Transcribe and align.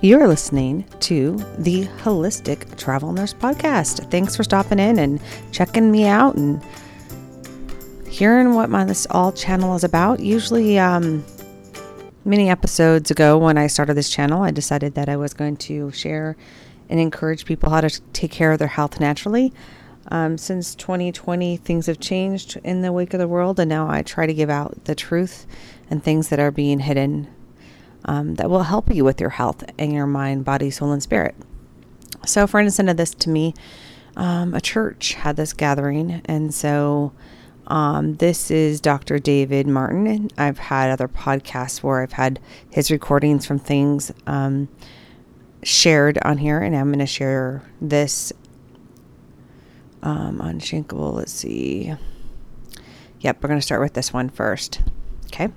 You're 0.00 0.28
listening 0.28 0.84
to 1.00 1.44
the 1.58 1.86
Holistic 2.04 2.78
Travel 2.78 3.12
Nurse 3.12 3.34
Podcast. 3.34 4.08
Thanks 4.12 4.36
for 4.36 4.44
stopping 4.44 4.78
in 4.78 4.96
and 4.96 5.20
checking 5.50 5.90
me 5.90 6.06
out 6.06 6.36
and 6.36 6.64
hearing 8.08 8.54
what 8.54 8.70
my 8.70 8.84
this 8.84 9.08
all 9.10 9.32
channel 9.32 9.74
is 9.74 9.82
about. 9.82 10.20
Usually, 10.20 10.78
um, 10.78 11.24
many 12.24 12.48
episodes 12.48 13.10
ago 13.10 13.38
when 13.38 13.58
I 13.58 13.66
started 13.66 13.94
this 13.94 14.08
channel, 14.08 14.42
I 14.42 14.52
decided 14.52 14.94
that 14.94 15.08
I 15.08 15.16
was 15.16 15.34
going 15.34 15.56
to 15.56 15.90
share 15.90 16.36
and 16.88 17.00
encourage 17.00 17.44
people 17.44 17.68
how 17.68 17.80
to 17.80 18.00
take 18.12 18.30
care 18.30 18.52
of 18.52 18.60
their 18.60 18.68
health 18.68 19.00
naturally. 19.00 19.52
Um, 20.12 20.38
since 20.38 20.76
2020, 20.76 21.56
things 21.56 21.86
have 21.86 21.98
changed 21.98 22.56
in 22.62 22.82
the 22.82 22.92
wake 22.92 23.14
of 23.14 23.18
the 23.18 23.26
world, 23.26 23.58
and 23.58 23.68
now 23.68 23.90
I 23.90 24.02
try 24.02 24.26
to 24.26 24.32
give 24.32 24.48
out 24.48 24.84
the 24.84 24.94
truth 24.94 25.44
and 25.90 26.04
things 26.04 26.28
that 26.28 26.38
are 26.38 26.52
being 26.52 26.78
hidden 26.78 27.26
um, 28.08 28.36
that 28.36 28.48
will 28.48 28.62
help 28.62 28.92
you 28.92 29.04
with 29.04 29.20
your 29.20 29.30
health 29.30 29.62
and 29.78 29.92
your 29.92 30.06
mind, 30.06 30.44
body, 30.44 30.70
soul, 30.70 30.92
and 30.92 31.02
spirit. 31.02 31.34
So, 32.24 32.46
for 32.46 32.58
instance, 32.58 32.90
of 32.90 32.96
this 32.96 33.14
to 33.14 33.28
me, 33.28 33.54
um, 34.16 34.54
a 34.54 34.62
church 34.62 35.12
had 35.12 35.36
this 35.36 35.52
gathering, 35.52 36.22
and 36.24 36.52
so 36.52 37.12
um, 37.66 38.16
this 38.16 38.50
is 38.50 38.80
Dr. 38.80 39.18
David 39.18 39.66
Martin. 39.66 40.30
I've 40.38 40.58
had 40.58 40.90
other 40.90 41.06
podcasts 41.06 41.82
where 41.82 42.02
I've 42.02 42.12
had 42.12 42.40
his 42.70 42.90
recordings 42.90 43.44
from 43.44 43.58
things 43.58 44.10
um, 44.26 44.68
shared 45.62 46.18
on 46.24 46.38
here, 46.38 46.60
and 46.60 46.74
I'm 46.74 46.88
going 46.88 46.98
to 47.00 47.06
share 47.06 47.62
this 47.80 48.32
um. 50.02 50.38
Let's 50.38 51.32
see. 51.32 51.94
Yep, 53.20 53.42
we're 53.42 53.48
going 53.48 53.60
to 53.60 53.66
start 53.66 53.82
with 53.82 53.92
this 53.92 54.14
one 54.14 54.30
first. 54.30 54.80
Okay 55.26 55.48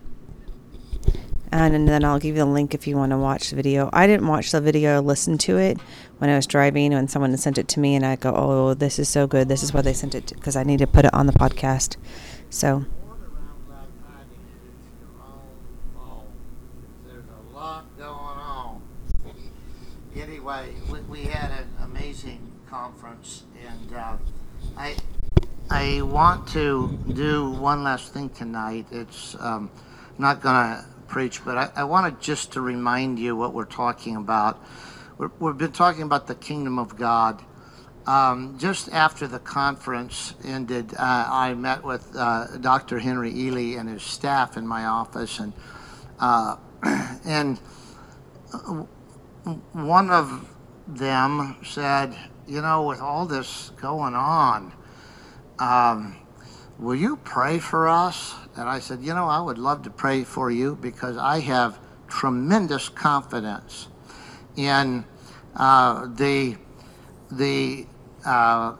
and, 1.51 1.87
then 1.87 2.03
I'll 2.03 2.19
give 2.19 2.35
you 2.35 2.43
the 2.43 2.45
link 2.45 2.73
if 2.73 2.87
you 2.87 2.95
want 2.95 3.11
to 3.11 3.17
watch 3.17 3.49
the 3.49 3.55
video. 3.55 3.89
I 3.91 4.07
didn't 4.07 4.27
watch 4.27 4.51
the 4.51 4.61
video, 4.61 5.01
listen 5.01 5.37
to 5.39 5.57
it 5.57 5.79
when 6.19 6.29
I 6.29 6.35
was 6.35 6.47
driving 6.47 6.93
when 6.93 7.07
someone 7.07 7.35
sent 7.37 7.57
it 7.57 7.67
to 7.69 7.79
me, 7.79 7.95
and 7.95 8.05
I 8.05 8.15
go, 8.15 8.33
"Oh, 8.33 8.73
this 8.73 8.99
is 8.99 9.09
so 9.09 9.27
good. 9.27 9.47
This 9.47 9.63
is 9.63 9.73
why 9.73 9.81
they 9.81 9.93
sent 9.93 10.15
it 10.15 10.31
because 10.35 10.55
I 10.55 10.63
need 10.63 10.79
to 10.79 10.87
put 10.87 11.05
it 11.05 11.13
on 11.13 11.27
the 11.27 11.33
podcast." 11.33 11.97
So. 12.49 12.85
Anyway, 20.13 20.73
we, 20.91 20.99
we 21.01 21.21
had 21.23 21.51
an 21.51 21.67
amazing 21.83 22.51
conference, 22.69 23.43
and 23.65 23.93
uh, 23.95 24.17
I 24.77 24.95
I 25.69 26.01
want 26.01 26.47
to 26.49 26.99
do 27.13 27.51
one 27.51 27.83
last 27.83 28.13
thing 28.13 28.29
tonight. 28.29 28.85
It's 28.91 29.35
um, 29.39 29.71
not 30.17 30.41
going 30.41 30.55
to 30.55 30.85
preach, 31.11 31.43
but 31.43 31.57
I, 31.57 31.69
I 31.75 31.83
wanted 31.83 32.21
just 32.21 32.53
to 32.53 32.61
remind 32.61 33.19
you 33.19 33.35
what 33.35 33.53
we're 33.53 33.65
talking 33.65 34.15
about. 34.15 34.63
we 35.17 35.27
have 35.45 35.57
been 35.57 35.73
talking 35.73 36.03
about 36.03 36.25
the 36.25 36.35
kingdom 36.35 36.79
of 36.79 36.97
God. 36.97 37.43
Um, 38.07 38.57
just 38.57 38.89
after 38.93 39.27
the 39.27 39.37
conference 39.37 40.33
ended, 40.45 40.93
uh, 40.93 41.27
I 41.29 41.53
met 41.53 41.83
with 41.83 42.15
uh, 42.15 42.57
Dr. 42.57 42.97
Henry 42.97 43.33
Ealy 43.33 43.77
and 43.77 43.89
his 43.89 44.01
staff 44.01 44.55
in 44.55 44.65
my 44.65 44.85
office, 44.85 45.39
and 45.39 45.51
uh, 46.19 46.55
and 47.25 47.59
one 49.73 50.09
of 50.09 50.49
them 50.87 51.57
said, 51.63 52.15
"You 52.47 52.61
know, 52.61 52.83
with 52.83 53.01
all 53.01 53.25
this 53.25 53.71
going 53.81 54.15
on, 54.15 54.71
um, 55.59 56.15
will 56.79 56.95
you 56.95 57.17
pray 57.17 57.59
for 57.59 57.87
us?" 57.87 58.35
And 58.55 58.67
I 58.67 58.79
said, 58.79 59.01
You 59.01 59.13
know, 59.13 59.27
I 59.27 59.39
would 59.39 59.57
love 59.57 59.83
to 59.83 59.89
pray 59.89 60.23
for 60.23 60.51
you 60.51 60.77
because 60.81 61.17
I 61.17 61.39
have 61.39 61.79
tremendous 62.07 62.89
confidence 62.89 63.87
in 64.55 65.05
uh, 65.55 66.07
the, 66.07 66.57
the 67.31 67.85
uh, 68.25 68.75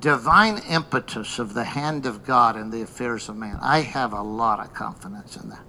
divine 0.00 0.58
impetus 0.68 1.38
of 1.38 1.54
the 1.54 1.64
hand 1.64 2.06
of 2.06 2.24
God 2.24 2.56
in 2.56 2.70
the 2.70 2.82
affairs 2.82 3.28
of 3.28 3.36
man. 3.36 3.58
I 3.62 3.80
have 3.80 4.12
a 4.12 4.22
lot 4.22 4.60
of 4.60 4.74
confidence 4.74 5.36
in 5.36 5.48
that. 5.48 5.64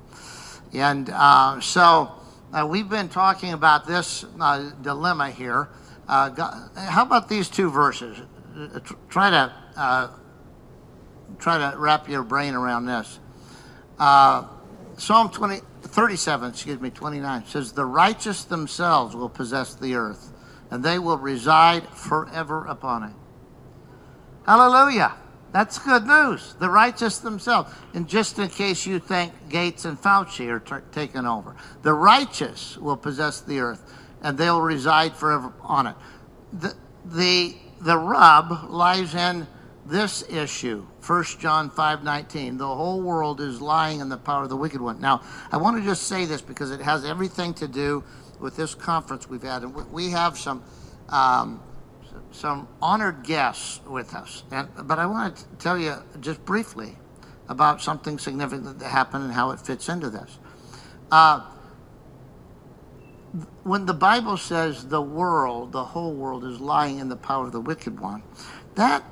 And 0.73 1.09
uh, 1.09 1.61
so 1.61 2.11
uh, 2.51 2.67
we've 2.69 2.89
been 2.89 3.09
talking 3.09 3.53
about 3.53 3.87
this 3.87 4.25
uh, 4.39 4.71
dilemma 4.81 5.31
here. 5.31 5.69
Uh, 6.07 6.29
God, 6.29 6.69
how 6.75 7.03
about 7.03 7.29
these 7.29 7.49
two 7.49 7.69
verses? 7.69 8.21
Try 9.09 9.29
to 9.29 9.53
try 11.39 11.57
to 11.71 11.77
wrap 11.77 12.09
your 12.09 12.23
brain 12.23 12.53
around 12.53 12.85
this. 12.85 13.19
Uh, 13.99 14.45
Psalm 14.97 15.29
20, 15.29 15.59
37, 15.81 16.49
excuse 16.49 16.79
me, 16.79 16.89
29 16.89 17.45
says, 17.45 17.71
The 17.73 17.85
righteous 17.85 18.43
themselves 18.45 19.15
will 19.15 19.29
possess 19.29 19.75
the 19.75 19.95
earth, 19.95 20.31
and 20.71 20.83
they 20.83 20.99
will 20.99 21.17
reside 21.17 21.87
forever 21.89 22.65
upon 22.65 23.03
it. 23.03 23.13
Hallelujah. 24.45 25.15
That's 25.51 25.79
good 25.79 26.05
news. 26.05 26.55
The 26.59 26.69
righteous 26.69 27.19
themselves. 27.19 27.73
And 27.93 28.09
just 28.09 28.39
in 28.39 28.49
case 28.49 28.85
you 28.85 28.99
think 28.99 29.31
Gates 29.49 29.85
and 29.85 29.97
Fauci 29.97 30.49
are 30.49 30.59
t- 30.59 30.85
taken 30.91 31.25
over, 31.25 31.55
the 31.81 31.93
righteous 31.93 32.77
will 32.77 32.97
possess 32.97 33.39
the 33.39 33.59
earth, 33.59 33.93
and 34.21 34.37
they'll 34.37 34.61
reside 34.61 35.15
forever 35.15 35.53
on 35.61 35.87
it. 35.87 35.95
The, 36.51 36.75
the, 37.05 37.55
the 37.79 37.97
rub 37.97 38.69
lies 38.69 39.15
in 39.15 39.47
this 39.85 40.29
issue 40.29 40.85
1 41.05 41.23
john 41.39 41.69
5.19 41.69 42.57
the 42.57 42.67
whole 42.67 43.01
world 43.01 43.39
is 43.39 43.61
lying 43.61 43.99
in 43.99 44.09
the 44.09 44.17
power 44.17 44.43
of 44.43 44.49
the 44.49 44.57
wicked 44.57 44.81
one. 44.81 44.99
Now 44.99 45.21
i 45.51 45.57
want 45.57 45.77
to 45.77 45.83
just 45.83 46.03
say 46.03 46.25
this 46.25 46.41
because 46.41 46.71
it 46.71 46.81
has 46.81 47.05
everything 47.05 47.53
to 47.55 47.67
do 47.67 48.03
with 48.39 48.55
this 48.55 48.73
conference 48.73 49.29
we've 49.29 49.43
had 49.43 49.63
and 49.63 49.75
we 49.91 50.09
have 50.11 50.37
some 50.37 50.63
um, 51.09 51.61
some 52.31 52.67
honored 52.81 53.23
guests 53.23 53.81
with 53.85 54.15
us. 54.15 54.43
And 54.51 54.67
but 54.83 54.97
i 54.97 55.05
want 55.05 55.37
to 55.37 55.45
tell 55.57 55.77
you 55.77 55.95
just 56.19 56.43
briefly 56.45 56.97
about 57.47 57.81
something 57.81 58.17
significant 58.17 58.79
that 58.79 58.89
happened 58.89 59.25
and 59.25 59.33
how 59.33 59.51
it 59.51 59.59
fits 59.59 59.87
into 59.87 60.09
this. 60.09 60.39
Uh, 61.11 61.41
when 63.63 63.85
the 63.85 63.93
bible 63.93 64.37
says 64.37 64.87
the 64.87 65.01
world 65.01 65.71
the 65.71 65.83
whole 65.83 66.13
world 66.13 66.43
is 66.45 66.59
lying 66.59 66.99
in 66.99 67.09
the 67.09 67.15
power 67.15 67.45
of 67.45 67.51
the 67.51 67.59
wicked 67.59 67.99
one 67.99 68.23
that 68.75 69.03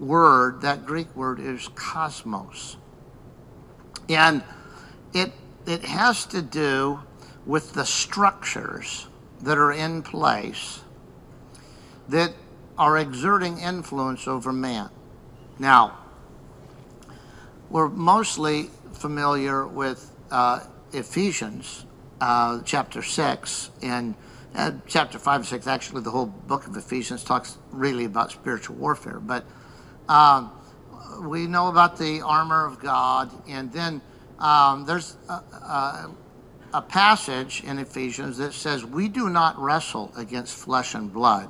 word, 0.00 0.62
that 0.62 0.86
Greek 0.86 1.14
word, 1.14 1.38
is 1.38 1.68
cosmos. 1.74 2.76
And 4.08 4.42
it, 5.12 5.32
it 5.66 5.84
has 5.84 6.26
to 6.26 6.42
do 6.42 7.00
with 7.46 7.74
the 7.74 7.84
structures 7.84 9.06
that 9.42 9.58
are 9.58 9.72
in 9.72 10.02
place 10.02 10.80
that 12.08 12.32
are 12.76 12.98
exerting 12.98 13.58
influence 13.58 14.26
over 14.26 14.52
man. 14.52 14.90
Now, 15.58 15.98
we're 17.68 17.88
mostly 17.88 18.70
familiar 18.92 19.66
with 19.66 20.10
uh, 20.30 20.60
Ephesians 20.92 21.84
uh, 22.20 22.60
chapter 22.64 23.02
6 23.02 23.70
and 23.82 24.14
uh, 24.54 24.72
chapter 24.86 25.18
5 25.18 25.40
and 25.40 25.46
6. 25.46 25.66
Actually, 25.66 26.02
the 26.02 26.10
whole 26.10 26.26
book 26.26 26.66
of 26.66 26.76
Ephesians 26.76 27.22
talks 27.22 27.58
really 27.70 28.04
about 28.04 28.32
spiritual 28.32 28.76
warfare. 28.76 29.20
But 29.20 29.44
um, 30.10 30.50
we 31.22 31.46
know 31.46 31.68
about 31.68 31.96
the 31.96 32.20
armor 32.20 32.66
of 32.66 32.80
God, 32.80 33.30
and 33.48 33.72
then 33.72 34.00
um, 34.40 34.84
there's 34.84 35.16
a, 35.28 35.32
a, 35.32 36.10
a 36.74 36.82
passage 36.82 37.62
in 37.62 37.78
Ephesians 37.78 38.36
that 38.38 38.52
says, 38.52 38.84
We 38.84 39.06
do 39.06 39.28
not 39.28 39.56
wrestle 39.56 40.12
against 40.16 40.56
flesh 40.56 40.94
and 40.96 41.12
blood, 41.12 41.48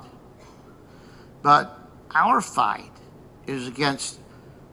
but 1.41 1.79
our 2.13 2.39
fight 2.39 2.91
is 3.47 3.67
against 3.67 4.19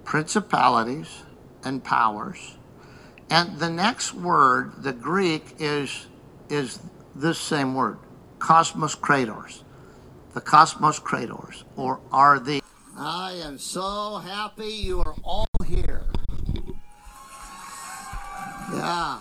principalities 0.05 1.23
and 1.65 1.83
powers. 1.83 2.57
And 3.31 3.59
the 3.59 3.71
next 3.71 4.13
word, 4.13 4.83
the 4.83 4.93
Greek, 4.93 5.57
is, 5.59 6.09
is 6.51 6.79
this 7.15 7.39
same 7.39 7.75
word, 7.75 7.99
cosmos 8.39 8.95
kratos. 8.95 9.63
The 10.35 10.43
cosmos 10.43 11.01
kratos, 11.01 11.63
or 11.75 12.01
are 12.13 12.39
the 12.39 12.63
I 13.01 13.35
am 13.45 13.59
so 13.59 14.17
happy 14.17 14.73
you 14.73 15.01
are 15.01 15.15
all 15.23 15.47
here. 15.65 16.03
Yeah. 18.75 19.21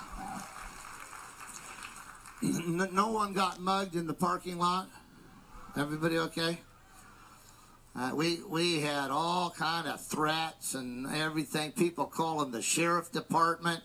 No 2.41 3.11
one 3.11 3.33
got 3.33 3.59
mugged 3.59 3.95
in 3.95 4.07
the 4.07 4.15
parking 4.15 4.57
lot. 4.57 4.89
Everybody 5.75 6.17
okay? 6.17 6.57
Uh, 7.95 8.11
we 8.15 8.39
we 8.49 8.81
had 8.81 9.11
all 9.11 9.51
kind 9.51 9.87
of 9.87 10.03
threats 10.03 10.73
and 10.73 11.07
everything. 11.15 11.71
People 11.71 12.05
calling 12.05 12.51
the 12.51 12.63
sheriff 12.63 13.11
department. 13.11 13.83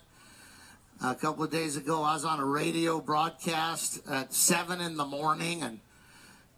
A 1.05 1.15
couple 1.15 1.45
of 1.45 1.51
days 1.51 1.77
ago, 1.77 2.03
I 2.03 2.15
was 2.15 2.25
on 2.25 2.41
a 2.41 2.47
radio 2.47 3.01
broadcast 3.01 4.01
at 4.09 4.33
seven 4.33 4.81
in 4.81 4.97
the 4.97 5.05
morning, 5.05 5.63
and 5.63 5.81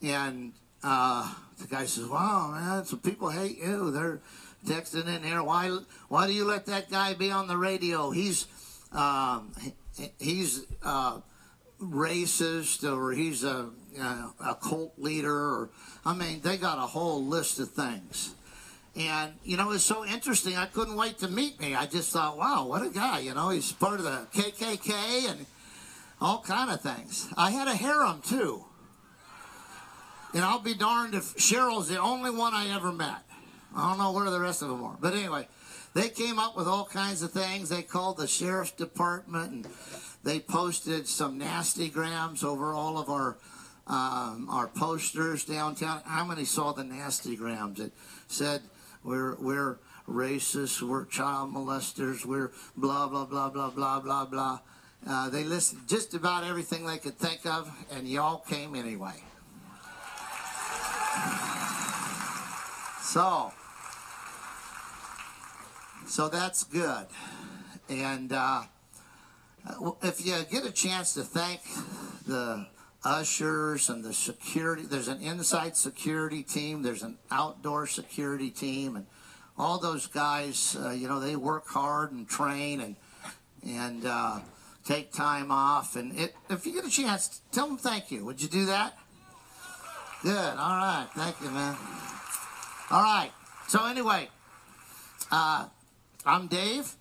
and 0.03 0.53
uh, 0.85 1.35
the 1.59 1.67
guy 1.67 1.87
says, 1.87 2.07
"Wow, 2.07 2.51
man, 2.53 2.85
some 2.85 3.01
people 3.01 3.31
hate 3.31 3.59
you. 3.59 3.91
They're 3.91 4.21
texting 4.65 5.07
in 5.07 5.23
here. 5.23 5.43
Why, 5.43 5.79
why 6.09 6.27
do 6.27 6.33
you 6.33 6.45
let 6.45 6.67
that 6.67 6.91
guy 6.91 7.15
be 7.15 7.31
on 7.31 7.49
the 7.49 7.57
radio? 7.57 8.11
He's, 8.11 8.47
um, 8.93 9.53
he's 10.19 10.67
uh, 10.83 11.21
racist 11.81 12.85
or 12.85 13.13
he's 13.13 13.45
a, 13.45 13.69
a 14.45 14.55
cult 14.55 14.99
leader 14.99 15.35
or 15.35 15.71
I 16.05 16.15
mean 16.15 16.41
they 16.41 16.57
got 16.57 16.79
a 16.79 16.87
whole 16.87 17.25
list 17.25 17.59
of 17.61 17.71
things. 17.71 18.35
And 18.97 19.35
you 19.43 19.57
know 19.57 19.73
it's 19.73 19.85
so 19.85 20.05
interesting. 20.05 20.57
I 20.57 20.67
couldn't 20.67 20.97
wait 20.97 21.19
to 21.19 21.29
meet 21.29 21.61
me. 21.61 21.75
I 21.75 21.87
just 21.87 22.13
thought, 22.13 22.39
wow, 22.39 22.67
what 22.67 22.87
a 22.87 22.91
guy! 22.91 23.21
You 23.21 23.35
know, 23.35 23.49
he's 23.49 23.73
part 23.73 23.99
of 23.99 24.05
the 24.05 24.29
KKK 24.33 25.31
and 25.31 25.47
all 26.21 26.43
kind 26.43 26.71
of 26.71 26.81
things. 26.81 27.29
I 27.37 27.51
had 27.51 27.67
a 27.67 27.75
harem 27.75 28.23
too. 28.23 28.65
And 30.35 30.45
I'll 30.45 30.59
be 30.59 30.75
darned 30.75 31.15
if 31.15 31.37
Cheryl's 31.37 31.89
the 31.89 32.01
only 32.01 32.31
one 32.31 32.55
I 32.55 32.75
ever 32.75 32.93
met. 32.93 33.23
I 33.75 33.89
don't 33.89 33.99
know 33.99 34.13
where 34.13 34.29
the 34.31 34.41
rest 34.41 34.63
of 34.63 34.69
them 34.69 34.83
are. 34.83 34.97
But 35.01 35.15
anyway, 35.15 35.47
they 35.95 36.09
came 36.09 36.41
up 36.41 36.57
with 36.57 36.67
all 36.67 36.85
kinds 36.85 37.23
of 37.23 37.31
things. 37.31 37.69
They 37.69 37.83
called 37.83 38.17
the 38.17 38.27
sheriff's 38.27 38.73
department 38.73 39.53
and 39.53 39.69
they 40.25 40.41
posted 40.41 41.07
some 41.07 41.39
nasty 41.39 41.89
grams 41.89 42.43
over 42.43 42.75
all 42.75 42.99
of 42.99 43.09
our 43.09 43.37
um, 43.87 44.49
our 44.51 44.69
posters 44.69 45.45
downtown. 45.45 46.01
How 46.07 46.25
many 46.25 46.47
saw 46.47 46.73
the 46.73 46.85
nasty 46.85 47.37
grams? 47.37 47.79
It 47.79 47.93
said 48.29 48.63
we're 49.05 49.37
we're 49.37 49.79
racist, 50.09 50.81
we're 50.83 51.05
child 51.05 51.53
molesters, 51.53 52.25
we're 52.25 52.51
blah 52.77 53.07
blah 53.07 53.27
blah 53.27 53.51
blah 53.51 53.71
blah 53.71 54.01
blah 54.01 54.25
blah. 54.25 54.61
Uh, 55.07 55.29
they 55.29 55.45
listed 55.45 55.81
just 55.87 56.15
about 56.15 56.45
everything 56.45 56.87
they 56.87 56.97
could 56.97 57.19
think 57.19 57.45
of, 57.45 57.71
and 57.93 58.09
y'all 58.09 58.39
came 58.39 58.75
anyway. 58.75 59.23
So, 63.03 63.53
so 66.07 66.29
that's 66.29 66.65
good. 66.65 67.07
And 67.89 68.33
uh, 68.33 68.63
if 70.03 70.25
you 70.27 70.35
get 70.51 70.65
a 70.65 70.73
chance 70.73 71.15
to 71.15 71.23
thank 71.23 71.61
the 72.27 72.67
ushers 73.05 73.89
and 73.89 74.03
the 74.03 74.13
security, 74.13 74.83
there's 74.83 75.09
an 75.09 75.21
inside 75.21 75.77
security 75.77 76.43
team, 76.43 76.83
there's 76.83 77.03
an 77.03 77.19
outdoor 77.31 77.87
security 77.87 78.51
team, 78.51 78.97
and 78.97 79.07
all 79.57 79.79
those 79.79 80.07
guys, 80.07 80.77
uh, 80.83 80.91
you 80.91 81.07
know, 81.07 81.21
they 81.21 81.37
work 81.37 81.69
hard 81.69 82.11
and 82.13 82.29
train 82.29 82.81
and 82.81 82.97
and 83.65 84.05
uh, 84.05 84.41
take 84.85 85.13
time 85.13 85.51
off. 85.51 85.97
And 85.97 86.19
it, 86.19 86.35
if 86.51 86.67
you 86.67 86.73
get 86.73 86.85
a 86.85 86.91
chance, 86.91 87.41
tell 87.53 87.67
them 87.67 87.79
thank 87.79 88.11
you. 88.11 88.25
Would 88.25 88.43
you 88.43 88.49
do 88.49 88.67
that? 88.67 88.99
Good. 90.25 90.33
All 90.33 90.79
right. 90.79 91.07
Thank 91.15 91.39
you, 91.43 91.51
man. 91.51 91.77
All 92.91 93.03
right. 93.03 93.31
So 93.69 93.85
anyway, 93.85 94.31
uh, 95.31 95.67
I'm 96.25 96.47
Dave, 96.47 96.95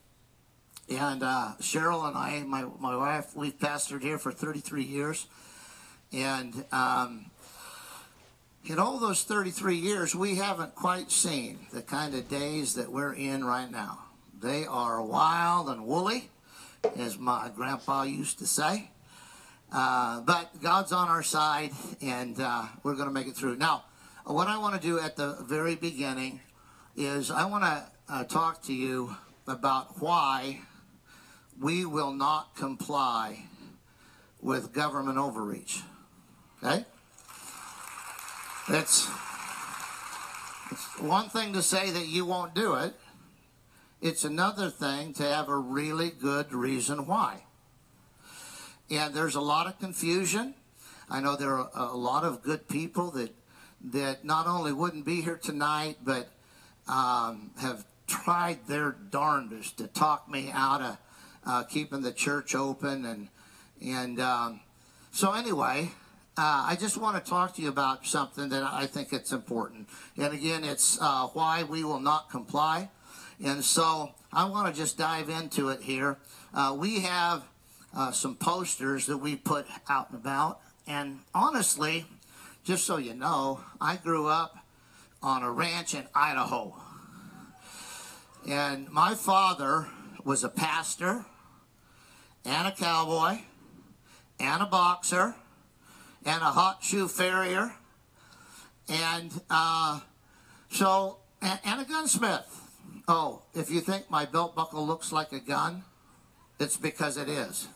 and 0.90 1.24
uh, 1.24 1.52
Cheryl 1.62 2.06
and 2.06 2.18
I, 2.18 2.44
my 2.46 2.66
my 2.82 2.98
wife, 2.98 3.34
we've 3.34 3.58
pastored 3.58 4.02
here 4.02 4.18
for 4.18 4.34
33 4.34 4.84
years, 4.84 5.28
and 6.12 6.66
um, 6.74 7.32
in 8.66 8.78
all 8.78 9.00
those 9.00 9.24
33 9.24 9.78
years, 9.78 10.14
we 10.14 10.36
haven't 10.36 10.76
quite 10.76 11.10
seen 11.10 11.60
the 11.72 11.82
kind 11.82 12.16
of 12.16 12.28
days 12.28 12.76
that 12.76 12.92
we're 12.92 13.14
in 13.14 13.46
right 13.46 13.72
now. 13.72 14.00
They 14.42 14.66
are 14.66 15.02
wild 15.02 15.70
and 15.70 15.86
woolly, 15.86 16.30
as 16.98 17.18
my 17.18 17.50
grandpa 17.56 18.04
used 18.04 18.40
to 18.40 18.48
say. 18.48 18.90
Uh, 19.74 20.22
but 20.22 20.62
God's 20.62 20.92
on 20.92 21.08
our 21.08 21.24
side, 21.24 21.72
and 22.00 22.40
uh, 22.40 22.66
we're 22.84 22.94
going 22.94 23.08
to 23.08 23.14
make 23.14 23.26
it 23.26 23.36
through. 23.36 23.56
Now, 23.56 23.86
what 24.24 24.48
I 24.48 24.60
want 24.60 24.80
to 24.80 24.88
do 24.88 25.00
at 25.00 25.16
the 25.16 25.38
very 25.42 25.74
beginning 25.74 26.42
is 26.96 27.32
I 27.32 27.46
want 27.46 27.64
to 27.64 27.84
uh, 28.08 28.24
talk 28.26 28.62
to 28.66 28.74
you 28.74 29.16
about 29.48 30.00
why 30.00 30.62
we 31.60 31.86
will 31.86 32.14
not 32.14 32.56
comply 32.56 33.46
with 34.42 34.74
government 34.74 35.18
overreach. 35.18 35.82
Okay? 36.64 36.86
It's, 38.70 39.10
it's 40.72 41.00
one 41.00 41.30
thing 41.30 41.54
to 41.54 41.64
say 41.64 41.90
that 41.90 42.08
you 42.08 42.26
won't 42.26 42.54
do 42.54 42.76
it, 42.76 42.94
it's 44.02 44.24
another 44.24 44.70
thing 44.70 45.14
to 45.14 45.24
have 45.24 45.50
a 45.50 45.58
really 45.58 46.12
good 46.12 46.54
reason 46.54 47.08
why. 47.08 47.44
And 48.90 49.14
there's 49.14 49.36
a 49.36 49.42
lot 49.42 49.68
of 49.68 49.80
confusion. 49.80 50.54
I 51.10 51.20
know 51.20 51.36
there 51.36 51.58
are 51.58 51.70
a 51.74 51.98
lot 51.98 52.24
of 52.24 52.42
good 52.44 52.68
people 52.68 53.12
that 53.12 53.34
that 53.92 54.24
not 54.24 54.48
only 54.48 54.72
wouldn't 54.72 55.06
be 55.06 55.22
here 55.22 55.36
tonight, 55.36 55.98
but 56.04 56.30
um, 56.88 57.52
have 57.60 57.86
tried 58.08 58.66
their 58.68 58.92
darndest 58.92 59.78
to 59.78 59.88
talk 59.88 60.30
me 60.30 60.50
out 60.54 60.82
of 60.82 60.98
uh, 61.46 61.64
keeping 61.64 62.02
the 62.02 62.12
church 62.12 62.56
open. 62.56 63.06
And, 63.06 63.28
and 63.82 64.20
um, 64.20 64.62
so, 65.12 65.34
anyway, 65.34 65.92
uh, 66.38 66.66
I 66.68 66.78
just 66.80 66.98
want 66.98 67.24
to 67.24 67.30
talk 67.30 67.56
to 67.56 67.62
you 67.62 67.70
about 67.70 68.06
something 68.06 68.50
that 68.50 68.64
I 68.64 68.86
think 68.86 69.12
it's 69.12 69.32
important. 69.32 69.90
And 70.18 70.34
again, 70.34 70.64
it's 70.64 70.98
uh, 71.02 71.28
why 71.34 71.64
we 71.64 71.84
will 71.84 72.00
not 72.00 72.30
comply. 72.30 72.90
And 73.44 73.64
so 73.64 74.12
I 74.32 74.46
want 74.46 74.74
to 74.74 74.80
just 74.80 74.98
dive 74.98 75.30
into 75.30 75.70
it 75.70 75.82
here. 75.82 76.18
Uh, 76.54 76.76
we 76.80 77.02
have 77.02 77.44
uh, 77.96 78.12
some 78.12 78.36
posters 78.36 79.06
that 79.08 79.18
we 79.18 79.36
put 79.36 79.66
out 79.90 80.10
and 80.10 80.20
about. 80.20 80.60
And 80.88 81.20
honestly, 81.34 82.06
just 82.64 82.86
so 82.86 82.98
you 82.98 83.14
know, 83.14 83.62
I 83.80 83.98
grew 83.98 84.28
up 84.28 84.58
on 85.22 85.44
a 85.44 85.52
ranch 85.52 85.94
in 85.94 86.06
Idaho. 86.14 86.76
And 88.50 88.90
my 88.90 89.16
father 89.16 89.88
was 90.24 90.44
a 90.44 90.50
pastor 90.50 91.26
and 92.46 92.68
a 92.68 92.72
cowboy 92.72 93.40
and 94.40 94.62
a 94.62 94.66
boxer 94.66 95.36
and 96.26 96.42
a 96.42 96.52
hot 96.52 96.84
shoe 96.84 97.08
farrier 97.08 97.74
and 98.90 99.42
uh, 99.50 100.00
so 100.70 101.18
and, 101.42 101.60
and 101.66 101.82
a 101.82 101.86
gunsmith. 101.86 102.60
Oh, 103.08 103.44
if 103.54 103.70
you 103.70 103.82
think 103.82 104.10
my 104.10 104.26
belt 104.26 104.56
buckle 104.56 104.86
looks 104.86 105.12
like 105.12 105.32
a 105.32 105.40
gun, 105.40 105.84
it's 106.60 106.78
because 106.78 107.18
it 107.18 107.28
is. 107.28 107.68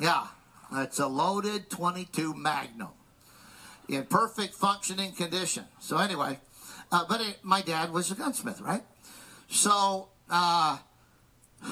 Yeah. 0.00 0.26
It's 0.72 0.98
a 0.98 1.06
loaded 1.06 1.70
22 1.70 2.34
Magnum 2.34 2.88
in 3.88 4.04
perfect 4.04 4.54
functioning 4.54 5.12
condition. 5.12 5.64
So 5.80 5.96
anyway, 5.96 6.38
uh, 6.92 7.04
but 7.08 7.20
it, 7.20 7.38
my 7.42 7.62
dad 7.62 7.92
was 7.92 8.10
a 8.10 8.14
gunsmith, 8.14 8.60
right? 8.60 8.82
So, 9.48 10.08
uh, 10.30 10.78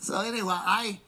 so 0.00 0.20
anyway, 0.20 0.54
I 0.54 1.00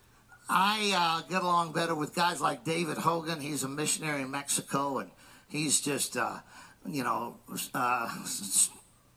I 0.48 0.92
uh, 0.96 1.28
get 1.28 1.42
along 1.42 1.72
better 1.72 1.94
with 1.94 2.14
guys 2.14 2.40
like 2.40 2.64
David 2.64 2.98
Hogan. 2.98 3.40
He's 3.40 3.62
a 3.62 3.68
missionary 3.68 4.22
in 4.22 4.30
Mexico, 4.30 4.98
and 4.98 5.10
he's 5.48 5.80
just 5.80 6.16
uh, 6.16 6.38
you 6.86 7.04
know 7.04 7.36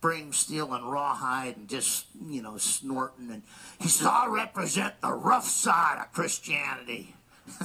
uh, 0.05 0.09
spring 0.09 0.31
stealing 0.31 0.85
rawhide 0.85 1.57
and 1.57 1.67
just 1.67 2.05
you 2.29 2.41
know 2.41 2.57
snorting. 2.57 3.31
And 3.31 3.43
he 3.79 3.88
says, 3.88 4.07
"I 4.07 4.27
represent 4.27 5.01
the 5.01 5.13
rough 5.13 5.45
side 5.45 6.00
of 6.00 6.13
Christianity." 6.13 7.15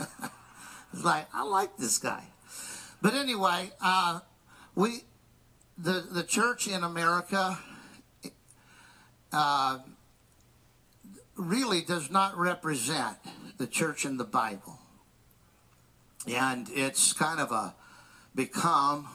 it's 0.93 1.05
like 1.05 1.27
I 1.35 1.45
like 1.45 1.77
this 1.77 1.99
guy, 1.99 2.25
but 3.03 3.15
anyway, 3.15 3.73
uh, 3.83 4.21
we 4.75 5.05
the 5.79 6.07
the 6.11 6.23
church 6.23 6.69
in 6.69 6.83
America 6.83 7.59
uh, 9.33 9.79
really 11.37 11.83
does 11.83 12.11
not 12.11 12.37
represent 12.37 13.19
the 13.59 13.67
church 13.67 14.05
in 14.05 14.17
the 14.17 14.25
Bible, 14.25 14.79
and 16.27 16.69
it's 16.71 17.13
kind 17.13 17.41
of 17.41 17.53
a 17.53 17.75
become 18.35 19.09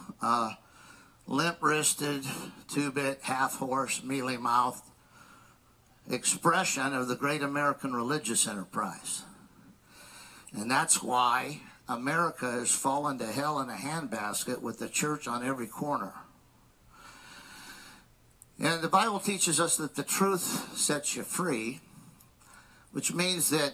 a 1.27 1.34
limp-wristed, 1.34 2.24
two-bit, 2.67 3.20
half-horse, 3.24 4.03
mealy-mouthed 4.03 4.84
expression 6.10 6.94
of 6.94 7.08
the 7.08 7.15
great 7.15 7.41
American 7.41 7.94
religious 7.94 8.48
enterprise. 8.48 9.24
And 10.53 10.70
that's 10.70 11.01
why 11.01 11.62
America 11.88 12.50
has 12.51 12.72
fallen 12.72 13.17
to 13.20 13.25
hell 13.25 13.60
in 13.60 13.70
a 13.70 13.74
handbasket 13.74 14.62
with 14.62 14.79
the 14.79 14.88
church 14.88 15.27
on 15.27 15.46
every 15.46 15.67
corner. 15.67 16.13
And 18.60 18.82
the 18.82 18.88
Bible 18.88 19.20
teaches 19.20 19.60
us 19.60 19.77
that 19.77 19.96
the 19.96 20.03
truth 20.03 20.77
sets 20.77 21.15
you 21.15 21.24
free, 21.24 21.82
which 22.91 23.13
means 23.13 23.50
that 23.50 23.74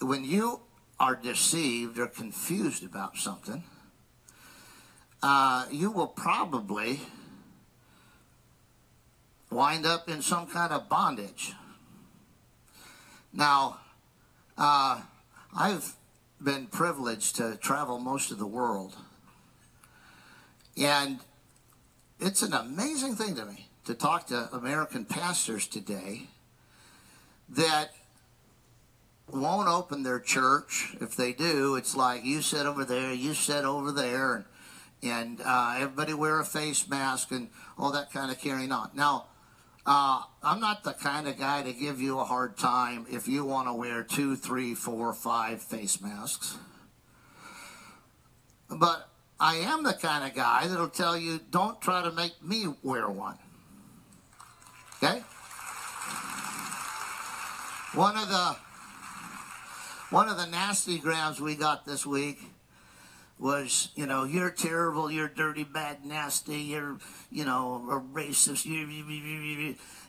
when 0.00 0.24
you 0.24 0.60
are 1.00 1.16
deceived 1.16 1.98
or 1.98 2.06
confused 2.06 2.84
about 2.84 3.16
something, 3.16 3.64
uh, 5.22 5.66
you 5.70 5.90
will 5.90 6.08
probably 6.08 7.00
wind 9.50 9.86
up 9.86 10.08
in 10.08 10.22
some 10.22 10.46
kind 10.46 10.72
of 10.72 10.88
bondage. 10.88 11.52
Now, 13.32 13.78
uh, 14.58 15.02
I've 15.56 15.94
been 16.42 16.66
privileged 16.66 17.36
to 17.36 17.56
travel 17.56 17.98
most 17.98 18.30
of 18.30 18.38
the 18.38 18.46
world. 18.46 18.96
And 20.76 21.20
it's 22.18 22.42
an 22.42 22.52
amazing 22.52 23.14
thing 23.14 23.36
to 23.36 23.44
me 23.44 23.68
to 23.84 23.94
talk 23.94 24.26
to 24.28 24.48
American 24.52 25.04
pastors 25.04 25.66
today 25.66 26.22
that 27.48 27.90
won't 29.30 29.68
open 29.68 30.02
their 30.02 30.20
church. 30.20 30.94
If 31.00 31.16
they 31.16 31.32
do, 31.32 31.76
it's 31.76 31.94
like 31.94 32.24
you 32.24 32.42
sit 32.42 32.66
over 32.66 32.84
there, 32.84 33.12
you 33.12 33.34
sit 33.34 33.64
over 33.64 33.92
there, 33.92 34.34
and 34.34 34.44
and 35.02 35.40
uh, 35.44 35.74
everybody 35.78 36.14
wear 36.14 36.38
a 36.40 36.44
face 36.44 36.88
mask 36.88 37.30
and 37.32 37.48
all 37.76 37.92
that 37.92 38.12
kind 38.12 38.30
of 38.30 38.38
carrying 38.38 38.72
on. 38.72 38.90
Now, 38.94 39.26
uh, 39.84 40.22
I'm 40.42 40.60
not 40.60 40.84
the 40.84 40.92
kind 40.92 41.26
of 41.26 41.38
guy 41.38 41.62
to 41.62 41.72
give 41.72 42.00
you 42.00 42.20
a 42.20 42.24
hard 42.24 42.56
time 42.56 43.06
if 43.10 43.26
you 43.26 43.44
want 43.44 43.66
to 43.66 43.74
wear 43.74 44.04
two, 44.04 44.36
three, 44.36 44.74
four, 44.74 45.12
five 45.12 45.62
face 45.62 46.00
masks. 46.00 46.56
But 48.70 49.08
I 49.40 49.56
am 49.56 49.82
the 49.82 49.92
kind 49.92 50.24
of 50.24 50.36
guy 50.36 50.68
that'll 50.68 50.88
tell 50.88 51.16
you 51.18 51.40
don't 51.50 51.80
try 51.80 52.02
to 52.02 52.12
make 52.12 52.42
me 52.42 52.66
wear 52.82 53.08
one. 53.10 53.38
Okay? 55.02 55.20
One 57.94 58.16
of 58.16 58.28
the 58.28 58.56
one 60.10 60.28
of 60.28 60.36
the 60.36 60.46
nasty 60.46 60.98
grams 60.98 61.40
we 61.40 61.56
got 61.56 61.84
this 61.84 62.06
week 62.06 62.38
was, 63.42 63.88
you 63.96 64.06
know, 64.06 64.22
you're 64.22 64.50
terrible, 64.50 65.10
you're 65.10 65.28
dirty, 65.28 65.64
bad, 65.64 66.06
nasty, 66.06 66.58
you're, 66.58 66.98
you 67.28 67.44
know, 67.44 67.84
a 67.90 68.00
racist, 68.16 68.64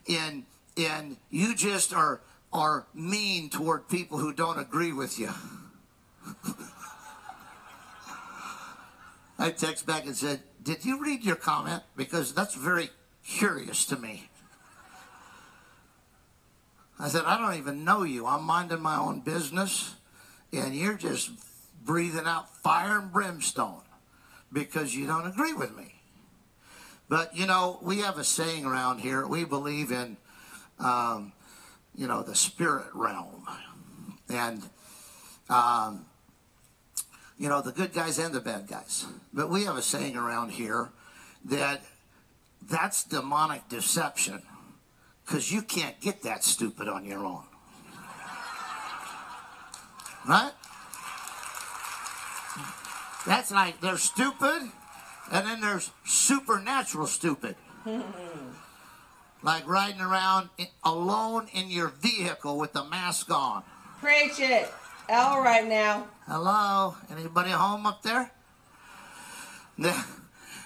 and 0.08 0.44
and 0.76 1.16
you 1.30 1.54
just 1.56 1.92
are 1.92 2.20
are 2.52 2.86
mean 2.94 3.50
toward 3.50 3.88
people 3.88 4.18
who 4.18 4.32
don't 4.32 4.60
agree 4.60 4.92
with 4.92 5.18
you. 5.18 5.30
I 9.36 9.50
text 9.50 9.84
back 9.84 10.06
and 10.06 10.16
said, 10.16 10.44
"Did 10.62 10.84
you 10.84 11.02
read 11.02 11.24
your 11.24 11.34
comment? 11.34 11.82
Because 11.96 12.32
that's 12.32 12.54
very 12.54 12.90
curious 13.26 13.84
to 13.86 13.96
me." 13.96 14.30
I 17.00 17.08
said, 17.08 17.24
"I 17.24 17.36
don't 17.36 17.58
even 17.58 17.84
know 17.84 18.04
you. 18.04 18.26
I'm 18.26 18.44
minding 18.44 18.80
my 18.80 18.96
own 18.96 19.22
business, 19.22 19.96
and 20.52 20.76
you're 20.76 20.94
just 20.94 21.32
breathing 21.84 22.26
out 22.26 22.56
fire 22.56 22.98
and 22.98 23.12
brimstone 23.12 23.82
because 24.52 24.94
you 24.94 25.06
don't 25.06 25.26
agree 25.26 25.52
with 25.52 25.76
me." 25.76 25.94
But 27.08 27.36
you 27.36 27.46
know, 27.46 27.78
we 27.82 27.98
have 27.98 28.18
a 28.18 28.24
saying 28.24 28.64
around 28.64 29.00
here. 29.00 29.26
We 29.26 29.44
believe 29.44 29.92
in, 29.92 30.16
um, 30.78 31.32
you 31.94 32.06
know, 32.06 32.22
the 32.22 32.34
spirit 32.34 32.86
realm, 32.94 33.46
and 34.28 34.62
um, 35.48 36.06
you 37.38 37.48
know, 37.48 37.60
the 37.60 37.72
good 37.72 37.92
guys 37.92 38.18
and 38.18 38.34
the 38.34 38.40
bad 38.40 38.66
guys. 38.66 39.06
But 39.32 39.50
we 39.50 39.64
have 39.64 39.76
a 39.76 39.82
saying 39.82 40.16
around 40.16 40.52
here 40.52 40.90
that 41.44 41.82
that's 42.62 43.04
demonic 43.04 43.68
deception 43.68 44.42
because 45.24 45.52
you 45.52 45.62
can't 45.62 46.00
get 46.00 46.22
that 46.22 46.44
stupid 46.44 46.88
on 46.88 47.04
your 47.04 47.24
own. 47.24 47.44
Right? 50.26 50.52
That's 53.26 53.50
like 53.50 53.80
they're 53.80 53.96
stupid, 53.96 54.70
and 55.32 55.46
then 55.46 55.60
there's 55.60 55.90
supernatural 56.04 57.06
stupid. 57.06 57.56
like 59.42 59.68
riding 59.68 60.00
around 60.00 60.48
alone 60.82 61.48
in 61.52 61.70
your 61.70 61.88
vehicle 61.88 62.58
with 62.58 62.72
the 62.72 62.84
mask 62.84 63.30
on. 63.30 63.62
Preach 64.00 64.40
it. 64.40 64.72
All 65.08 65.42
right 65.42 65.66
now. 65.66 66.06
Hello? 66.26 66.96
Anybody 67.10 67.50
home 67.50 67.84
up 67.84 68.02
there? 68.02 68.32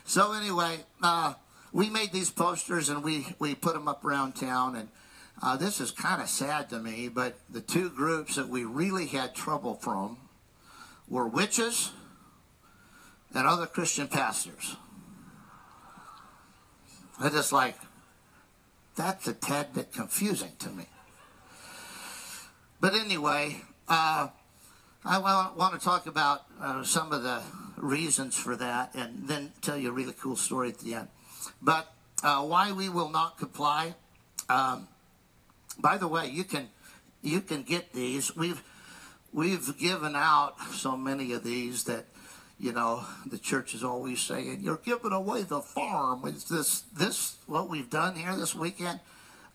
so 0.05 0.33
anyway, 0.33 0.85
uh, 1.03 1.35
we 1.73 1.91
made 1.91 2.13
these 2.13 2.31
posters 2.31 2.89
and 2.89 3.03
we, 3.03 3.27
we 3.41 3.57
put 3.57 3.75
them 3.75 3.89
up 3.89 4.05
around 4.05 4.37
town. 4.37 4.77
And 4.77 4.89
uh, 5.43 5.57
this 5.57 5.81
is 5.81 5.91
kind 5.91 6.23
of 6.23 6.29
sad 6.29 6.71
to 6.71 6.79
me, 6.79 7.09
but 7.09 7.37
the 7.51 7.61
two 7.61 7.91
groups 7.91 8.37
that 8.37 8.49
we 8.49 8.65
really 8.65 9.07
had 9.07 9.35
trouble 9.35 9.75
from 9.75 10.19
were 11.09 11.27
witches 11.27 11.91
and 13.35 13.47
other 13.47 13.67
Christian 13.67 14.09
pastors. 14.09 14.77
I 17.21 17.29
just 17.29 17.53
like, 17.53 17.77
that's 18.97 19.27
a 19.27 19.33
tad 19.33 19.75
bit 19.75 19.93
confusing 19.93 20.53
to 20.61 20.71
me. 20.71 20.87
But 22.81 22.95
anyway, 22.95 23.61
uh, 23.89 24.29
I 25.05 25.19
want, 25.19 25.57
want 25.57 25.79
to 25.79 25.85
talk 25.85 26.07
about 26.07 26.43
uh, 26.61 26.85
some 26.85 27.13
of 27.13 27.23
the 27.23 27.43
reasons 27.77 28.37
for 28.37 28.57
that 28.57 28.95
and 28.95 29.29
then 29.29 29.53
tell 29.63 29.77
you 29.77 29.91
a 29.91 29.93
really 29.93 30.15
cool 30.21 30.37
story 30.37 30.69
at 30.69 30.79
the 30.79 30.95
end. 30.95 31.09
But 31.63 31.93
uh, 32.23 32.43
why 32.45 32.73
we 32.73 32.89
will 32.89 33.11
not 33.11 33.39
comply. 33.39 33.95
Um, 34.49 34.89
by 35.79 35.99
the 35.99 36.09
way, 36.09 36.29
you 36.29 36.45
can 36.45 36.69
you 37.23 37.41
can 37.41 37.63
get 37.63 37.93
these. 37.93 38.35
We've 38.37 38.63
we've 39.33 39.79
given 39.79 40.17
out 40.17 40.61
so 40.73 40.97
many 40.97 41.33
of 41.33 41.45
these 41.45 41.85
that 41.85 42.07
you 42.59 42.73
know 42.73 43.05
the 43.27 43.39
church 43.39 43.75
is 43.75 43.85
always 43.85 44.21
saying 44.21 44.61
you're 44.63 44.81
giving 44.85 45.13
away 45.13 45.43
the 45.43 45.61
farm. 45.61 46.23
It's 46.27 46.45
this 46.45 46.81
this 46.97 47.37
what 47.47 47.69
we've 47.69 47.91
done 47.91 48.17
here 48.17 48.35
this 48.37 48.55
weekend. 48.55 49.01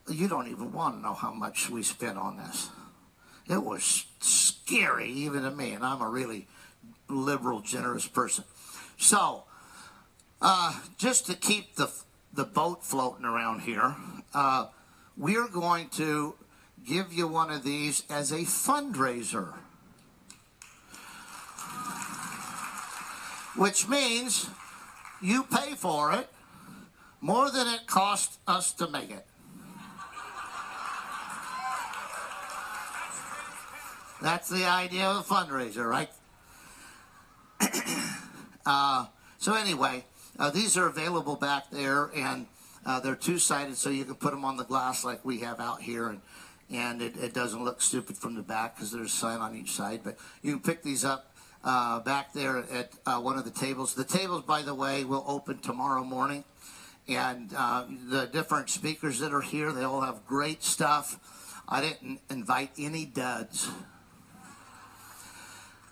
You 0.10 0.28
don't 0.28 0.48
even 0.48 0.74
want 0.74 0.96
to 0.96 1.02
know 1.02 1.14
how 1.14 1.34
much 1.34 1.70
we 1.70 1.84
spent 1.84 2.18
on 2.18 2.38
this. 2.38 2.70
It 3.50 3.64
was 3.64 4.06
scary 4.20 5.10
even 5.10 5.44
to 5.44 5.52
me, 5.52 5.72
and 5.72 5.86
I'm 5.86 6.02
a 6.02 6.10
really 6.10 6.48
liberal, 7.10 7.62
generous 7.62 8.08
person. 8.08 8.46
So, 8.98 9.44
uh, 10.42 10.80
just 10.98 11.26
to 11.28 11.34
keep 11.36 11.76
the 11.76 11.92
the 12.34 12.46
boat 12.46 12.84
floating 12.84 13.26
around 13.26 13.62
here, 13.62 13.96
uh, 14.34 14.68
we're 15.18 15.48
going 15.48 15.90
to 15.90 16.36
give 16.86 17.14
you 17.14 17.28
one 17.28 17.52
of 17.52 17.64
these 17.64 18.04
as 18.10 18.32
a 18.32 18.40
fundraiser. 18.40 19.54
Which 23.56 23.88
means 23.88 24.50
you 25.22 25.44
pay 25.44 25.74
for 25.76 26.12
it 26.14 26.30
more 27.22 27.50
than 27.52 27.68
it 27.68 27.88
cost 27.88 28.40
us 28.48 28.74
to 28.74 28.88
make 28.90 29.12
it. 29.12 29.26
That's 34.22 34.50
the 34.50 34.66
idea 34.66 35.06
of 35.06 35.18
a 35.18 35.34
fundraiser, 35.34 35.90
right? 35.90 36.10
uh, 38.66 39.08
so 39.38 39.54
anyway, 39.54 40.06
uh, 40.40 40.50
these 40.50 40.78
are 40.78 40.88
available 40.88 41.36
back 41.36 41.70
there, 41.72 42.10
and 42.16 42.48
uh, 42.86 43.02
they're 43.02 43.16
two-sided, 43.16 43.76
so 43.76 43.90
you 43.90 44.06
can 44.06 44.16
put 44.16 44.32
them 44.32 44.46
on 44.46 44.56
the 44.56 44.64
glass 44.64 45.04
like 45.04 45.24
we 45.26 45.40
have 45.40 45.60
out 45.60 45.82
here, 45.82 46.08
and 46.08 46.22
and 46.72 47.02
it, 47.02 47.18
it 47.18 47.34
doesn't 47.34 47.64
look 47.64 47.82
stupid 47.82 48.18
from 48.18 48.36
the 48.36 48.42
back 48.42 48.76
because 48.76 48.92
there's 48.92 49.14
a 49.14 49.16
sign 49.16 49.40
on 49.42 49.56
each 49.56 49.74
side. 49.74 50.02
But 50.04 50.18
you 50.42 50.54
can 50.54 50.62
pick 50.62 50.82
these 50.82 51.06
up 51.06 51.33
uh, 51.64 52.00
back 52.02 52.34
there 52.34 52.58
at 52.72 52.92
uh, 53.06 53.20
one 53.20 53.38
of 53.38 53.46
the 53.46 53.52
tables. 53.52 53.94
The 53.94 54.04
tables, 54.04 54.44
by 54.44 54.62
the 54.62 54.76
way, 54.76 55.04
will 55.04 55.24
open 55.28 55.60
tomorrow 55.60 56.04
morning, 56.04 56.44
and 57.08 57.52
uh, 57.56 57.86
the 58.10 58.26
different 58.26 58.70
speakers 58.70 59.20
that 59.20 59.34
are 59.34 59.42
here, 59.42 59.72
they 59.72 59.84
all 59.84 60.02
have 60.02 60.26
great 60.28 60.64
stuff. 60.64 61.20
I 61.68 61.82
didn't 61.82 62.20
invite 62.30 62.72
any 62.78 63.06
duds. 63.06 63.70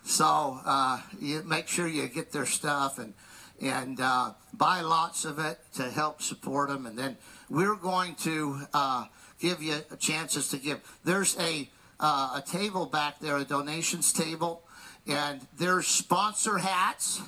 So 0.04 0.60
uh, 0.64 1.00
you 1.20 1.42
make 1.44 1.68
sure 1.68 1.86
you 1.86 2.06
get 2.08 2.32
their 2.32 2.46
stuff 2.46 2.98
and 2.98 3.14
and 3.60 4.00
uh, 4.00 4.32
buy 4.52 4.80
lots 4.80 5.24
of 5.24 5.38
it 5.38 5.60
to 5.74 5.88
help 5.88 6.20
support 6.20 6.68
them. 6.68 6.84
And 6.84 6.98
then 6.98 7.16
we're 7.48 7.76
going 7.76 8.16
to 8.16 8.62
uh, 8.74 9.04
give 9.38 9.62
you 9.62 9.76
chances 10.00 10.48
to 10.48 10.56
give. 10.56 10.80
There's 11.04 11.38
a 11.38 11.70
a 12.00 12.42
table 12.44 12.86
back 12.86 13.20
there, 13.20 13.36
a 13.36 13.44
donations 13.44 14.12
table, 14.12 14.64
and 15.06 15.40
there's 15.58 15.86
sponsor 15.86 16.58
hats, 16.58 17.20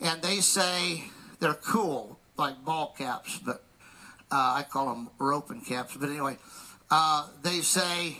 and 0.00 0.22
they 0.22 0.40
say 0.40 1.04
they're 1.38 1.54
cool 1.54 2.18
like 2.36 2.64
ball 2.64 2.94
caps, 2.96 3.38
but 3.38 3.62
uh, 4.30 4.54
I 4.56 4.64
call 4.68 4.86
them 4.94 5.10
roping 5.18 5.60
caps. 5.60 5.96
But 5.96 6.08
anyway, 6.08 6.38
uh, 6.90 7.28
they 7.42 7.60
say 7.60 8.18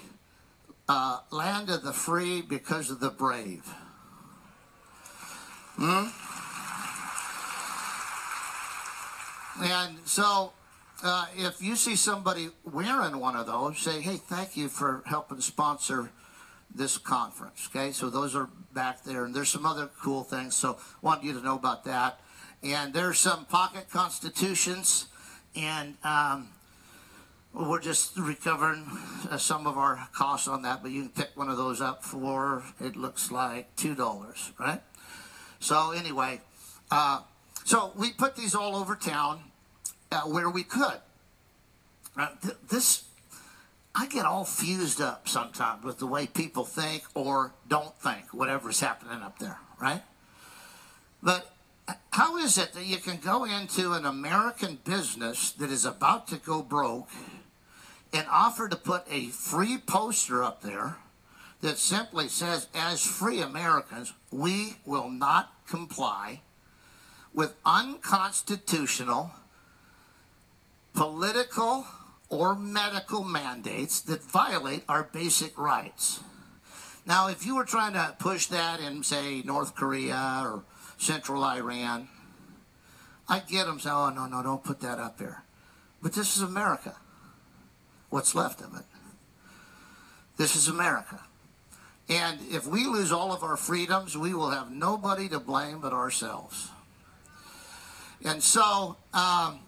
uh, 0.88 1.20
land 1.30 1.70
of 1.70 1.82
the 1.82 1.92
free 1.92 2.42
because 2.42 2.90
of 2.90 3.00
the 3.00 3.10
brave. 3.10 3.64
Hmm? 5.76 6.08
And 9.62 9.98
so, 10.04 10.52
uh, 11.02 11.26
if 11.36 11.62
you 11.62 11.76
see 11.76 11.96
somebody 11.96 12.50
wearing 12.64 13.18
one 13.18 13.36
of 13.36 13.46
those, 13.46 13.78
say, 13.78 14.00
hey, 14.00 14.16
thank 14.16 14.56
you 14.56 14.68
for 14.68 15.02
helping 15.06 15.40
sponsor 15.40 16.10
this 16.74 16.98
conference. 16.98 17.68
Okay, 17.70 17.92
so 17.92 18.10
those 18.10 18.34
are 18.34 18.48
back 18.72 19.04
there, 19.04 19.24
and 19.24 19.34
there's 19.34 19.48
some 19.48 19.66
other 19.66 19.90
cool 20.02 20.22
things. 20.22 20.54
So, 20.54 20.78
want 21.02 21.24
you 21.24 21.32
to 21.32 21.40
know 21.40 21.56
about 21.56 21.84
that. 21.84 22.20
And 22.62 22.92
there's 22.92 23.18
some 23.18 23.46
pocket 23.46 23.88
constitutions, 23.90 25.06
and 25.56 25.96
um, 26.04 26.48
we're 27.52 27.80
just 27.80 28.16
recovering 28.16 28.86
uh, 29.30 29.38
some 29.38 29.66
of 29.66 29.76
our 29.76 30.08
costs 30.12 30.46
on 30.46 30.62
that, 30.62 30.82
but 30.82 30.90
you 30.90 31.02
can 31.02 31.10
pick 31.10 31.30
one 31.34 31.48
of 31.48 31.56
those 31.56 31.80
up 31.80 32.04
for, 32.04 32.62
it 32.80 32.96
looks 32.96 33.30
like 33.30 33.74
$2, 33.76 34.58
right? 34.58 34.80
So, 35.58 35.92
anyway, 35.92 36.40
uh, 36.90 37.20
so 37.64 37.92
we 37.96 38.12
put 38.12 38.36
these 38.36 38.54
all 38.54 38.76
over 38.76 38.94
town 38.94 39.40
uh, 40.12 40.22
where 40.22 40.50
we 40.50 40.62
could. 40.62 41.00
Uh, 42.16 42.28
th- 42.42 42.56
this, 42.68 43.04
I 43.94 44.06
get 44.06 44.24
all 44.24 44.44
fused 44.44 45.00
up 45.00 45.28
sometimes 45.28 45.84
with 45.84 45.98
the 45.98 46.06
way 46.06 46.26
people 46.26 46.64
think 46.64 47.04
or 47.14 47.52
don't 47.68 47.94
think, 47.98 48.32
whatever's 48.32 48.80
happening 48.80 49.22
up 49.22 49.38
there, 49.38 49.58
right? 49.80 50.02
But 51.22 51.52
how 52.10 52.36
is 52.36 52.56
it 52.56 52.72
that 52.74 52.86
you 52.86 52.98
can 52.98 53.18
go 53.18 53.44
into 53.44 53.92
an 53.92 54.06
American 54.06 54.78
business 54.84 55.50
that 55.52 55.70
is 55.70 55.84
about 55.84 56.28
to 56.28 56.36
go 56.36 56.62
broke 56.62 57.08
and 58.12 58.26
offer 58.30 58.68
to 58.68 58.76
put 58.76 59.04
a 59.10 59.26
free 59.28 59.78
poster 59.78 60.42
up 60.42 60.62
there 60.62 60.96
that 61.60 61.78
simply 61.78 62.28
says, 62.28 62.68
as 62.74 63.04
free 63.04 63.40
Americans, 63.40 64.12
we 64.30 64.76
will 64.86 65.10
not 65.10 65.52
comply 65.68 66.40
with 67.34 67.54
unconstitutional 67.64 69.32
political 70.94 71.86
or 72.30 72.54
medical 72.54 73.24
mandates 73.24 74.00
that 74.02 74.22
violate 74.22 74.84
our 74.88 75.02
basic 75.12 75.58
rights. 75.58 76.20
Now, 77.04 77.28
if 77.28 77.44
you 77.44 77.56
were 77.56 77.64
trying 77.64 77.94
to 77.94 78.14
push 78.18 78.46
that 78.46 78.78
in, 78.80 79.02
say, 79.02 79.42
North 79.42 79.74
Korea 79.74 80.42
or 80.44 80.62
central 80.96 81.44
Iran, 81.44 82.08
I 83.28 83.40
get 83.40 83.66
them 83.66 83.80
saying, 83.80 83.94
oh, 83.94 84.10
no, 84.10 84.26
no, 84.26 84.42
don't 84.42 84.62
put 84.62 84.80
that 84.80 84.98
up 84.98 85.18
there. 85.18 85.42
But 86.00 86.12
this 86.12 86.36
is 86.36 86.42
America. 86.42 86.96
What's 88.10 88.34
left 88.34 88.60
of 88.60 88.74
it. 88.74 88.84
This 90.36 90.56
is 90.56 90.68
America. 90.68 91.20
And 92.08 92.40
if 92.50 92.66
we 92.66 92.86
lose 92.86 93.12
all 93.12 93.32
of 93.32 93.42
our 93.42 93.56
freedoms, 93.56 94.16
we 94.16 94.34
will 94.34 94.50
have 94.50 94.70
nobody 94.70 95.28
to 95.28 95.38
blame 95.38 95.80
but 95.80 95.92
ourselves. 95.92 96.70
And 98.24 98.42
so, 98.42 98.96
um, 99.14 99.60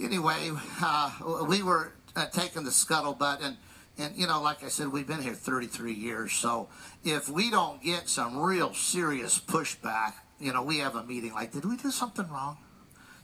anyway, 0.00 0.50
uh, 0.82 1.44
we 1.48 1.62
were 1.62 1.92
uh, 2.16 2.26
taking 2.26 2.64
the 2.64 2.70
scuttlebutt, 2.70 3.42
and 3.42 3.56
and 3.98 4.16
you 4.16 4.26
know, 4.26 4.40
like 4.40 4.62
I 4.62 4.68
said, 4.68 4.88
we've 4.88 5.06
been 5.06 5.22
here 5.22 5.34
33 5.34 5.92
years. 5.92 6.32
So 6.32 6.68
if 7.04 7.28
we 7.28 7.50
don't 7.50 7.82
get 7.82 8.08
some 8.08 8.38
real 8.38 8.72
serious 8.72 9.40
pushback, 9.40 10.12
you 10.38 10.52
know, 10.52 10.62
we 10.62 10.78
have 10.78 10.94
a 10.94 11.02
meeting 11.02 11.32
like, 11.32 11.52
did 11.52 11.64
we 11.64 11.76
do 11.76 11.90
something 11.90 12.28
wrong? 12.28 12.58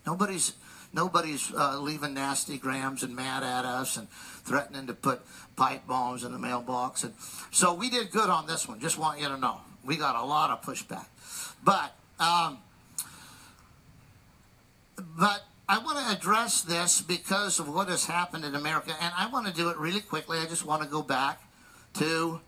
Nobody's 0.07 0.54
nobody's 0.93 1.52
uh, 1.54 1.78
leaving 1.81 2.14
nasty 2.14 2.59
grams 2.59 3.02
and 3.02 3.14
mad 3.14 3.43
at 3.43 3.64
us 3.64 3.97
and 3.97 4.09
threatening 4.11 4.87
to 4.87 4.95
put 4.95 5.23
pipe 5.57 5.87
bombs 5.87 6.25
in 6.25 6.33
the 6.33 6.38
mailbox. 6.38 7.04
And 7.04 7.14
so 7.50 7.75
we 7.75 7.90
did 7.90 8.11
good 8.11 8.31
on 8.31 8.47
this 8.47 8.69
one. 8.69 8.81
Just 8.81 8.99
want 8.99 9.21
you 9.21 9.28
to 9.28 9.37
know, 9.37 9.61
we 9.85 9.97
got 9.97 10.16
a 10.16 10.25
lot 10.25 10.50
of 10.50 10.62
pushback, 10.62 11.07
but. 11.62 11.95
Um, 12.21 12.59
but 14.97 15.43
I 15.68 15.78
want 15.78 15.99
to 15.99 16.14
address 16.14 16.61
this 16.61 17.00
because 17.00 17.59
of 17.59 17.68
what 17.68 17.88
has 17.88 18.04
happened 18.04 18.44
in 18.44 18.54
America, 18.54 18.94
and 19.00 19.12
I 19.16 19.28
want 19.28 19.47
to 19.47 19.52
do 19.52 19.71
it 19.71 19.78
really 19.78 20.00
quickly. 20.00 20.38
I 20.38 20.44
just 20.44 20.66
want 20.66 20.83
to 20.83 20.88
go 20.88 21.02
back 21.02 21.40
to 21.94 22.40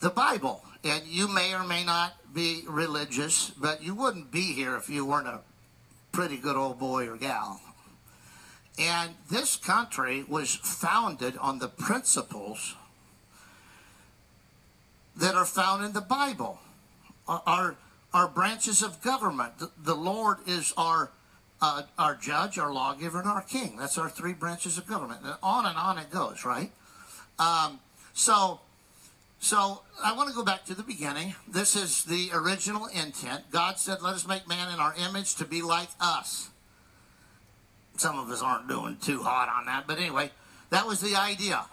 the 0.00 0.10
Bible. 0.10 0.62
And 0.82 1.04
you 1.06 1.28
may 1.28 1.54
or 1.54 1.64
may 1.64 1.84
not 1.84 2.14
be 2.34 2.62
religious, 2.68 3.50
but 3.50 3.82
you 3.82 3.94
wouldn't 3.94 4.30
be 4.30 4.52
here 4.52 4.76
if 4.76 4.88
you 4.90 5.06
weren't 5.06 5.28
a 5.28 5.40
pretty 6.12 6.36
good 6.36 6.56
old 6.56 6.78
boy 6.78 7.08
or 7.08 7.16
gal. 7.16 7.60
And 8.78 9.14
this 9.30 9.56
country 9.56 10.24
was 10.28 10.54
founded 10.54 11.36
on 11.38 11.58
the 11.60 11.68
principles 11.68 12.74
that 15.16 15.34
are 15.34 15.46
found 15.46 15.84
in 15.84 15.92
the 15.92 16.00
Bible. 16.00 16.60
Our, 17.26 17.76
our 18.12 18.28
branches 18.28 18.82
of 18.82 19.00
government. 19.00 19.54
The, 19.82 19.94
Lord 19.94 20.38
is 20.46 20.72
our 20.76 21.10
uh, 21.66 21.82
our 21.98 22.14
judge, 22.14 22.58
our 22.58 22.72
lawgiver, 22.72 23.18
and 23.18 23.28
our 23.28 23.42
king. 23.42 23.76
That's 23.76 23.98
our 23.98 24.08
three 24.08 24.34
branches 24.34 24.78
of 24.78 24.86
government. 24.86 25.20
And 25.24 25.34
on 25.42 25.66
and 25.66 25.76
on 25.76 25.98
it 25.98 26.10
goes, 26.10 26.44
right? 26.44 26.70
Um, 27.38 27.80
so, 28.14 28.60
so 29.40 29.82
I 30.02 30.14
want 30.14 30.28
to 30.28 30.34
go 30.34 30.44
back 30.44 30.64
to 30.66 30.74
the 30.74 30.82
beginning. 30.82 31.34
This 31.48 31.74
is 31.74 32.04
the 32.04 32.30
original 32.32 32.86
intent. 32.86 33.50
God 33.50 33.78
said, 33.78 34.00
"Let 34.00 34.14
us 34.14 34.26
make 34.26 34.48
man 34.48 34.72
in 34.72 34.78
our 34.78 34.94
image 35.08 35.34
to 35.36 35.44
be 35.44 35.60
like 35.60 35.88
us." 36.00 36.50
Some 37.96 38.18
of 38.18 38.30
us 38.30 38.42
aren't 38.42 38.68
doing 38.68 38.98
too 39.00 39.22
hot 39.22 39.48
on 39.48 39.66
that, 39.66 39.86
but 39.86 39.98
anyway, 39.98 40.30
that 40.70 40.86
was 40.86 41.00
the 41.00 41.16
idea. 41.16 41.64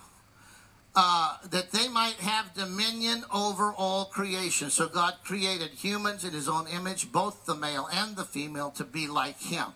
Uh, 0.96 1.38
that 1.50 1.72
they 1.72 1.88
might 1.88 2.18
have 2.18 2.54
dominion 2.54 3.24
over 3.34 3.74
all 3.74 4.06
creation. 4.06 4.70
So 4.70 4.88
God 4.88 5.16
created 5.24 5.72
humans 5.72 6.24
in 6.24 6.34
his 6.34 6.48
own 6.48 6.68
image, 6.68 7.12
both 7.12 7.46
the 7.46 7.56
male 7.56 7.90
and 7.92 8.16
the 8.16 8.24
female, 8.24 8.70
to 8.72 8.84
be 8.84 9.08
like 9.08 9.42
him. 9.42 9.74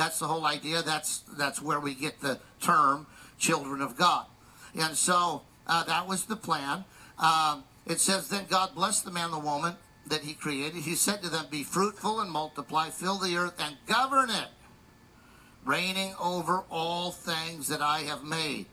That's 0.00 0.18
the 0.18 0.28
whole 0.28 0.46
idea. 0.46 0.80
That's, 0.80 1.18
that's 1.36 1.60
where 1.60 1.78
we 1.78 1.94
get 1.94 2.22
the 2.22 2.40
term 2.58 3.06
children 3.36 3.82
of 3.82 3.98
God. 3.98 4.24
And 4.74 4.96
so 4.96 5.42
uh, 5.66 5.84
that 5.84 6.08
was 6.08 6.24
the 6.24 6.36
plan. 6.36 6.86
Um, 7.18 7.64
it 7.84 8.00
says, 8.00 8.30
Then 8.30 8.46
God 8.48 8.74
blessed 8.74 9.04
the 9.04 9.10
man 9.10 9.26
and 9.26 9.34
the 9.34 9.38
woman 9.38 9.74
that 10.06 10.22
he 10.22 10.32
created. 10.32 10.84
He 10.84 10.94
said 10.94 11.20
to 11.20 11.28
them, 11.28 11.48
Be 11.50 11.62
fruitful 11.62 12.18
and 12.20 12.30
multiply, 12.30 12.88
fill 12.88 13.18
the 13.18 13.36
earth 13.36 13.56
and 13.58 13.76
govern 13.86 14.30
it, 14.30 14.48
reigning 15.66 16.14
over 16.18 16.64
all 16.70 17.10
things 17.10 17.68
that 17.68 17.82
I 17.82 17.98
have 17.98 18.24
made. 18.24 18.64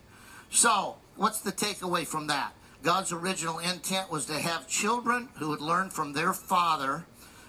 So, 0.49 0.95
what's 1.17 1.41
the 1.41 1.51
takeaway 1.51 2.07
from 2.07 2.27
that? 2.27 2.53
God's 2.83 3.11
original 3.11 3.59
intent 3.59 4.09
was 4.09 4.27
to 4.27 4.39
have 4.39 4.69
children 4.69 5.27
who 5.39 5.49
would 5.49 5.59
learn 5.59 5.89
from 5.89 6.13
their 6.13 6.31
father, 6.31 7.05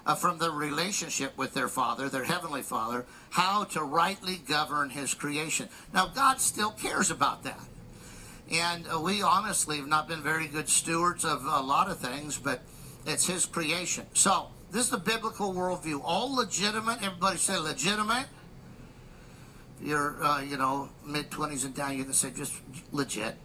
uh, 0.09 0.15
from 0.15 0.39
their 0.39 0.51
relationship 0.51 1.39
with 1.39 1.55
their 1.55 1.69
father, 1.69 2.09
their 2.09 2.25
heavenly 2.25 2.63
father, 2.63 3.07
how 3.31 3.63
to 3.63 3.83
rightly 3.83 4.41
govern 4.49 4.91
his 4.91 5.15
creation. 5.15 5.69
Now, 5.95 6.09
God 6.09 6.41
still 6.41 6.73
cares 6.73 7.13
about 7.13 7.45
that. 7.45 7.61
And 8.51 8.87
uh, 8.93 8.99
we 9.01 9.23
honestly 9.23 9.77
have 9.77 9.87
not 9.87 10.09
been 10.09 10.23
very 10.23 10.49
good 10.49 10.69
stewards 10.69 11.25
of 11.25 11.45
a 11.45 11.61
lot 11.61 11.91
of 11.91 11.99
things, 11.99 12.39
but 12.39 12.63
it's 13.07 13.27
his 13.27 13.47
creation. 13.47 14.07
So, 14.15 14.49
this 14.73 14.87
is 14.87 14.91
the 14.91 14.99
biblical 14.99 15.55
worldview. 15.55 16.01
All 16.03 16.35
legitimate, 16.35 17.03
everybody 17.03 17.37
say 17.37 17.57
legitimate 17.57 18.27
you're, 19.83 20.23
uh, 20.23 20.41
you 20.41 20.57
know, 20.57 20.89
mid 21.07 21.31
20s 21.31 21.65
and 21.65 21.75
down, 21.75 21.97
you 21.97 22.05
can 22.05 22.13
say 22.13 22.31
just 22.31 22.55
legit. 22.93 23.37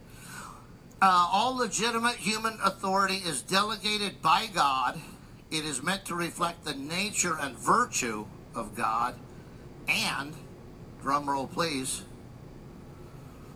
Uh, 1.01 1.27
all 1.31 1.55
legitimate 1.55 2.15
human 2.15 2.57
authority 2.63 3.17
is 3.17 3.41
delegated 3.41 4.21
by 4.21 4.47
God. 4.53 4.99
It 5.53 5.65
is 5.65 5.83
meant 5.83 6.05
to 6.05 6.15
reflect 6.15 6.65
the 6.65 6.73
nature 6.73 7.37
and 7.39 7.55
virtue 7.55 8.25
of 8.55 8.73
God, 8.73 9.13
and, 9.87 10.33
drum 11.03 11.29
roll 11.29 11.45
please, 11.45 12.01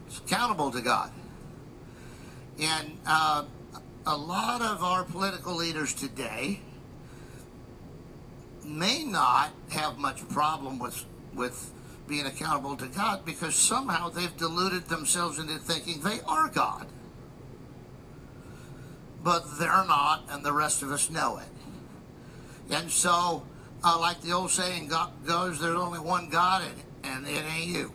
it's 0.05 0.19
accountable 0.19 0.69
to 0.69 0.81
God. 0.81 1.11
And 2.59 2.99
uh, 3.07 3.45
a 4.05 4.15
lot 4.15 4.61
of 4.61 4.83
our 4.83 5.05
political 5.05 5.55
leaders 5.55 5.95
today 5.95 6.59
may 8.63 9.03
not 9.03 9.49
have 9.69 9.97
much 9.97 10.27
problem 10.29 10.77
with 10.77 11.03
with 11.33 11.73
being 12.07 12.27
accountable 12.27 12.75
to 12.77 12.87
God 12.87 13.25
because 13.25 13.55
somehow 13.55 14.09
they've 14.09 14.37
deluded 14.37 14.85
themselves 14.85 15.39
into 15.39 15.57
thinking 15.57 16.01
they 16.01 16.19
are 16.27 16.47
God. 16.47 16.85
But 19.23 19.57
they're 19.57 19.85
not, 19.85 20.25
and 20.29 20.43
the 20.43 20.53
rest 20.53 20.83
of 20.83 20.91
us 20.91 21.09
know 21.09 21.37
it. 21.37 21.56
And 22.69 22.91
so, 22.91 23.43
uh, 23.83 23.99
like 23.99 24.21
the 24.21 24.31
old 24.33 24.51
saying 24.51 24.89
goes, 24.89 25.59
there's 25.59 25.75
only 25.75 25.99
one 25.99 26.29
God, 26.29 26.63
and, 27.03 27.25
and 27.25 27.27
it 27.27 27.43
ain't 27.55 27.67
you. 27.67 27.93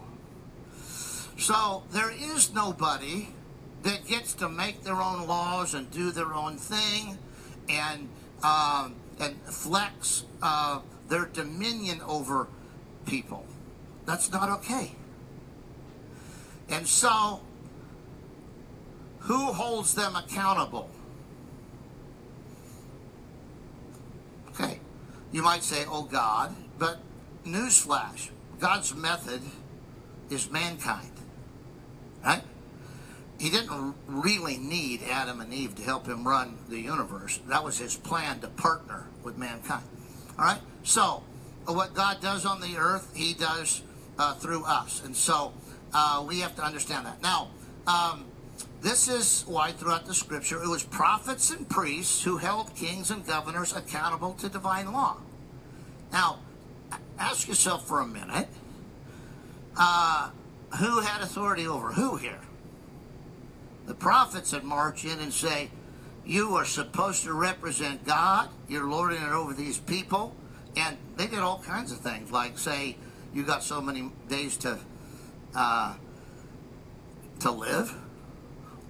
So, 1.38 1.82
there 1.90 2.10
is 2.10 2.54
nobody 2.54 3.28
that 3.82 4.06
gets 4.06 4.34
to 4.34 4.48
make 4.48 4.84
their 4.84 5.00
own 5.00 5.26
laws 5.26 5.74
and 5.74 5.90
do 5.90 6.10
their 6.12 6.32
own 6.32 6.56
thing 6.56 7.18
and, 7.68 8.08
um, 8.42 8.94
and 9.18 9.36
flex 9.42 10.24
uh, 10.42 10.80
their 11.08 11.26
dominion 11.26 12.00
over 12.02 12.46
people. 13.06 13.44
That's 14.06 14.30
not 14.30 14.48
okay. 14.60 14.92
And 16.68 16.86
so, 16.86 17.40
who 19.20 19.52
holds 19.52 19.94
them 19.94 20.16
accountable? 20.16 20.90
Okay, 24.54 24.80
you 25.30 25.42
might 25.42 25.62
say, 25.62 25.84
oh 25.88 26.02
God, 26.02 26.54
but 26.78 26.98
newsflash 27.44 28.30
God's 28.62 28.94
method 28.94 29.42
is 30.30 30.48
mankind. 30.50 31.10
Right? 32.24 32.42
He 33.40 33.50
didn't 33.50 33.96
really 34.06 34.56
need 34.56 35.02
Adam 35.02 35.40
and 35.40 35.52
Eve 35.52 35.74
to 35.74 35.82
help 35.82 36.06
him 36.06 36.26
run 36.26 36.58
the 36.68 36.78
universe. 36.78 37.40
That 37.48 37.64
was 37.64 37.78
his 37.78 37.96
plan 37.96 38.38
to 38.40 38.46
partner 38.46 39.08
with 39.24 39.36
mankind. 39.36 39.82
All 40.38 40.44
right? 40.44 40.60
So, 40.84 41.24
what 41.66 41.92
God 41.94 42.20
does 42.20 42.46
on 42.46 42.60
the 42.60 42.76
earth, 42.76 43.10
he 43.16 43.34
does 43.34 43.82
uh, 44.16 44.34
through 44.34 44.64
us. 44.64 45.02
And 45.04 45.16
so 45.16 45.52
uh, 45.92 46.24
we 46.26 46.38
have 46.38 46.54
to 46.56 46.62
understand 46.62 47.06
that. 47.06 47.20
Now, 47.20 47.48
um, 47.88 48.26
this 48.82 49.08
is 49.08 49.44
why 49.46 49.70
throughout 49.72 50.06
the 50.06 50.14
scripture 50.14 50.62
it 50.62 50.68
was 50.68 50.82
prophets 50.82 51.50
and 51.50 51.68
priests 51.68 52.22
who 52.22 52.36
held 52.36 52.74
kings 52.74 53.10
and 53.10 53.26
governors 53.26 53.74
accountable 53.74 54.34
to 54.34 54.48
divine 54.48 54.92
law. 54.92 55.18
Now, 56.12 56.40
ask 57.18 57.48
yourself 57.48 57.86
for 57.86 58.00
a 58.00 58.06
minute 58.06 58.48
uh, 59.76 60.30
who 60.78 61.00
had 61.00 61.22
authority 61.22 61.66
over 61.66 61.92
who 61.92 62.16
here? 62.16 62.40
The 63.86 63.94
prophets 63.94 64.52
would 64.52 64.64
march 64.64 65.04
in 65.04 65.18
and 65.20 65.32
say, 65.32 65.70
You 66.26 66.54
are 66.56 66.64
supposed 66.64 67.24
to 67.24 67.32
represent 67.32 68.04
God. 68.04 68.48
You're 68.68 68.88
lording 68.88 69.22
it 69.22 69.30
over 69.30 69.54
these 69.54 69.78
people. 69.78 70.34
And 70.76 70.96
they 71.16 71.26
did 71.26 71.40
all 71.40 71.58
kinds 71.60 71.92
of 71.92 71.98
things, 71.98 72.30
like 72.30 72.58
say, 72.58 72.96
You 73.32 73.44
got 73.44 73.62
so 73.62 73.80
many 73.80 74.10
days 74.28 74.56
to. 74.58 74.78
Uh, 75.54 75.94
to 77.42 77.50
live, 77.50 77.92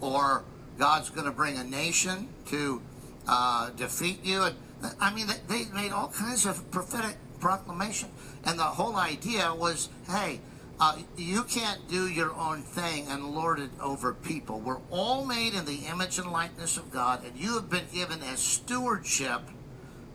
or 0.03 0.45
God's 0.79 1.09
going 1.09 1.25
to 1.27 1.33
bring 1.33 1.57
a 1.57 1.65
nation 1.65 2.29
to 2.47 2.83
uh, 3.27 3.71
defeat 3.71 4.23
you. 4.25 4.43
And 4.43 4.57
I 5.01 5.15
mean, 5.15 5.29
they 5.49 5.65
made 5.73 5.93
all 5.93 6.09
kinds 6.09 6.45
of 6.45 6.71
prophetic 6.71 7.17
proclamation, 7.41 8.11
and 8.45 8.59
the 8.59 8.65
whole 8.65 8.97
idea 8.97 9.55
was, 9.55 9.89
hey, 10.09 10.41
uh, 10.81 10.99
you 11.17 11.45
can't 11.45 11.89
do 11.89 12.09
your 12.09 12.35
own 12.35 12.63
thing 12.63 13.07
and 13.09 13.25
lord 13.25 13.61
it 13.61 13.71
over 13.81 14.13
people. 14.13 14.59
We're 14.59 14.81
all 14.91 15.25
made 15.25 15.55
in 15.55 15.65
the 15.65 15.87
image 15.89 16.19
and 16.19 16.33
likeness 16.33 16.77
of 16.77 16.91
God, 16.91 17.25
and 17.25 17.37
you 17.37 17.55
have 17.55 17.71
been 17.71 17.87
given 17.93 18.21
a 18.21 18.37
stewardship 18.37 19.43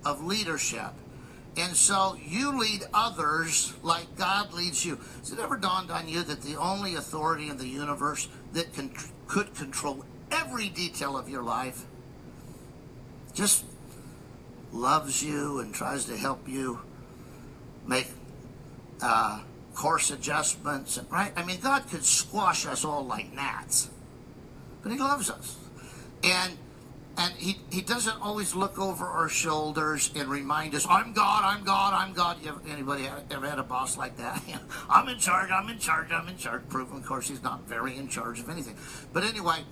of 0.05 0.23
leadership. 0.23 0.91
And 1.55 1.75
so 1.75 2.17
you 2.23 2.59
lead 2.59 2.83
others 2.93 3.73
like 3.81 4.15
God 4.15 4.53
leads 4.53 4.85
you. 4.85 4.99
Has 5.19 5.31
it 5.31 5.39
ever 5.39 5.57
dawned 5.57 5.89
on 5.89 6.07
you 6.07 6.21
that 6.23 6.41
the 6.41 6.55
only 6.55 6.95
authority 6.95 7.49
in 7.49 7.57
the 7.57 7.67
universe 7.67 8.27
that 8.53 8.73
can, 8.73 8.91
could 9.27 9.53
control 9.55 10.05
every 10.31 10.69
detail 10.69 11.17
of 11.17 11.29
your 11.29 11.43
life 11.43 11.85
just 13.33 13.65
loves 14.71 15.23
you 15.23 15.59
and 15.59 15.73
tries 15.73 16.05
to 16.05 16.17
help 16.17 16.47
you 16.47 16.79
make 17.85 18.07
uh, 19.01 19.41
course 19.75 20.11
adjustments, 20.11 20.99
right? 21.11 21.31
I 21.35 21.45
mean, 21.45 21.59
God 21.59 21.87
could 21.89 22.03
squash 22.03 22.65
us 22.65 22.83
all 22.83 23.05
like 23.05 23.31
gnats, 23.33 23.89
but 24.81 24.91
He 24.91 24.97
loves 24.97 25.29
us. 25.29 25.55
And 26.23 26.57
and 27.17 27.33
he, 27.33 27.57
he 27.71 27.81
doesn't 27.81 28.21
always 28.21 28.53
look 28.53 28.77
over 28.77 29.05
our 29.05 29.27
shoulders 29.27 30.11
and 30.15 30.29
remind 30.29 30.75
us, 30.75 30.85
I'm 30.87 31.13
God, 31.13 31.43
I'm 31.43 31.63
God, 31.63 31.93
I'm 31.93 32.13
God. 32.13 32.37
You 32.43 32.49
ever, 32.49 32.61
anybody 32.69 33.07
ever 33.31 33.49
had 33.49 33.57
a 33.57 33.63
boss 33.63 33.97
like 33.97 34.17
that? 34.17 34.41
I'm 34.89 35.07
in 35.09 35.17
charge, 35.17 35.49
I'm 35.49 35.67
in 35.69 35.79
charge, 35.79 36.11
I'm 36.11 36.27
in 36.27 36.37
charge. 36.37 36.61
Proven, 36.69 36.97
of 36.97 37.05
course, 37.05 37.27
he's 37.27 37.41
not 37.41 37.67
very 37.67 37.97
in 37.97 38.07
charge 38.07 38.39
of 38.39 38.49
anything. 38.49 38.75
But 39.13 39.23
anyway, 39.23 39.63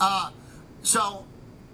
uh, 0.00 0.30
so 0.82 1.26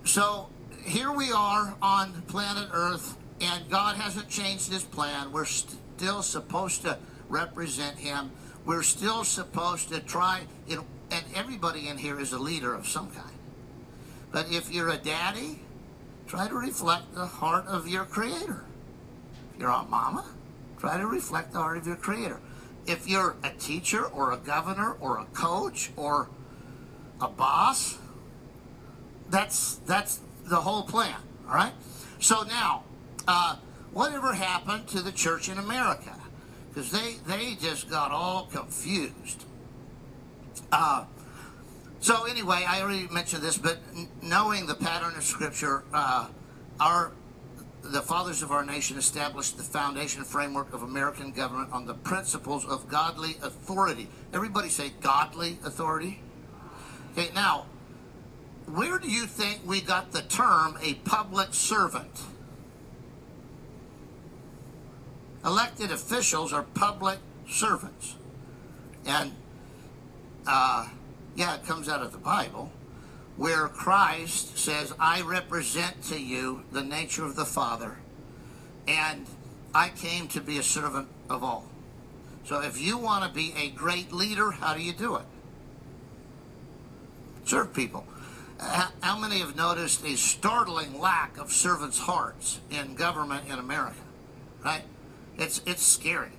so 0.04 0.48
here 0.84 1.12
we 1.12 1.30
are 1.32 1.76
on 1.82 2.22
planet 2.28 2.70
Earth, 2.72 3.18
and 3.42 3.68
God 3.68 3.96
hasn't 3.96 4.28
changed 4.30 4.72
his 4.72 4.84
plan. 4.84 5.32
We're 5.32 5.44
still 5.44 6.22
supposed 6.22 6.82
to 6.82 6.98
represent 7.28 7.98
him. 7.98 8.30
We're 8.64 8.82
still 8.82 9.24
supposed 9.24 9.90
to 9.90 10.00
try, 10.00 10.42
you 10.66 10.76
know, 10.76 10.84
and 11.10 11.24
everybody 11.34 11.88
in 11.88 11.98
here 11.98 12.18
is 12.18 12.32
a 12.32 12.38
leader 12.38 12.74
of 12.74 12.86
some 12.86 13.10
kind. 13.10 13.37
But 14.30 14.50
if 14.50 14.72
you're 14.72 14.90
a 14.90 14.96
daddy, 14.96 15.60
try 16.26 16.48
to 16.48 16.54
reflect 16.54 17.14
the 17.14 17.26
heart 17.26 17.66
of 17.66 17.88
your 17.88 18.04
creator. 18.04 18.64
If 19.54 19.60
you're 19.60 19.70
a 19.70 19.84
mama, 19.84 20.26
try 20.78 20.98
to 20.98 21.06
reflect 21.06 21.52
the 21.52 21.58
heart 21.58 21.78
of 21.78 21.86
your 21.86 21.96
creator. 21.96 22.40
If 22.86 23.08
you're 23.08 23.36
a 23.42 23.50
teacher 23.50 24.04
or 24.04 24.32
a 24.32 24.36
governor 24.36 24.96
or 25.00 25.18
a 25.18 25.24
coach 25.26 25.90
or 25.96 26.28
a 27.20 27.28
boss, 27.28 27.98
that's 29.30 29.76
that's 29.86 30.20
the 30.44 30.56
whole 30.56 30.82
plan. 30.82 31.16
All 31.48 31.54
right. 31.54 31.72
So 32.18 32.42
now, 32.42 32.84
uh, 33.26 33.56
whatever 33.92 34.32
happened 34.32 34.88
to 34.88 35.02
the 35.02 35.12
church 35.12 35.48
in 35.48 35.58
America? 35.58 36.14
Because 36.68 36.90
they 36.90 37.16
they 37.26 37.54
just 37.54 37.90
got 37.90 38.10
all 38.10 38.48
confused. 38.50 39.44
Uh, 40.72 41.04
so 42.00 42.24
anyway, 42.24 42.64
I 42.66 42.80
already 42.80 43.08
mentioned 43.08 43.42
this, 43.42 43.58
but 43.58 43.78
knowing 44.22 44.66
the 44.66 44.74
pattern 44.74 45.14
of 45.16 45.24
Scripture, 45.24 45.84
uh, 45.92 46.28
our 46.80 47.12
the 47.82 48.02
fathers 48.02 48.42
of 48.42 48.50
our 48.50 48.64
nation 48.64 48.98
established 48.98 49.56
the 49.56 49.62
foundation 49.62 50.24
framework 50.24 50.72
of 50.74 50.82
American 50.82 51.32
government 51.32 51.72
on 51.72 51.86
the 51.86 51.94
principles 51.94 52.64
of 52.66 52.88
godly 52.88 53.36
authority. 53.42 54.08
Everybody 54.32 54.68
say 54.68 54.90
godly 55.00 55.58
authority. 55.64 56.20
Okay, 57.12 57.30
now, 57.34 57.66
where 58.66 58.98
do 58.98 59.10
you 59.10 59.26
think 59.26 59.60
we 59.64 59.80
got 59.80 60.12
the 60.12 60.22
term 60.22 60.76
a 60.82 60.94
public 60.94 61.54
servant? 61.54 62.20
Elected 65.44 65.90
officials 65.90 66.52
are 66.52 66.64
public 66.74 67.18
servants. 67.48 68.16
And 69.06 69.32
uh, 70.46 70.88
yeah, 71.38 71.54
it 71.54 71.64
comes 71.64 71.88
out 71.88 72.02
of 72.02 72.10
the 72.10 72.18
Bible, 72.18 72.72
where 73.36 73.68
Christ 73.68 74.58
says, 74.58 74.92
I 74.98 75.22
represent 75.22 76.02
to 76.08 76.20
you 76.20 76.64
the 76.72 76.82
nature 76.82 77.24
of 77.24 77.36
the 77.36 77.44
Father, 77.44 77.98
and 78.88 79.24
I 79.72 79.90
came 79.90 80.26
to 80.28 80.40
be 80.40 80.58
a 80.58 80.64
servant 80.64 81.06
of 81.30 81.44
all. 81.44 81.66
So 82.44 82.60
if 82.60 82.80
you 82.80 82.98
want 82.98 83.22
to 83.24 83.30
be 83.30 83.54
a 83.56 83.70
great 83.70 84.12
leader, 84.12 84.50
how 84.50 84.74
do 84.74 84.82
you 84.82 84.92
do 84.92 85.14
it? 85.14 85.22
Serve 87.44 87.72
people. 87.72 88.04
How 88.58 89.16
many 89.16 89.38
have 89.38 89.54
noticed 89.54 90.04
a 90.04 90.16
startling 90.16 90.98
lack 90.98 91.38
of 91.38 91.52
servants' 91.52 92.00
hearts 92.00 92.58
in 92.68 92.96
government 92.96 93.48
in 93.48 93.60
America? 93.60 94.00
Right? 94.64 94.82
It's 95.36 95.62
it's 95.64 95.86
scary. 95.86 96.32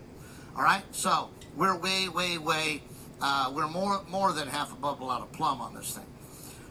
All 0.57 0.63
right? 0.63 0.83
So 0.91 1.29
we're 1.55 1.77
way, 1.77 2.09
way, 2.09 2.37
way 2.37 2.81
uh, 3.21 3.51
we're 3.53 3.67
more 3.67 4.01
more 4.09 4.31
than 4.31 4.47
half 4.47 4.71
a 4.71 4.75
bubble 4.75 5.09
out 5.09 5.21
of 5.21 5.31
plumb 5.31 5.61
on 5.61 5.73
this 5.73 5.95
thing. 5.95 6.05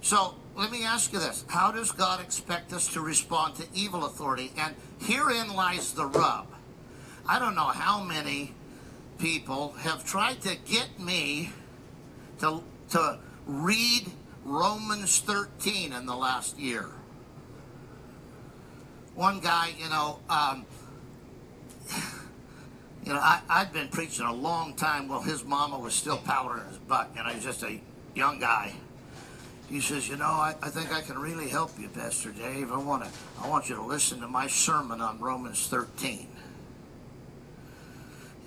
So 0.01 0.35
let 0.57 0.71
me 0.71 0.85
ask 0.85 1.13
you 1.13 1.19
this: 1.19 1.45
How 1.49 1.73
does 1.73 1.93
God 1.93 2.21
expect 2.21 2.73
us 2.73 2.89
to 2.89 3.01
respond 3.01 3.57
to 3.57 3.67
evil 3.75 4.05
authority? 4.05 4.53
And 4.57 4.75
herein 5.01 5.55
lies 5.55 5.93
the 5.93 6.07
rub. 6.07 6.47
I 7.29 7.39
don't 7.39 7.55
know 7.55 7.67
how 7.67 8.03
many 8.03 8.55
people 9.19 9.73
have 9.81 10.05
tried 10.05 10.41
to 10.43 10.57
get 10.65 10.99
me 10.99 11.51
to 12.41 12.63
to 12.91 13.19
read 13.47 14.07
Romans 14.45 15.21
13 15.21 15.93
in 15.93 16.07
the 16.07 16.17
last 16.17 16.59
year. 16.59 16.87
One 19.15 19.41
guy, 19.41 19.73
you 19.79 19.89
know. 19.89 20.21
Um, 20.31 20.65
you 23.09 23.15
know, 23.15 23.21
I, 23.21 23.41
I'd 23.49 23.73
been 23.73 23.89
preaching 23.89 24.27
a 24.27 24.33
long 24.35 24.75
time 24.75 25.09
while 25.09 25.23
his 25.23 25.43
mama 25.43 25.79
was 25.79 25.95
still 25.95 26.19
powdering 26.19 26.69
his 26.69 26.77
butt. 26.77 27.09
and 27.17 27.27
I 27.27 27.35
was 27.35 27.43
just 27.43 27.63
a 27.63 27.81
young 28.15 28.39
guy. 28.39 28.75
He 29.71 29.81
says, 29.81 30.07
you 30.07 30.17
know, 30.17 30.27
I, 30.27 30.55
I 30.61 30.69
think 30.69 30.93
I 30.93 31.01
can 31.01 31.19
really 31.19 31.49
help 31.49 31.71
you, 31.81 31.89
Pastor 31.89 32.33
Dave. 32.33 32.71
I 32.71 32.77
want 32.77 33.05
to, 33.05 33.11
I 33.43 33.49
want 33.49 33.71
you 33.71 33.77
to 33.77 33.83
listen 33.83 34.21
to 34.21 34.29
my 34.29 34.47
sermon 34.47 35.01
on 35.01 35.19
Romans 35.21 35.67
13. 35.69 36.29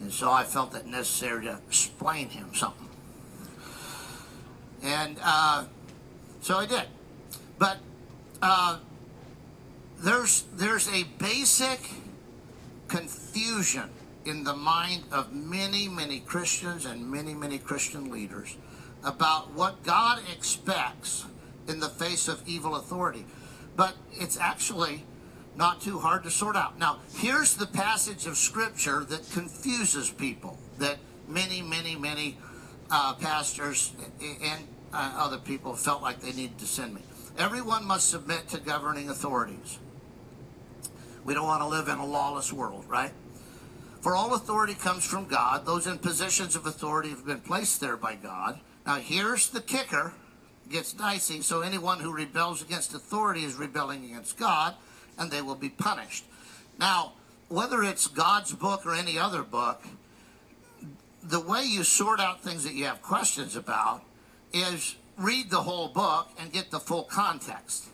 And 0.02 0.14
so 0.14 0.32
I 0.32 0.44
felt 0.44 0.76
it 0.76 0.86
necessary 0.86 1.46
to 1.46 1.58
explain 1.68 2.30
him 2.30 2.54
something. 2.54 2.90
And 4.84 5.18
uh, 5.24 5.66
so 6.42 6.60
I 6.60 6.68
did. 6.68 6.86
But 7.58 7.80
uh, 8.44 8.78
there's 10.00 10.44
there's 10.54 10.88
a 10.90 11.04
basic 11.18 11.80
confusion 12.88 13.90
in 14.26 14.44
the 14.44 14.56
mind 14.56 15.04
of 15.12 15.34
many, 15.34 15.88
many 15.88 16.20
Christians 16.20 16.86
and 16.86 17.10
many, 17.10 17.34
many 17.34 17.58
Christian 17.58 18.12
leaders 18.12 18.56
about 19.04 19.52
what 19.54 19.84
God 19.84 20.22
expects 20.32 21.26
in 21.68 21.80
the 21.80 21.90
face 21.90 22.28
of 22.28 22.48
evil 22.48 22.76
authority. 22.76 23.26
But 23.76 23.96
it's 24.14 24.38
actually 24.38 25.06
not 25.56 25.82
too 25.82 26.00
hard 26.00 26.24
to 26.24 26.32
sort 26.32 26.56
out. 26.56 26.78
Now, 26.78 27.00
here's 27.16 27.56
the 27.56 27.66
passage 27.66 28.26
of 28.26 28.38
Scripture 28.38 29.04
that 29.06 29.30
confuses 29.32 30.10
people, 30.10 30.58
that 30.78 30.98
many, 31.28 31.62
many, 31.62 31.96
many 31.96 32.38
uh, 32.90 33.14
pastors 33.16 33.94
and 34.22 34.68
uh, 34.94 35.14
other 35.18 35.38
people 35.38 35.76
felt 35.76 36.02
like 36.02 36.20
they 36.22 36.34
needed 36.34 36.58
to 36.60 36.66
send 36.66 36.94
me. 36.94 37.02
Everyone 37.38 37.86
must 37.86 38.10
submit 38.10 38.50
to 38.50 38.60
governing 38.60 39.10
authorities. 39.10 39.80
We 41.24 41.34
don't 41.34 41.46
want 41.46 41.62
to 41.62 41.68
live 41.68 41.88
in 41.88 41.98
a 41.98 42.06
lawless 42.06 42.52
world, 42.52 42.86
right? 42.88 43.12
For 44.02 44.16
all 44.16 44.34
authority 44.34 44.74
comes 44.74 45.06
from 45.06 45.26
God. 45.26 45.66
Those 45.66 45.86
in 45.86 46.00
positions 46.00 46.56
of 46.56 46.66
authority 46.66 47.10
have 47.10 47.26
been 47.26 47.40
placed 47.40 47.80
there 47.80 47.96
by 47.96 48.16
God. 48.16 48.60
Now, 48.86 48.96
here's 48.96 49.50
the 49.50 49.62
kicker. 49.62 50.14
Gets 50.70 50.94
dicey. 50.94 51.42
So, 51.42 51.62
anyone 51.62 52.00
who 52.00 52.12
rebels 52.12 52.64
against 52.64 52.96
authority 52.96 53.44
is 53.44 53.56
rebelling 53.56 54.06
against 54.06 54.40
God, 54.40 54.76
and 55.20 55.30
they 55.30 55.42
will 55.42 55.56
be 55.56 55.70
punished. 55.70 56.26
Now, 56.80 57.14
whether 57.50 57.84
it's 57.84 58.08
God's 58.08 58.54
book 58.54 58.86
or 58.86 58.96
any 58.96 59.20
other 59.20 59.44
book, 59.44 59.84
the 61.22 61.40
way 61.40 61.64
you 61.64 61.84
sort 61.84 62.20
out 62.20 62.42
things 62.42 62.64
that 62.64 62.74
you 62.74 62.86
have 62.86 63.02
questions 63.02 63.56
about 63.56 64.02
is 64.54 64.96
read 65.18 65.52
the 65.52 65.62
whole 65.62 65.90
book 65.90 66.30
and 66.40 66.52
get 66.52 66.72
the 66.72 66.80
full 66.80 67.04
context. 67.04 67.88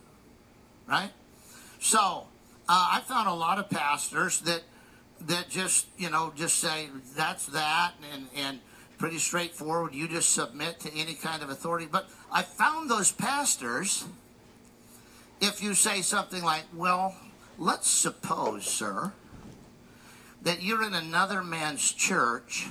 Right? 0.88 1.12
So, 1.80 2.28
uh, 2.70 2.89
I 2.91 3.02
found 3.02 3.28
a 3.28 3.34
lot 3.34 3.60
of 3.60 3.70
pastors 3.70 4.39
that 4.41 4.62
that 5.21 5.49
just 5.49 5.88
you 5.97 6.10
know 6.10 6.32
just 6.36 6.58
say 6.58 6.89
that's 7.15 7.47
that 7.47 7.93
and 8.13 8.27
and 8.36 8.60
pretty 8.97 9.17
straightforward. 9.17 9.93
You 9.93 10.08
just 10.08 10.34
submit 10.34 10.80
to 10.82 10.93
any 10.93 11.13
kind 11.13 11.43
of 11.43 11.49
authority. 11.49 11.88
But 11.89 12.10
I 12.32 12.41
found 12.41 12.89
those 12.89 13.12
pastors, 13.12 14.06
if 15.39 15.62
you 15.62 15.73
say 15.73 16.01
something 16.01 16.43
like, 16.43 16.63
well, 16.75 17.15
let's 17.58 17.89
suppose, 17.89 18.65
sir, 18.65 19.13
that 20.41 20.63
you're 20.63 20.84
in 20.84 20.93
another 20.93 21.43
man's 21.43 21.91
church 21.91 22.67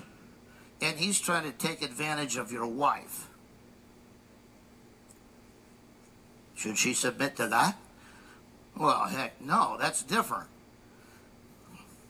and 0.80 0.98
he's 0.98 1.20
trying 1.20 1.50
to 1.50 1.56
take 1.56 1.82
advantage 1.82 2.37
of 2.37 2.52
your 2.52 2.66
wife. 2.66 3.28
Should 6.54 6.78
she 6.78 6.94
submit 6.94 7.37
to 7.37 7.48
that? 7.48 7.76
Well, 8.76 9.04
heck, 9.04 9.40
no, 9.40 9.76
that's 9.78 10.02
different. 10.02 10.48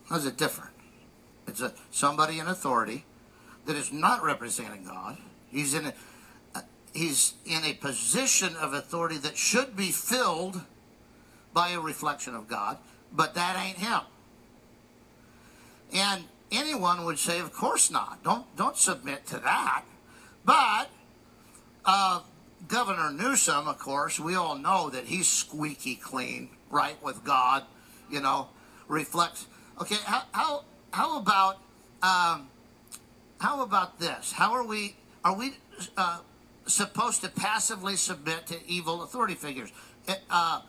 How's 0.08 0.24
it 0.24 0.36
different? 0.36 0.70
It's 1.46 1.60
a 1.60 1.72
somebody 1.90 2.38
in 2.38 2.46
authority 2.46 3.04
that 3.66 3.76
is 3.76 3.92
not 3.92 4.22
representing 4.22 4.84
God. 4.84 5.18
He's 5.48 5.74
in 5.74 5.86
a 5.86 5.94
uh, 6.54 6.60
he's 6.92 7.34
in 7.44 7.64
a 7.64 7.74
position 7.74 8.56
of 8.56 8.72
authority 8.72 9.18
that 9.18 9.36
should 9.36 9.76
be 9.76 9.90
filled 9.90 10.62
by 11.52 11.70
a 11.70 11.80
reflection 11.80 12.34
of 12.34 12.48
God, 12.48 12.78
but 13.12 13.34
that 13.34 13.56
ain't 13.58 13.78
him. 13.78 14.00
And 15.92 16.24
anyone 16.52 17.04
would 17.04 17.18
say, 17.18 17.40
of 17.40 17.52
course 17.52 17.90
not. 17.90 18.22
Don't 18.22 18.44
don't 18.56 18.76
submit 18.76 19.26
to 19.26 19.38
that. 19.38 19.84
But 20.44 20.90
uh, 21.84 22.20
Governor 22.68 23.10
Newsom, 23.10 23.66
of 23.66 23.78
course, 23.78 24.20
we 24.20 24.34
all 24.34 24.56
know 24.56 24.90
that 24.90 25.04
he's 25.04 25.28
squeaky 25.28 25.96
clean, 25.96 26.50
right 26.70 27.00
with 27.02 27.24
God. 27.24 27.64
You 28.10 28.20
know, 28.20 28.48
reflects. 28.88 29.46
Okay, 29.80 29.96
how 30.04 30.22
how 30.32 30.64
how 30.90 31.18
about 31.18 31.56
um, 32.02 32.48
how 33.38 33.62
about 33.62 33.98
this? 33.98 34.32
How 34.32 34.52
are 34.52 34.64
we? 34.64 34.96
Are 35.24 35.36
we 35.36 35.54
uh, 35.96 36.20
supposed 36.66 37.22
to 37.22 37.28
passively 37.28 37.96
submit 37.96 38.46
to 38.46 38.56
evil 38.66 39.02
authority 39.02 39.34
figures? 39.34 39.70
Uh, 40.30 40.60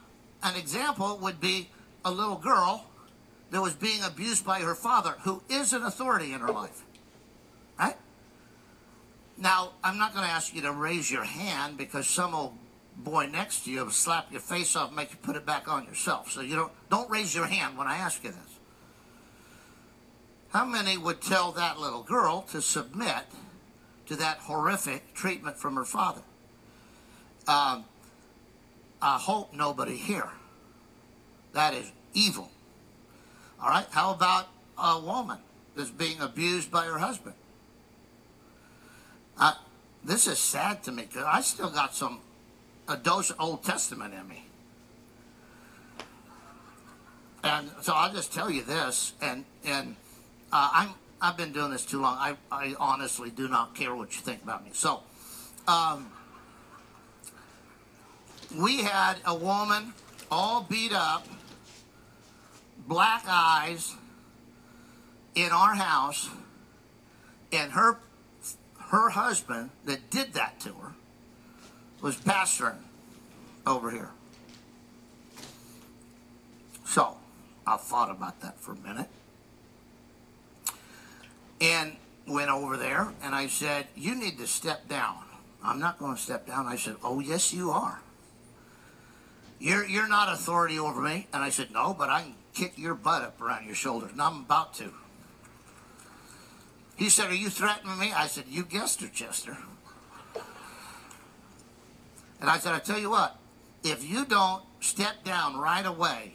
an 0.43 0.55
example 0.55 1.17
would 1.21 1.39
be 1.39 1.69
a 2.03 2.11
little 2.11 2.35
girl 2.35 2.85
that 3.51 3.61
was 3.61 3.73
being 3.73 4.03
abused 4.03 4.45
by 4.45 4.59
her 4.59 4.75
father, 4.75 5.15
who 5.21 5.41
is 5.49 5.73
an 5.73 5.83
authority 5.83 6.33
in 6.33 6.41
her 6.41 6.51
life. 6.51 6.83
Right? 7.79 7.95
Now, 9.37 9.73
I'm 9.83 9.97
not 9.97 10.13
going 10.13 10.25
to 10.25 10.31
ask 10.31 10.53
you 10.53 10.61
to 10.63 10.71
raise 10.71 11.11
your 11.11 11.23
hand 11.23 11.77
because 11.77 12.07
some 12.07 12.33
old 12.33 12.57
boy 12.97 13.27
next 13.27 13.65
to 13.65 13.71
you 13.71 13.85
will 13.85 13.91
slap 13.91 14.31
your 14.31 14.41
face 14.41 14.75
off 14.75 14.87
and 14.87 14.95
make 14.95 15.11
you 15.11 15.17
put 15.21 15.35
it 15.35 15.45
back 15.45 15.67
on 15.67 15.85
yourself. 15.85 16.31
So 16.31 16.41
you 16.41 16.55
don't 16.55 16.71
don't 16.89 17.09
raise 17.09 17.33
your 17.33 17.45
hand 17.45 17.77
when 17.77 17.87
I 17.87 17.97
ask 17.97 18.23
you 18.23 18.31
this. 18.31 18.56
How 20.51 20.65
many 20.65 20.97
would 20.97 21.21
tell 21.21 21.51
that 21.53 21.79
little 21.79 22.03
girl 22.03 22.43
to 22.51 22.61
submit 22.61 23.25
to 24.07 24.15
that 24.15 24.39
horrific 24.39 25.13
treatment 25.13 25.57
from 25.57 25.75
her 25.75 25.85
father? 25.85 26.21
Um, 27.47 27.85
I 29.01 29.17
hope 29.19 29.53
nobody 29.53 29.95
here. 29.95 30.29
That 31.53 31.73
is 31.73 31.91
evil. 32.13 32.51
All 33.61 33.69
right. 33.69 33.87
How 33.91 34.13
about 34.13 34.47
a 34.77 34.99
woman 34.99 35.37
that's 35.75 35.89
being 35.89 36.19
abused 36.21 36.71
by 36.71 36.85
her 36.85 36.99
husband? 36.99 37.35
This 40.07 40.25
is 40.25 40.39
sad 40.39 40.83
to 40.83 40.91
me 40.93 41.03
because 41.03 41.25
I 41.25 41.41
still 41.41 41.69
got 41.69 41.93
some 41.93 42.21
a 42.87 42.95
dose 42.95 43.29
of 43.29 43.41
Old 43.41 43.65
Testament 43.65 44.13
in 44.13 44.25
me. 44.25 44.45
And 47.43 47.69
so 47.81 47.93
I'll 47.93 48.13
just 48.13 48.33
tell 48.33 48.49
you 48.49 48.63
this, 48.63 49.11
and 49.21 49.43
and 49.65 49.97
uh, 50.51 50.69
I'm 50.73 50.89
I've 51.21 51.37
been 51.37 51.51
doing 51.51 51.71
this 51.71 51.85
too 51.85 51.99
long. 51.99 52.15
I, 52.19 52.35
I 52.51 52.75
honestly 52.79 53.31
do 53.31 53.47
not 53.47 53.73
care 53.73 53.95
what 53.95 54.13
you 54.15 54.21
think 54.21 54.43
about 54.43 54.63
me. 54.63 54.69
So, 54.73 55.01
um, 55.67 56.11
we 58.55 58.83
had 58.83 59.15
a 59.25 59.33
woman 59.33 59.93
all 60.29 60.61
beat 60.61 60.93
up 60.93 61.25
black 62.87 63.23
eyes 63.27 63.95
in 65.33 65.49
our 65.51 65.73
house, 65.73 66.29
and 67.51 67.71
her 67.71 67.97
her 68.89 69.09
husband 69.09 69.71
that 69.85 70.09
did 70.09 70.33
that 70.33 70.59
to 70.61 70.69
her 70.69 70.93
was 72.01 72.15
pastoring 72.15 72.77
over 73.65 73.91
here. 73.91 74.11
So 76.85 77.17
I 77.65 77.75
thought 77.77 78.09
about 78.09 78.39
that 78.41 78.59
for 78.59 78.73
a 78.73 78.77
minute 78.77 79.09
and 81.59 81.95
went 82.27 82.49
over 82.49 82.77
there 82.77 83.13
and 83.23 83.33
I 83.33 83.47
said, 83.47 83.87
You 83.95 84.15
need 84.15 84.37
to 84.39 84.47
step 84.47 84.87
down. 84.87 85.17
I'm 85.63 85.79
not 85.79 85.99
going 85.99 86.15
to 86.15 86.21
step 86.21 86.47
down. 86.47 86.67
I 86.67 86.75
said, 86.75 86.95
Oh, 87.03 87.19
yes, 87.19 87.53
you 87.53 87.71
are. 87.71 88.01
You're, 89.59 89.85
you're 89.85 90.07
not 90.07 90.31
authority 90.31 90.77
over 90.77 91.01
me. 91.01 91.27
And 91.33 91.43
I 91.43 91.49
said, 91.49 91.71
No, 91.71 91.95
but 91.97 92.09
I 92.09 92.21
can 92.23 92.35
kick 92.53 92.77
your 92.77 92.95
butt 92.95 93.23
up 93.23 93.41
around 93.41 93.65
your 93.65 93.75
shoulders, 93.75 94.11
and 94.11 94.21
I'm 94.21 94.41
about 94.41 94.73
to. 94.75 94.93
He 96.95 97.09
said, 97.09 97.29
Are 97.29 97.35
you 97.35 97.49
threatening 97.49 97.97
me? 97.99 98.11
I 98.11 98.27
said, 98.27 98.45
You 98.47 98.63
guessed 98.63 99.01
it, 99.01 99.13
Chester. 99.13 99.57
And 102.39 102.49
I 102.49 102.59
said, 102.59 102.73
I 102.73 102.79
tell 102.79 102.99
you 102.99 103.09
what, 103.09 103.35
if 103.83 104.07
you 104.07 104.25
don't 104.25 104.63
step 104.79 105.23
down 105.23 105.57
right 105.57 105.85
away, 105.85 106.33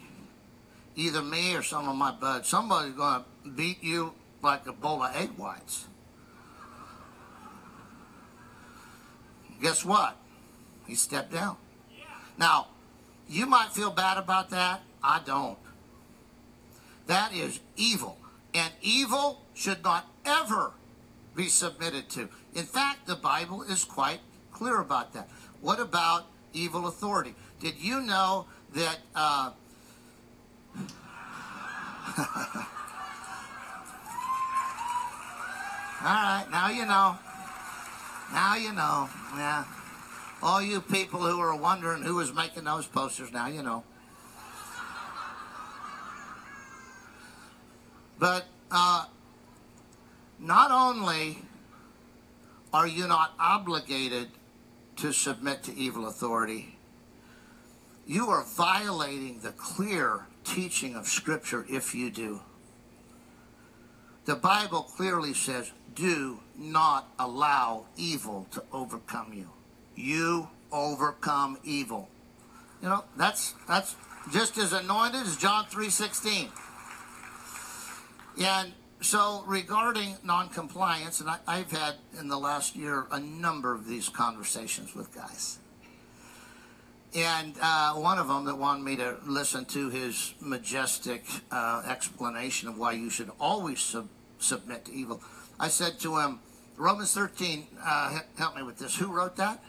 either 0.97 1.23
me 1.23 1.55
or 1.55 1.63
some 1.63 1.89
of 1.89 1.97
my 1.97 2.11
buds, 2.11 2.49
somebody's 2.49 2.95
going 2.95 3.23
to 3.45 3.51
beat 3.51 3.83
you 3.83 4.13
like 4.43 4.67
a 4.67 4.73
bowl 4.73 5.03
of 5.03 5.15
egg 5.15 5.31
whites. 5.37 5.87
Guess 9.61 9.85
what? 9.85 10.17
He 10.87 10.97
stepped 10.97 11.33
down. 11.33 11.57
Now, 12.37 12.69
you 13.29 13.47
might 13.47 13.71
feel 13.71 13.91
bad 13.91 14.19
about 14.19 14.51
that. 14.51 14.81
I 15.03 15.21
don't. 15.25 15.59
That 17.07 17.33
is 17.33 17.61
evil. 17.77 18.19
And 18.53 18.73
evil 18.83 19.43
should 19.55 19.83
not 19.85 20.07
ever 20.25 20.73
be 21.37 21.47
submitted 21.47 22.11
to. 22.11 22.29
In 22.55 22.65
fact, 22.65 23.07
the 23.07 23.15
Bible 23.15 23.63
is 23.63 23.85
quite 23.85 24.21
clear 24.53 24.81
about 24.81 25.15
that. 25.15 25.29
What 25.61 25.79
about 25.79 26.27
evil 26.53 26.89
authority? 26.89 27.35
Did 27.61 27.79
you 27.79 28.01
know 28.01 28.47
that? 28.75 28.99
Uh, 29.15 29.53
All 36.05 36.09
right, 36.09 36.47
now 36.51 36.69
you 36.69 36.85
know. 36.85 37.17
Now 38.33 38.57
you 38.57 38.73
know. 38.73 39.09
Yeah. 39.37 39.65
All 40.43 40.61
you 40.61 40.81
people 40.81 41.21
who 41.21 41.39
are 41.39 41.55
wondering 41.55 42.03
who 42.03 42.17
was 42.17 42.35
making 42.35 42.65
those 42.65 42.89
posters, 42.89 43.31
now 43.31 43.47
you 43.47 43.63
know. 43.63 43.85
But 48.19 48.47
uh, 48.73 49.05
not 50.41 50.73
only 50.73 51.39
are 52.73 52.89
you 52.89 53.07
not 53.07 53.35
obligated 53.39 54.29
to 54.97 55.13
submit 55.13 55.63
to 55.65 55.77
evil 55.77 56.09
authority, 56.09 56.79
you 58.09 58.29
are 58.29 58.43
violating 58.43 59.39
the 59.39 59.53
clear 59.53 60.27
teaching 60.43 60.97
of 60.97 61.07
Scripture 61.07 61.65
if 61.71 61.95
you 61.95 62.11
do. 62.11 62.41
The 64.25 64.35
Bible 64.37 64.83
clearly 64.83 65.35
says, 65.35 65.71
do 65.95 66.41
not 66.57 67.13
allow 67.19 67.87
evil 67.97 68.47
to 68.53 68.63
overcome 68.73 69.33
you. 69.33 69.51
You 69.95 70.49
overcome 70.71 71.59
evil. 71.65 72.09
You 72.83 72.89
know, 72.89 73.05
that's 73.17 73.55
that's 73.69 73.95
just 74.33 74.59
as 74.59 74.73
anointed 74.73 75.23
as 75.23 75.37
John 75.37 75.67
3:16. 75.67 76.49
And 78.41 78.73
so, 79.01 79.43
regarding 79.47 80.17
noncompliance, 80.25 81.21
and 81.21 81.29
I, 81.29 81.39
I've 81.47 81.71
had 81.71 81.97
in 82.19 82.29
the 82.29 82.39
last 82.39 82.77
year 82.77 83.07
a 83.11 83.19
number 83.19 83.75
of 83.75 83.87
these 83.87 84.09
conversations 84.09 84.95
with 84.95 85.15
guys. 85.15 85.59
And 87.15 87.55
uh, 87.61 87.95
one 87.95 88.19
of 88.19 88.29
them 88.29 88.47
that 88.47 88.57
wanted 88.57 88.85
me 88.85 88.97
to 88.97 89.17
listen 89.27 89.67
to 89.67 89.91
his 89.91 90.35
majestic 90.41 91.25
uh, 91.51 91.83
explanation 91.87 92.69
of 92.69 92.79
why 92.79 92.93
you 92.93 93.11
should 93.11 93.31
always 93.39 93.81
sub- 93.81 94.09
submit 94.43 94.85
to 94.87 94.93
evil. 94.93 95.23
I 95.59 95.69
said 95.69 95.99
to 96.01 96.19
him, 96.19 96.41
Romans 96.77 97.15
13, 97.15 97.67
uh, 97.85 98.21
help 98.37 98.57
me 98.57 98.63
with 98.63 98.79
this. 98.79 98.97
Who 98.97 99.09
wrote 99.09 99.37
that? 99.37 99.63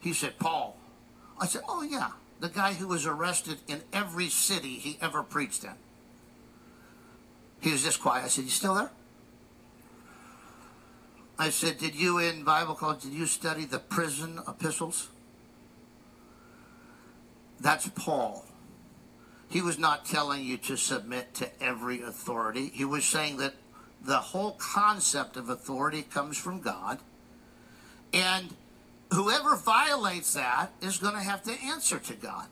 He 0.00 0.12
said, 0.12 0.38
Paul. 0.38 0.76
I 1.40 1.46
said, 1.46 1.62
oh, 1.68 1.82
yeah, 1.82 2.10
the 2.40 2.48
guy 2.48 2.74
who 2.74 2.88
was 2.88 3.06
arrested 3.06 3.58
in 3.68 3.82
every 3.92 4.28
city 4.28 4.74
he 4.74 4.98
ever 5.00 5.22
preached 5.22 5.64
in. 5.64 5.72
He 7.60 7.72
was 7.72 7.82
just 7.82 8.00
quiet. 8.00 8.24
I 8.24 8.28
said, 8.28 8.44
You 8.44 8.50
still 8.50 8.74
there? 8.74 8.90
I 11.38 11.50
said, 11.50 11.78
Did 11.78 11.94
you 11.94 12.18
in 12.18 12.44
Bible 12.44 12.74
college, 12.74 13.02
did 13.02 13.12
you 13.12 13.26
study 13.26 13.64
the 13.64 13.78
prison 13.78 14.40
epistles? 14.46 15.08
That's 17.60 17.88
Paul. 17.88 18.44
He 19.48 19.62
was 19.62 19.78
not 19.78 20.04
telling 20.04 20.44
you 20.44 20.58
to 20.58 20.76
submit 20.76 21.34
to 21.34 21.62
every 21.62 22.02
authority. 22.02 22.68
He 22.68 22.84
was 22.84 23.04
saying 23.04 23.38
that 23.38 23.54
the 24.06 24.18
whole 24.18 24.52
concept 24.52 25.36
of 25.36 25.48
authority 25.48 26.02
comes 26.02 26.38
from 26.38 26.60
God. 26.60 26.98
And 28.12 28.54
whoever 29.12 29.56
violates 29.56 30.34
that 30.34 30.70
is 30.80 30.98
going 30.98 31.14
to 31.14 31.20
have 31.20 31.42
to 31.42 31.52
answer 31.64 31.98
to 31.98 32.14
God. 32.14 32.46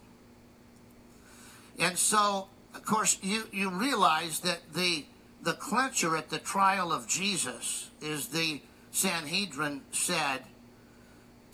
And 1.79 1.97
so, 1.97 2.49
of 2.75 2.85
course, 2.85 3.19
you, 3.23 3.45
you 3.53 3.71
realize 3.71 4.40
that 4.40 4.75
the, 4.75 5.07
the 5.43 5.55
clincher 5.55 6.17
at 6.17 6.31
the 6.31 6.38
trial 6.38 6.93
of 6.93 7.09
Jesus 7.09 7.90
is 8.01 8.29
the 8.29 8.61
Sanhedrin 8.90 9.83
said 9.90 10.40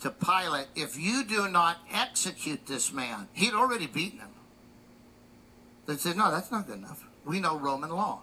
to 0.01 0.09
Pilate, 0.09 0.67
If 0.75 0.99
you 0.99 1.23
do 1.23 1.47
not 1.47 1.77
execute 1.91 2.65
this 2.65 2.91
man, 2.91 3.27
he'd 3.33 3.53
already 3.53 3.87
beaten 3.87 4.19
him. 4.19 4.29
They 5.85 5.95
said, 5.95 6.17
No, 6.17 6.31
that's 6.31 6.51
not 6.51 6.67
good 6.67 6.77
enough. 6.77 7.05
We 7.25 7.39
know 7.39 7.57
Roman 7.57 7.89
law. 7.89 8.21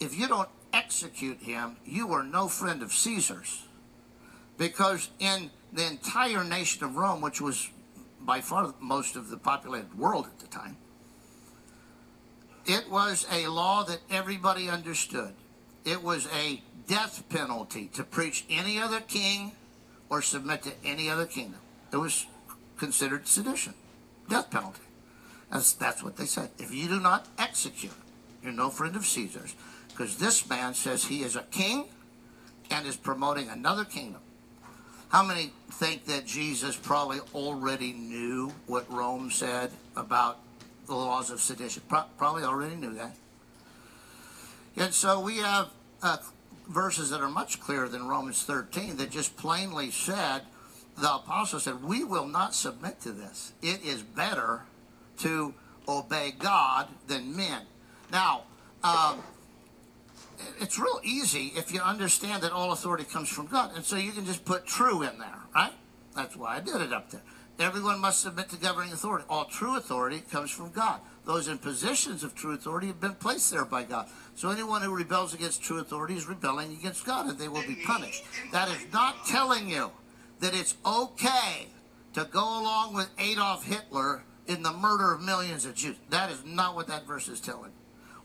If 0.00 0.18
you 0.18 0.28
don't 0.28 0.48
execute 0.72 1.42
him, 1.42 1.76
you 1.84 2.12
are 2.12 2.22
no 2.22 2.48
friend 2.48 2.82
of 2.82 2.92
Caesar's. 2.92 3.64
Because 4.58 5.10
in 5.18 5.50
the 5.72 5.86
entire 5.86 6.44
nation 6.44 6.84
of 6.84 6.96
Rome, 6.96 7.20
which 7.20 7.40
was 7.40 7.70
by 8.20 8.40
far 8.40 8.74
most 8.80 9.16
of 9.16 9.30
the 9.30 9.36
populated 9.36 9.98
world 9.98 10.26
at 10.26 10.38
the 10.38 10.46
time, 10.46 10.76
it 12.66 12.88
was 12.90 13.26
a 13.30 13.48
law 13.48 13.82
that 13.84 14.00
everybody 14.10 14.68
understood. 14.68 15.34
It 15.84 16.02
was 16.02 16.28
a 16.28 16.62
death 16.86 17.24
penalty 17.28 17.88
to 17.94 18.04
preach 18.04 18.44
any 18.48 18.78
other 18.78 19.00
king 19.00 19.52
or 20.08 20.22
submit 20.22 20.62
to 20.62 20.72
any 20.84 21.10
other 21.10 21.26
kingdom. 21.26 21.60
It 21.92 21.96
was 21.96 22.26
considered 22.76 23.26
sedition, 23.26 23.74
death 24.28 24.50
penalty. 24.50 24.82
That's, 25.50 25.72
that's 25.72 26.02
what 26.02 26.16
they 26.16 26.26
said. 26.26 26.50
If 26.58 26.72
you 26.72 26.88
do 26.88 27.00
not 27.00 27.26
execute, 27.38 27.92
you're 28.42 28.52
no 28.52 28.70
friend 28.70 28.96
of 28.96 29.06
Caesar's, 29.06 29.54
because 30.02 30.16
this 30.16 30.48
man 30.48 30.74
says 30.74 31.04
he 31.04 31.22
is 31.22 31.36
a 31.36 31.42
king 31.52 31.84
and 32.72 32.88
is 32.88 32.96
promoting 32.96 33.48
another 33.48 33.84
kingdom. 33.84 34.20
How 35.10 35.22
many 35.22 35.52
think 35.70 36.06
that 36.06 36.26
Jesus 36.26 36.74
probably 36.74 37.20
already 37.32 37.92
knew 37.92 38.52
what 38.66 38.90
Rome 38.90 39.30
said 39.30 39.70
about 39.94 40.40
the 40.88 40.94
laws 40.96 41.30
of 41.30 41.40
sedition? 41.40 41.84
Pro- 41.88 42.06
probably 42.18 42.42
already 42.42 42.74
knew 42.74 42.94
that. 42.94 43.14
And 44.76 44.92
so 44.92 45.20
we 45.20 45.36
have 45.36 45.68
uh, 46.02 46.16
verses 46.68 47.10
that 47.10 47.20
are 47.20 47.30
much 47.30 47.60
clearer 47.60 47.88
than 47.88 48.08
Romans 48.08 48.42
13 48.42 48.96
that 48.96 49.10
just 49.12 49.36
plainly 49.36 49.92
said, 49.92 50.42
the 50.98 51.14
apostle 51.14 51.60
said, 51.60 51.84
We 51.84 52.02
will 52.02 52.26
not 52.26 52.56
submit 52.56 53.00
to 53.02 53.12
this. 53.12 53.52
It 53.62 53.84
is 53.84 54.02
better 54.02 54.62
to 55.18 55.54
obey 55.86 56.34
God 56.36 56.88
than 57.06 57.36
men. 57.36 57.62
Now, 58.10 58.42
um, 58.82 59.22
it's 60.60 60.78
real 60.78 61.00
easy 61.02 61.52
if 61.56 61.72
you 61.72 61.80
understand 61.80 62.42
that 62.42 62.52
all 62.52 62.72
authority 62.72 63.04
comes 63.04 63.28
from 63.28 63.46
God. 63.46 63.72
And 63.74 63.84
so 63.84 63.96
you 63.96 64.12
can 64.12 64.24
just 64.24 64.44
put 64.44 64.66
true 64.66 65.02
in 65.02 65.18
there, 65.18 65.38
right? 65.54 65.72
That's 66.14 66.36
why 66.36 66.56
I 66.56 66.60
did 66.60 66.80
it 66.80 66.92
up 66.92 67.10
there. 67.10 67.22
Everyone 67.58 68.00
must 68.00 68.22
submit 68.22 68.48
to 68.48 68.56
governing 68.56 68.92
authority. 68.92 69.24
All 69.28 69.44
true 69.44 69.76
authority 69.76 70.22
comes 70.30 70.50
from 70.50 70.70
God. 70.72 71.00
Those 71.24 71.48
in 71.48 71.58
positions 71.58 72.24
of 72.24 72.34
true 72.34 72.54
authority 72.54 72.88
have 72.88 73.00
been 73.00 73.14
placed 73.14 73.50
there 73.50 73.64
by 73.64 73.84
God. 73.84 74.08
So 74.34 74.50
anyone 74.50 74.82
who 74.82 74.94
rebels 74.94 75.34
against 75.34 75.62
true 75.62 75.78
authority 75.78 76.14
is 76.14 76.26
rebelling 76.26 76.72
against 76.72 77.04
God 77.04 77.26
and 77.26 77.38
they 77.38 77.48
will 77.48 77.66
be 77.66 77.76
punished. 77.86 78.24
That 78.50 78.68
is 78.68 78.84
not 78.92 79.26
telling 79.26 79.68
you 79.68 79.92
that 80.40 80.54
it's 80.54 80.76
okay 80.84 81.68
to 82.14 82.24
go 82.24 82.40
along 82.40 82.94
with 82.94 83.10
Adolf 83.18 83.64
Hitler 83.64 84.24
in 84.46 84.62
the 84.62 84.72
murder 84.72 85.12
of 85.12 85.22
millions 85.22 85.64
of 85.64 85.74
Jews. 85.74 85.96
That 86.10 86.30
is 86.30 86.42
not 86.44 86.74
what 86.74 86.88
that 86.88 87.06
verse 87.06 87.28
is 87.28 87.40
telling. 87.40 87.70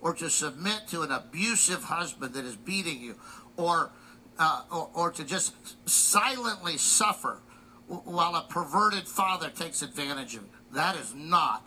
Or 0.02 0.14
to 0.14 0.30
submit 0.30 0.88
to 0.90 1.02
an 1.02 1.12
abusive 1.12 1.84
husband 1.84 2.34
that 2.36 2.46
is 2.46 2.56
beating 2.56 3.02
you, 3.02 3.16
or 3.56 3.92
uh, 4.40 4.62
or, 4.72 4.90
or 4.94 5.12
to 5.12 5.24
just 5.24 5.54
silently 5.90 6.78
suffer 6.78 7.40
while 7.88 8.36
a 8.36 8.46
perverted 8.48 9.08
father 9.08 9.50
takes 9.50 9.82
advantage 9.82 10.36
of 10.36 10.44
you. 10.44 10.50
That 10.74 10.96
is 10.96 11.16
not 11.16 11.66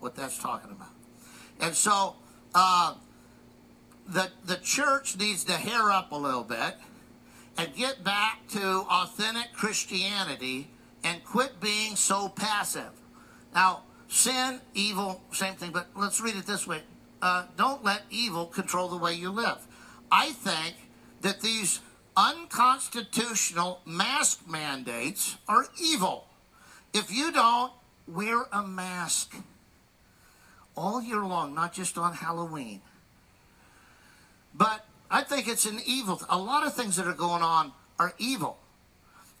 what 0.00 0.14
that's 0.14 0.38
talking 0.38 0.70
about. 0.70 0.90
And 1.60 1.74
so 1.74 2.16
uh, 2.54 2.94
the 4.06 4.30
the 4.44 4.56
church 4.56 5.16
needs 5.16 5.44
to 5.44 5.52
hair 5.52 5.90
up 5.90 6.12
a 6.12 6.16
little 6.16 6.44
bit 6.44 6.76
and 7.56 7.74
get 7.74 8.02
back 8.02 8.46
to 8.48 8.84
authentic 8.90 9.52
Christianity 9.52 10.70
and 11.04 11.24
quit 11.24 11.60
being 11.60 11.96
so 11.96 12.28
passive. 12.28 12.90
Now, 13.54 13.82
sin, 14.08 14.60
evil, 14.74 15.22
same 15.32 15.54
thing, 15.54 15.70
but 15.70 15.88
let's 15.96 16.20
read 16.20 16.36
it 16.36 16.46
this 16.46 16.66
way. 16.66 16.82
Uh, 17.22 17.44
don't 17.56 17.84
let 17.84 18.02
evil 18.10 18.46
control 18.46 18.88
the 18.88 18.96
way 18.96 19.14
you 19.14 19.30
live. 19.30 19.66
I 20.10 20.30
think 20.32 20.76
that 21.20 21.40
these 21.40 21.80
unconstitutional 22.16 23.80
mask 23.84 24.48
mandates 24.48 25.36
are 25.48 25.66
evil. 25.80 26.26
If 26.92 27.12
you 27.12 27.30
don't 27.32 27.72
wear 28.08 28.44
a 28.52 28.62
mask 28.62 29.34
all 30.76 31.02
year 31.02 31.20
long, 31.20 31.54
not 31.54 31.72
just 31.72 31.98
on 31.98 32.14
Halloween, 32.14 32.80
but 34.54 34.86
I 35.10 35.22
think 35.22 35.48
it's 35.48 35.66
an 35.66 35.80
evil. 35.86 36.20
A 36.28 36.38
lot 36.38 36.66
of 36.66 36.74
things 36.74 36.96
that 36.96 37.06
are 37.06 37.14
going 37.14 37.42
on 37.42 37.72
are 37.98 38.14
evil. 38.18 38.58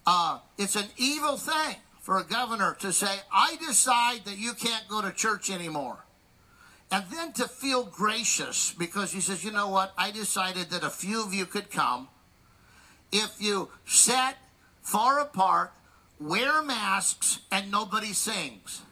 Uh, 0.06 0.38
it's 0.58 0.76
an 0.76 0.86
evil 0.96 1.36
thing 1.36 1.76
for 2.00 2.18
a 2.18 2.24
governor 2.24 2.76
to 2.80 2.92
say, 2.92 3.20
I 3.32 3.56
decide 3.66 4.24
that 4.24 4.38
you 4.38 4.52
can't 4.52 4.86
go 4.88 5.02
to 5.02 5.12
church 5.12 5.50
anymore. 5.50 5.98
And 6.90 7.04
then 7.12 7.32
to 7.34 7.46
feel 7.46 7.84
gracious 7.84 8.74
because 8.76 9.12
he 9.12 9.20
says, 9.20 9.44
you 9.44 9.52
know 9.52 9.68
what? 9.68 9.92
I 9.96 10.10
decided 10.10 10.70
that 10.70 10.82
a 10.82 10.90
few 10.90 11.24
of 11.24 11.32
you 11.32 11.46
could 11.46 11.70
come. 11.70 12.08
If 13.12 13.40
you 13.40 13.70
sit 13.86 14.36
far 14.82 15.20
apart, 15.20 15.72
wear 16.18 16.62
masks, 16.62 17.40
and 17.50 17.70
nobody 17.70 18.12
sings. 18.12 18.82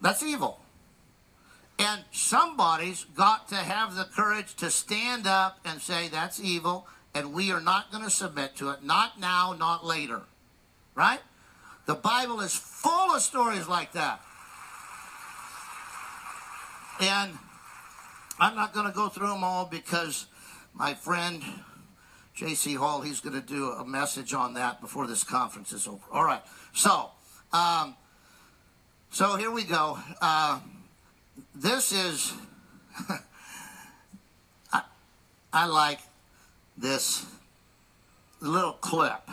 That's 0.00 0.22
evil. 0.22 0.60
And 1.78 2.04
somebody's 2.12 3.04
got 3.04 3.48
to 3.48 3.56
have 3.56 3.96
the 3.96 4.04
courage 4.04 4.54
to 4.56 4.70
stand 4.70 5.26
up 5.26 5.58
and 5.64 5.80
say, 5.80 6.08
that's 6.08 6.40
evil, 6.40 6.86
and 7.14 7.34
we 7.34 7.50
are 7.50 7.60
not 7.60 7.90
going 7.90 8.04
to 8.04 8.10
submit 8.10 8.54
to 8.56 8.70
it. 8.70 8.84
Not 8.84 9.18
now, 9.18 9.54
not 9.58 9.84
later. 9.84 10.22
Right? 10.94 11.20
The 11.86 11.94
Bible 11.94 12.40
is 12.40 12.54
full 12.54 13.14
of 13.14 13.22
stories 13.22 13.66
like 13.66 13.92
that. 13.92 14.20
And 17.00 17.32
I'm 18.38 18.54
not 18.54 18.72
going 18.72 18.86
to 18.86 18.92
go 18.92 19.08
through 19.08 19.28
them 19.28 19.44
all 19.44 19.66
because 19.66 20.26
my 20.74 20.94
friend 20.94 21.42
J.C. 22.34 22.74
Hall, 22.74 23.00
he's 23.00 23.20
going 23.20 23.40
to 23.40 23.46
do 23.46 23.70
a 23.70 23.84
message 23.84 24.34
on 24.34 24.54
that 24.54 24.80
before 24.80 25.06
this 25.06 25.22
conference 25.22 25.72
is 25.72 25.86
over. 25.86 26.02
All 26.12 26.24
right. 26.24 26.42
So, 26.72 27.10
um, 27.52 27.94
so 29.10 29.36
here 29.36 29.52
we 29.52 29.62
go. 29.62 29.98
Uh, 30.20 30.58
this 31.54 31.92
is, 31.92 32.32
I, 34.72 34.82
I 35.52 35.66
like 35.66 36.00
this 36.76 37.24
little 38.40 38.72
clip. 38.72 39.28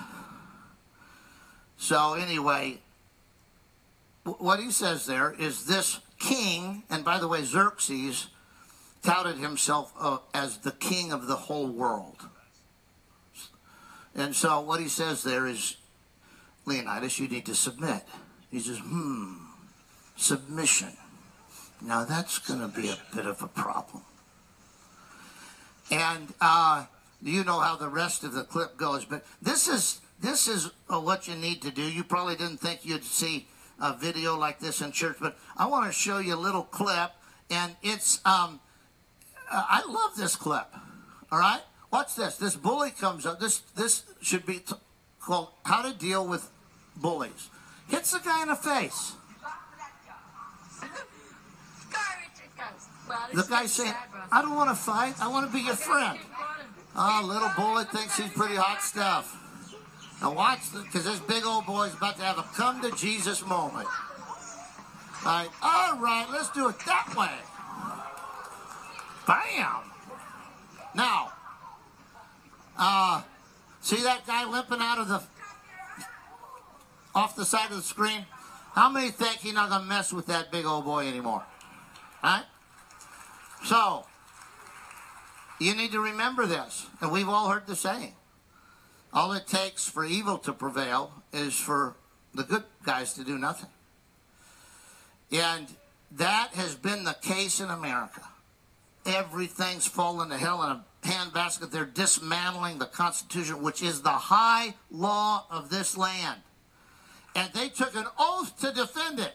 So, 1.77 2.13
anyway, 2.13 2.77
what 4.23 4.59
he 4.59 4.69
says 4.69 5.07
there 5.07 5.33
is 5.39 5.65
this 5.65 5.99
king, 6.21 6.83
and 6.89 7.03
by 7.03 7.17
the 7.17 7.27
way, 7.27 7.43
Xerxes 7.43 8.27
touted 9.01 9.37
himself 9.37 9.91
uh, 9.99 10.19
as 10.33 10.59
the 10.59 10.71
king 10.71 11.11
of 11.11 11.27
the 11.27 11.35
whole 11.35 11.67
world. 11.67 12.27
And 14.15 14.35
so 14.35 14.61
what 14.61 14.79
he 14.79 14.87
says 14.87 15.23
there 15.23 15.47
is, 15.47 15.77
Leonidas, 16.65 17.17
you 17.17 17.27
need 17.27 17.45
to 17.45 17.55
submit. 17.55 18.03
He 18.51 18.59
says, 18.59 18.79
hmm, 18.79 19.35
submission. 20.15 20.91
Now 21.81 22.05
that's 22.05 22.37
going 22.39 22.59
to 22.59 22.67
be 22.67 22.89
a 22.89 22.97
bit 23.15 23.25
of 23.25 23.41
a 23.41 23.47
problem. 23.47 24.03
And 25.89 26.33
uh, 26.39 26.85
you 27.21 27.43
know 27.43 27.59
how 27.59 27.75
the 27.75 27.89
rest 27.89 28.23
of 28.23 28.33
the 28.33 28.43
clip 28.43 28.77
goes, 28.77 29.05
but 29.05 29.25
this 29.41 29.67
is 29.67 29.99
this 30.21 30.47
is 30.47 30.69
uh, 30.87 30.99
what 30.99 31.27
you 31.27 31.35
need 31.35 31.63
to 31.63 31.71
do. 31.71 31.81
You 31.81 32.03
probably 32.03 32.35
didn't 32.35 32.57
think 32.57 32.85
you'd 32.85 33.03
see 33.03 33.47
a 33.81 33.97
video 33.97 34.37
like 34.37 34.59
this 34.59 34.79
in 34.79 34.91
church, 34.91 35.17
but 35.19 35.37
I 35.57 35.65
want 35.65 35.87
to 35.87 35.91
show 35.91 36.19
you 36.19 36.35
a 36.35 36.37
little 36.37 36.63
clip, 36.63 37.11
and 37.49 37.75
it's 37.81 38.19
um, 38.25 38.59
I 39.49 39.83
love 39.87 40.15
this 40.15 40.35
clip. 40.35 40.67
All 41.31 41.39
right, 41.39 41.61
watch 41.91 42.15
this. 42.15 42.37
This 42.37 42.55
bully 42.55 42.91
comes 42.91 43.25
up. 43.25 43.39
This 43.39 43.59
this 43.75 44.03
should 44.21 44.45
be 44.45 44.59
t- 44.59 44.75
called 45.19 45.49
"How 45.65 45.81
to 45.81 45.97
Deal 45.97 46.25
with 46.25 46.49
Bullies." 46.95 47.49
Hits 47.89 48.11
the 48.11 48.19
guy 48.19 48.43
in 48.43 48.49
the 48.49 48.55
face. 48.55 49.13
The 53.33 53.43
guy's 53.43 53.71
saying, 53.71 53.93
"I 54.31 54.41
don't 54.41 54.55
want 54.55 54.69
to 54.69 54.75
fight. 54.75 55.15
I 55.19 55.27
want 55.27 55.47
to 55.47 55.53
be 55.53 55.63
your 55.63 55.75
friend." 55.75 56.19
Oh, 56.95 57.21
little 57.23 57.51
bullet 57.55 57.89
thinks 57.89 58.17
he's 58.17 58.31
pretty 58.31 58.55
hot 58.55 58.81
stuff. 58.81 59.37
Now 60.21 60.33
watch, 60.33 60.59
because 60.71 61.05
this 61.05 61.19
big 61.19 61.45
old 61.45 61.65
boy's 61.65 61.93
about 61.93 62.17
to 62.17 62.23
have 62.23 62.37
a 62.37 62.43
come 62.55 62.81
to 62.81 62.91
Jesus 62.95 63.45
moment. 63.45 63.87
All 65.25 65.31
right, 65.31 65.49
all 65.61 65.97
right, 65.97 66.27
let's 66.31 66.51
do 66.51 66.69
it 66.69 66.75
that 66.85 67.15
way. 67.17 67.29
Bam! 69.27 69.81
Now, 70.95 71.31
uh, 72.77 73.21
see 73.81 74.01
that 74.03 74.25
guy 74.27 74.45
limping 74.45 74.79
out 74.79 74.99
of 74.99 75.07
the 75.07 75.23
off 77.13 77.35
the 77.35 77.45
side 77.45 77.71
of 77.71 77.77
the 77.77 77.83
screen? 77.83 78.25
How 78.73 78.89
many 78.89 79.09
think 79.09 79.37
he's 79.37 79.53
not 79.53 79.69
gonna 79.69 79.85
mess 79.85 80.13
with 80.13 80.27
that 80.27 80.51
big 80.51 80.65
old 80.65 80.85
boy 80.85 81.07
anymore? 81.07 81.43
Right? 82.23 82.45
So, 83.65 84.05
you 85.59 85.75
need 85.75 85.91
to 85.91 85.99
remember 85.99 86.45
this, 86.45 86.87
and 87.01 87.11
we've 87.11 87.27
all 87.29 87.49
heard 87.49 87.67
the 87.67 87.75
saying. 87.75 88.13
All 89.13 89.33
it 89.33 89.47
takes 89.47 89.87
for 89.87 90.05
evil 90.05 90.37
to 90.39 90.53
prevail 90.53 91.11
is 91.33 91.53
for 91.53 91.95
the 92.33 92.43
good 92.43 92.63
guys 92.83 93.13
to 93.13 93.23
do 93.23 93.37
nothing. 93.37 93.69
And 95.31 95.67
that 96.11 96.51
has 96.53 96.75
been 96.75 97.03
the 97.03 97.15
case 97.21 97.59
in 97.59 97.69
America. 97.69 98.21
Everything's 99.05 99.87
fallen 99.87 100.29
to 100.29 100.37
hell 100.37 100.63
in 100.63 100.69
a 100.71 100.83
handbasket. 101.03 101.71
They're 101.71 101.85
dismantling 101.85 102.79
the 102.79 102.85
Constitution, 102.85 103.61
which 103.61 103.81
is 103.81 104.01
the 104.01 104.09
high 104.09 104.75
law 104.89 105.45
of 105.49 105.69
this 105.69 105.97
land. 105.97 106.41
And 107.35 107.51
they 107.53 107.69
took 107.69 107.95
an 107.95 108.05
oath 108.19 108.59
to 108.61 108.71
defend 108.71 109.19
it. 109.19 109.33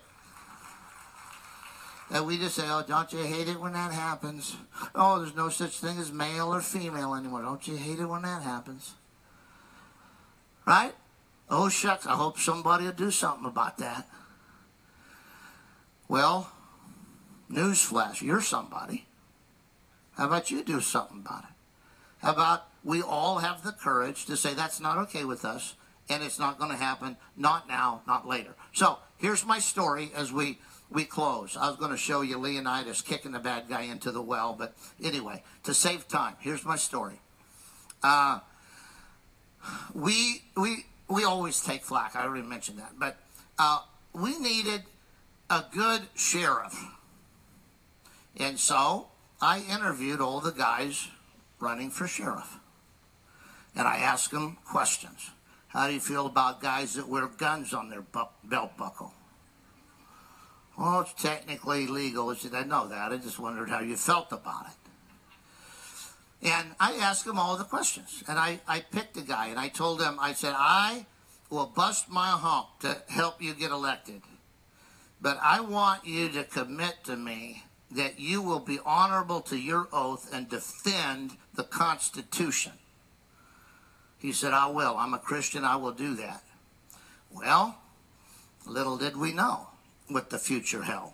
And 2.11 2.27
we 2.27 2.39
just 2.39 2.55
say, 2.55 2.65
oh, 2.67 2.85
don't 2.87 3.13
you 3.13 3.19
hate 3.19 3.49
it 3.49 3.61
when 3.61 3.73
that 3.73 3.93
happens? 3.93 4.57
Oh, 4.95 5.19
there's 5.19 5.35
no 5.35 5.49
such 5.49 5.79
thing 5.79 5.99
as 5.99 6.13
male 6.13 6.55
or 6.55 6.61
female 6.61 7.15
anymore. 7.15 7.43
Don't 7.43 7.67
you 7.67 7.77
hate 7.77 7.99
it 7.99 8.07
when 8.07 8.23
that 8.23 8.43
happens? 8.43 8.95
Right? 10.67 10.95
Oh, 11.49 11.69
shucks, 11.69 12.07
I 12.07 12.15
hope 12.15 12.39
somebody 12.39 12.85
will 12.85 12.93
do 12.93 13.11
something 13.11 13.47
about 13.47 13.79
that. 13.79 14.09
Well, 16.09 16.51
newsflash, 17.51 18.21
you're 18.21 18.41
somebody. 18.41 19.07
How 20.17 20.27
about 20.27 20.51
you 20.51 20.65
do 20.65 20.81
something 20.81 21.23
about 21.25 21.45
it? 21.45 21.51
How 22.23 22.33
about 22.33 22.65
we 22.83 23.03
all 23.03 23.39
have 23.39 23.63
the 23.63 23.73
courage 23.73 24.27
to 24.27 24.37
say 24.37 24.55
that's 24.55 24.81
not 24.81 24.99
okay 24.99 25.25
with 25.25 25.45
us 25.45 25.75
and 26.09 26.23
it's 26.23 26.39
not 26.39 26.59
going 26.59 26.71
to 26.71 26.77
happen, 26.77 27.17
not 27.37 27.69
now, 27.69 28.03
not 28.07 28.27
later. 28.27 28.55
So 28.73 28.99
here's 29.19 29.45
my 29.45 29.59
story 29.59 30.11
as 30.15 30.33
we 30.33 30.59
we 30.89 31.05
close. 31.05 31.57
I 31.57 31.69
was 31.69 31.77
going 31.77 31.91
to 31.91 31.97
show 31.97 32.21
you 32.21 32.39
Leonidas 32.39 33.03
kicking 33.03 33.33
the 33.33 33.41
bad 33.41 33.69
guy 33.69 33.83
into 33.83 34.13
the 34.13 34.23
well, 34.23 34.55
but 34.57 34.77
anyway, 35.03 35.43
to 35.65 35.75
save 35.75 36.07
time, 36.07 36.37
here's 36.39 36.65
my 36.65 36.77
story. 36.77 37.21
Uh, 38.05 38.39
we 39.95 40.43
we 40.57 40.87
we 41.09 41.25
always 41.25 41.61
take 41.61 41.83
flack. 41.83 42.17
I 42.17 42.25
already 42.25 42.47
mentioned 42.47 42.79
that, 42.79 42.93
but 42.99 43.17
uh, 43.59 43.81
we 44.13 44.39
needed 44.39 44.83
a 45.49 45.65
good 45.73 46.03
sheriff, 46.15 46.85
and 48.37 48.59
so 48.59 49.09
I 49.41 49.63
interviewed 49.71 50.21
all 50.21 50.41
the 50.41 50.53
guys 50.53 51.09
running 51.61 51.91
for 51.91 52.07
sheriff, 52.07 52.59
and 53.75 53.87
I 53.87 53.99
asked 53.99 54.31
them 54.31 54.59
questions. 54.65 55.31
How 55.69 55.89
do 55.89 55.93
you 55.93 56.01
feel 56.01 56.27
about 56.27 56.63
guys 56.63 56.95
that 56.95 57.07
wear 57.09 57.27
guns 57.27 57.75
on 57.75 57.91
their 57.91 58.01
bu- 58.01 58.33
belt 58.45 58.77
buckle? 58.79 59.13
Well, 60.79 61.01
it's 61.01 61.23
technically 61.23 61.87
legal. 61.87 62.31
I 62.31 62.35
said, 62.35 62.55
I 62.55 62.63
know 62.63 62.89
that. 62.89 63.13
I 63.13 63.17
just 63.17 63.39
wondered 63.39 63.69
how 63.69 63.81
you 63.81 63.97
felt 63.97 64.33
about 64.33 64.67
it. 64.67 64.86
And 66.43 66.75
I 66.79 66.95
asked 66.95 67.27
him 67.27 67.39
all 67.39 67.57
the 67.57 67.65
questions. 67.65 68.23
And 68.29 68.39
I, 68.39 68.61
I 68.69 68.81
picked 68.81 69.17
a 69.17 69.23
guy 69.23 69.49
and 69.49 69.59
I 69.59 69.69
told 69.69 70.03
him, 70.03 70.19
I 70.21 70.33
said, 70.33 70.55
I 70.57 71.07
will 71.51 71.67
bust 71.67 72.11
my 72.11 72.29
hump 72.29 72.69
to 72.81 73.03
help 73.09 73.43
you 73.43 73.55
get 73.55 73.71
elected. 73.71 74.23
But 75.21 75.39
I 75.43 75.61
want 75.61 76.07
you 76.07 76.29
to 76.31 76.45
commit 76.45 77.05
to 77.05 77.17
me 77.17 77.65
that 77.91 78.19
you 78.19 78.43
will 78.43 78.61
be 78.61 78.79
honorable 78.85 79.41
to 79.43 79.57
your 79.57 79.89
oath 79.93 80.29
and 80.33 80.49
defend 80.49 81.33
the 81.55 81.63
Constitution. 81.63 82.73
He 84.19 84.33
said, 84.33 84.53
I 84.53 84.67
will. 84.69 84.97
I'm 84.97 85.15
a 85.15 85.19
Christian. 85.19 85.65
I 85.65 85.77
will 85.77 85.93
do 85.93 86.15
that. 86.17 86.43
Well, 87.31 87.79
little 88.67 88.97
did 88.97 89.17
we 89.17 89.33
know 89.33 89.69
what 90.09 90.31
the 90.31 90.39
future 90.39 90.83
held. 90.83 91.13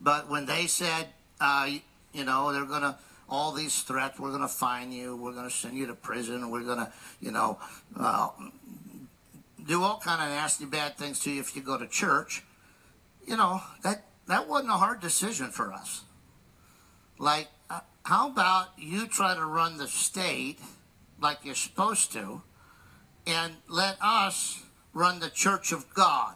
But 0.00 0.28
when 0.28 0.46
they 0.46 0.66
said, 0.66 1.08
uh, 1.40 1.70
you 2.12 2.24
know, 2.24 2.52
they're 2.52 2.64
going 2.64 2.82
to, 2.82 2.96
all 3.28 3.52
these 3.52 3.82
threats, 3.82 4.18
we're 4.20 4.30
going 4.30 4.42
to 4.42 4.48
fine 4.48 4.92
you, 4.92 5.16
we're 5.16 5.32
going 5.32 5.48
to 5.48 5.54
send 5.54 5.76
you 5.76 5.86
to 5.86 5.94
prison, 5.94 6.50
we're 6.50 6.62
going 6.62 6.78
to, 6.78 6.92
you 7.20 7.30
know, 7.32 7.58
uh, 7.98 8.28
do 9.66 9.82
all 9.82 9.98
kind 9.98 10.22
of 10.22 10.28
nasty 10.28 10.64
bad 10.64 10.96
things 10.96 11.20
to 11.20 11.30
you 11.30 11.40
if 11.40 11.56
you 11.56 11.62
go 11.62 11.76
to 11.76 11.86
church, 11.86 12.44
you 13.26 13.36
know, 13.36 13.60
that, 13.82 14.04
that 14.28 14.48
wasn't 14.48 14.70
a 14.70 14.74
hard 14.74 15.00
decision 15.00 15.50
for 15.50 15.72
us. 15.72 16.02
Like, 17.18 17.48
uh, 17.68 17.80
how 18.04 18.28
about 18.28 18.68
you 18.78 19.06
try 19.06 19.34
to 19.34 19.44
run 19.44 19.78
the 19.78 19.88
state 19.88 20.60
like 21.20 21.38
you're 21.44 21.54
supposed 21.54 22.12
to 22.12 22.42
and 23.26 23.54
let 23.68 23.96
us 24.00 24.62
run 24.92 25.18
the 25.18 25.30
church 25.30 25.72
of 25.72 25.92
God? 25.94 26.34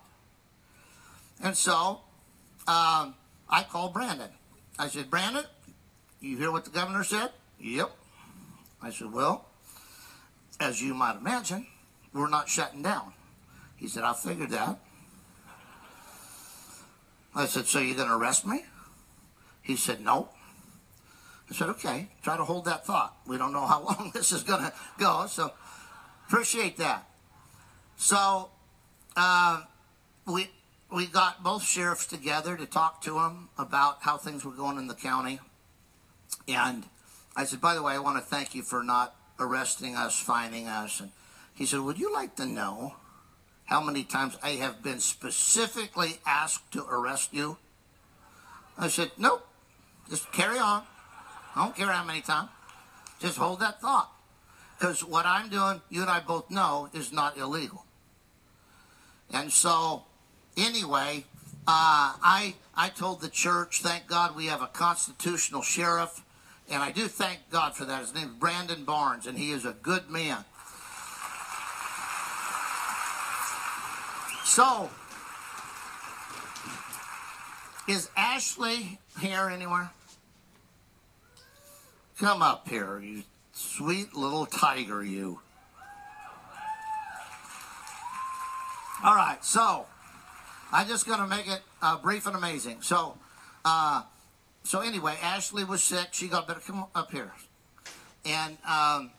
And 1.42 1.56
so 1.56 2.00
um, 2.66 3.14
I 3.48 3.64
called 3.68 3.92
Brandon. 3.92 4.30
I 4.78 4.88
said, 4.88 5.10
Brandon, 5.10 5.44
you 6.20 6.36
hear 6.36 6.50
what 6.50 6.64
the 6.64 6.70
governor 6.70 7.04
said? 7.04 7.30
Yep. 7.58 7.90
I 8.82 8.90
said, 8.90 9.12
well, 9.12 9.46
as 10.58 10.82
you 10.82 10.94
might 10.94 11.16
imagine, 11.16 11.66
we're 12.12 12.28
not 12.28 12.48
shutting 12.48 12.82
down. 12.82 13.12
He 13.76 13.88
said, 13.88 14.04
I 14.04 14.12
figured 14.12 14.50
that. 14.50 14.78
I 17.34 17.46
said, 17.46 17.66
so 17.66 17.78
you're 17.78 17.96
going 17.96 18.08
to 18.08 18.16
arrest 18.16 18.46
me? 18.46 18.64
He 19.62 19.76
said, 19.76 20.00
no. 20.00 20.30
I 21.50 21.54
said, 21.54 21.68
okay, 21.70 22.08
try 22.22 22.36
to 22.36 22.44
hold 22.44 22.64
that 22.66 22.86
thought. 22.86 23.16
We 23.26 23.38
don't 23.38 23.52
know 23.52 23.66
how 23.66 23.82
long 23.84 24.10
this 24.14 24.32
is 24.32 24.42
going 24.42 24.62
to 24.62 24.72
go, 24.98 25.26
so 25.26 25.52
appreciate 26.28 26.76
that. 26.78 27.08
So 27.96 28.50
uh, 29.16 29.62
we 30.26 30.48
we 30.92 31.06
got 31.06 31.42
both 31.42 31.62
sheriffs 31.62 32.06
together 32.06 32.56
to 32.56 32.66
talk 32.66 33.00
to 33.02 33.14
them 33.14 33.48
about 33.58 33.98
how 34.00 34.16
things 34.16 34.44
were 34.44 34.52
going 34.52 34.78
in 34.78 34.88
the 34.88 34.94
county. 34.94 35.38
And 36.48 36.84
I 37.36 37.44
said, 37.44 37.60
by 37.60 37.74
the 37.74 37.82
way, 37.82 37.94
I 37.94 37.98
want 37.98 38.18
to 38.18 38.24
thank 38.24 38.54
you 38.54 38.62
for 38.62 38.82
not 38.82 39.14
arresting 39.38 39.96
us, 39.96 40.18
finding 40.18 40.66
us. 40.66 41.00
And 41.00 41.10
he 41.54 41.66
said, 41.66 41.80
would 41.80 41.98
you 41.98 42.12
like 42.12 42.36
to 42.36 42.46
know 42.46 42.94
how 43.64 43.80
many 43.80 44.04
times 44.04 44.36
I 44.42 44.50
have 44.50 44.82
been 44.82 45.00
specifically 45.00 46.18
asked 46.26 46.72
to 46.72 46.84
arrest 46.84 47.32
you? 47.32 47.56
I 48.78 48.88
said, 48.88 49.12
nope, 49.16 49.46
just 50.08 50.32
carry 50.32 50.58
on. 50.58 50.82
I 51.54 51.64
don't 51.64 51.76
care 51.76 51.88
how 51.88 52.04
many 52.04 52.20
times. 52.20 52.48
Just 53.20 53.38
hold 53.38 53.60
that 53.60 53.80
thought. 53.80 54.10
Because 54.78 55.04
what 55.04 55.26
I'm 55.26 55.50
doing, 55.50 55.82
you 55.90 56.00
and 56.00 56.10
I 56.10 56.20
both 56.20 56.50
know, 56.50 56.88
is 56.94 57.12
not 57.12 57.36
illegal. 57.36 57.84
And 59.32 59.52
so 59.52 60.04
anyway, 60.56 61.24
uh, 61.66 62.16
I 62.22 62.54
I 62.80 62.88
told 62.88 63.20
the 63.20 63.28
church, 63.28 63.82
thank 63.82 64.06
God 64.06 64.34
we 64.34 64.46
have 64.46 64.62
a 64.62 64.66
constitutional 64.66 65.60
sheriff, 65.60 66.24
and 66.70 66.82
I 66.82 66.90
do 66.90 67.08
thank 67.08 67.40
God 67.50 67.76
for 67.76 67.84
that. 67.84 68.00
His 68.00 68.14
name 68.14 68.28
is 68.28 68.34
Brandon 68.36 68.86
Barnes, 68.86 69.26
and 69.26 69.36
he 69.36 69.50
is 69.50 69.66
a 69.66 69.74
good 69.82 70.08
man. 70.08 70.46
So, 74.44 74.88
is 77.86 78.08
Ashley 78.16 78.98
here 79.20 79.50
anywhere? 79.50 79.90
Come 82.18 82.40
up 82.40 82.66
here, 82.66 82.98
you 82.98 83.24
sweet 83.52 84.14
little 84.16 84.46
tiger, 84.46 85.04
you. 85.04 85.40
All 89.04 89.16
right, 89.16 89.44
so 89.44 89.84
I'm 90.72 90.86
just 90.86 91.06
going 91.06 91.20
to 91.20 91.26
make 91.26 91.48
it 91.48 91.60
uh, 91.82 91.96
brief 91.98 92.26
and 92.26 92.36
amazing. 92.36 92.82
So, 92.82 93.16
uh, 93.64 94.02
so 94.62 94.80
anyway, 94.80 95.16
Ashley 95.22 95.64
was 95.64 95.82
sick. 95.82 96.08
She 96.12 96.28
got 96.28 96.46
better. 96.46 96.60
Come 96.60 96.86
up 96.94 97.10
here. 97.10 97.32
And 98.24 98.58
um, 98.68 99.10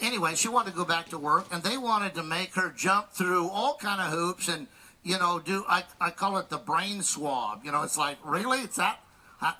anyway, 0.00 0.34
she 0.34 0.48
wanted 0.48 0.70
to 0.70 0.76
go 0.76 0.84
back 0.84 1.08
to 1.10 1.18
work, 1.18 1.46
and 1.52 1.62
they 1.62 1.76
wanted 1.76 2.14
to 2.14 2.22
make 2.22 2.54
her 2.54 2.72
jump 2.76 3.10
through 3.10 3.48
all 3.48 3.76
kind 3.76 4.00
of 4.00 4.12
hoops 4.12 4.48
and 4.48 4.68
you 5.04 5.18
know 5.18 5.40
do 5.42 5.64
I, 5.68 5.84
I 6.00 6.10
call 6.10 6.38
it 6.38 6.48
the 6.48 6.58
brain 6.58 7.02
swab. 7.02 7.64
You 7.64 7.72
know, 7.72 7.82
it's 7.82 7.98
like 7.98 8.18
really, 8.24 8.60
it's 8.60 8.76
that. 8.76 9.00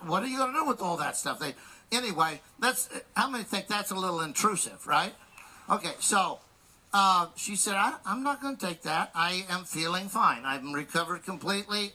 What 0.05 0.23
are 0.23 0.27
you 0.27 0.37
going 0.37 0.53
to 0.53 0.59
do 0.59 0.65
with 0.65 0.81
all 0.81 0.97
that 0.97 1.15
stuff? 1.15 1.39
They 1.39 1.55
anyway. 1.91 2.41
That's 2.59 2.89
how 3.15 3.29
many 3.29 3.43
think 3.43 3.67
that's 3.67 3.91
a 3.91 3.95
little 3.95 4.21
intrusive, 4.21 4.85
right? 4.85 5.13
Okay, 5.69 5.93
so 5.99 6.39
uh, 6.91 7.27
she 7.35 7.55
said, 7.55 7.75
I, 7.75 7.95
am 8.05 8.23
not 8.23 8.41
going 8.41 8.57
to 8.57 8.65
take 8.65 8.81
that. 8.81 9.11
I 9.13 9.45
am 9.49 9.63
feeling 9.63 10.07
fine. 10.07 10.41
I'm 10.43 10.73
recovered 10.73 11.23
completely. 11.23 11.91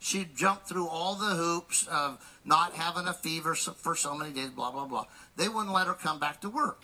She 0.00 0.26
jumped 0.34 0.68
through 0.68 0.88
all 0.88 1.14
the 1.14 1.36
hoops 1.36 1.86
of 1.86 2.18
not 2.44 2.72
having 2.74 3.06
a 3.06 3.12
fever 3.12 3.54
for 3.54 3.94
so 3.94 4.16
many 4.16 4.32
days, 4.32 4.50
blah, 4.50 4.72
blah, 4.72 4.86
blah. 4.86 5.06
They 5.36 5.48
wouldn't 5.48 5.72
let 5.72 5.86
her 5.86 5.94
come 5.94 6.18
back 6.18 6.40
to 6.40 6.50
work. 6.50 6.82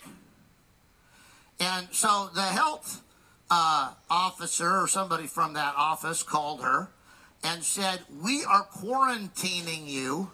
And 1.59 1.89
so 1.91 2.29
the 2.33 2.43
health 2.43 3.01
uh, 3.51 3.93
officer 4.09 4.79
or 4.79 4.87
somebody 4.87 5.27
from 5.27 5.53
that 5.53 5.73
office 5.75 6.23
called 6.23 6.61
her 6.61 6.89
and 7.43 7.63
said, 7.63 7.99
We 8.21 8.43
are 8.45 8.65
quarantining 8.65 9.85
you 9.85 10.31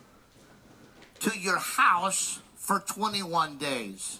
to 1.21 1.37
your 1.37 1.57
house 1.57 2.41
for 2.55 2.79
21 2.79 3.57
days. 3.57 4.19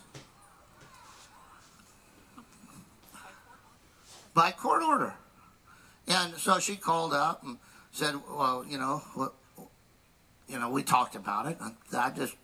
By 4.35 4.51
court 4.51 4.83
order. 4.83 5.15
And 6.07 6.35
so 6.35 6.59
she 6.59 6.75
called 6.75 7.13
up 7.13 7.43
and 7.43 7.57
said, 7.91 8.15
well, 8.29 8.63
you 8.67 8.77
know, 8.77 9.01
you 10.47 10.59
know, 10.59 10.69
we 10.69 10.83
talked 10.83 11.15
about 11.15 11.47
it. 11.47 11.57
I 11.93 12.11
just 12.11 12.35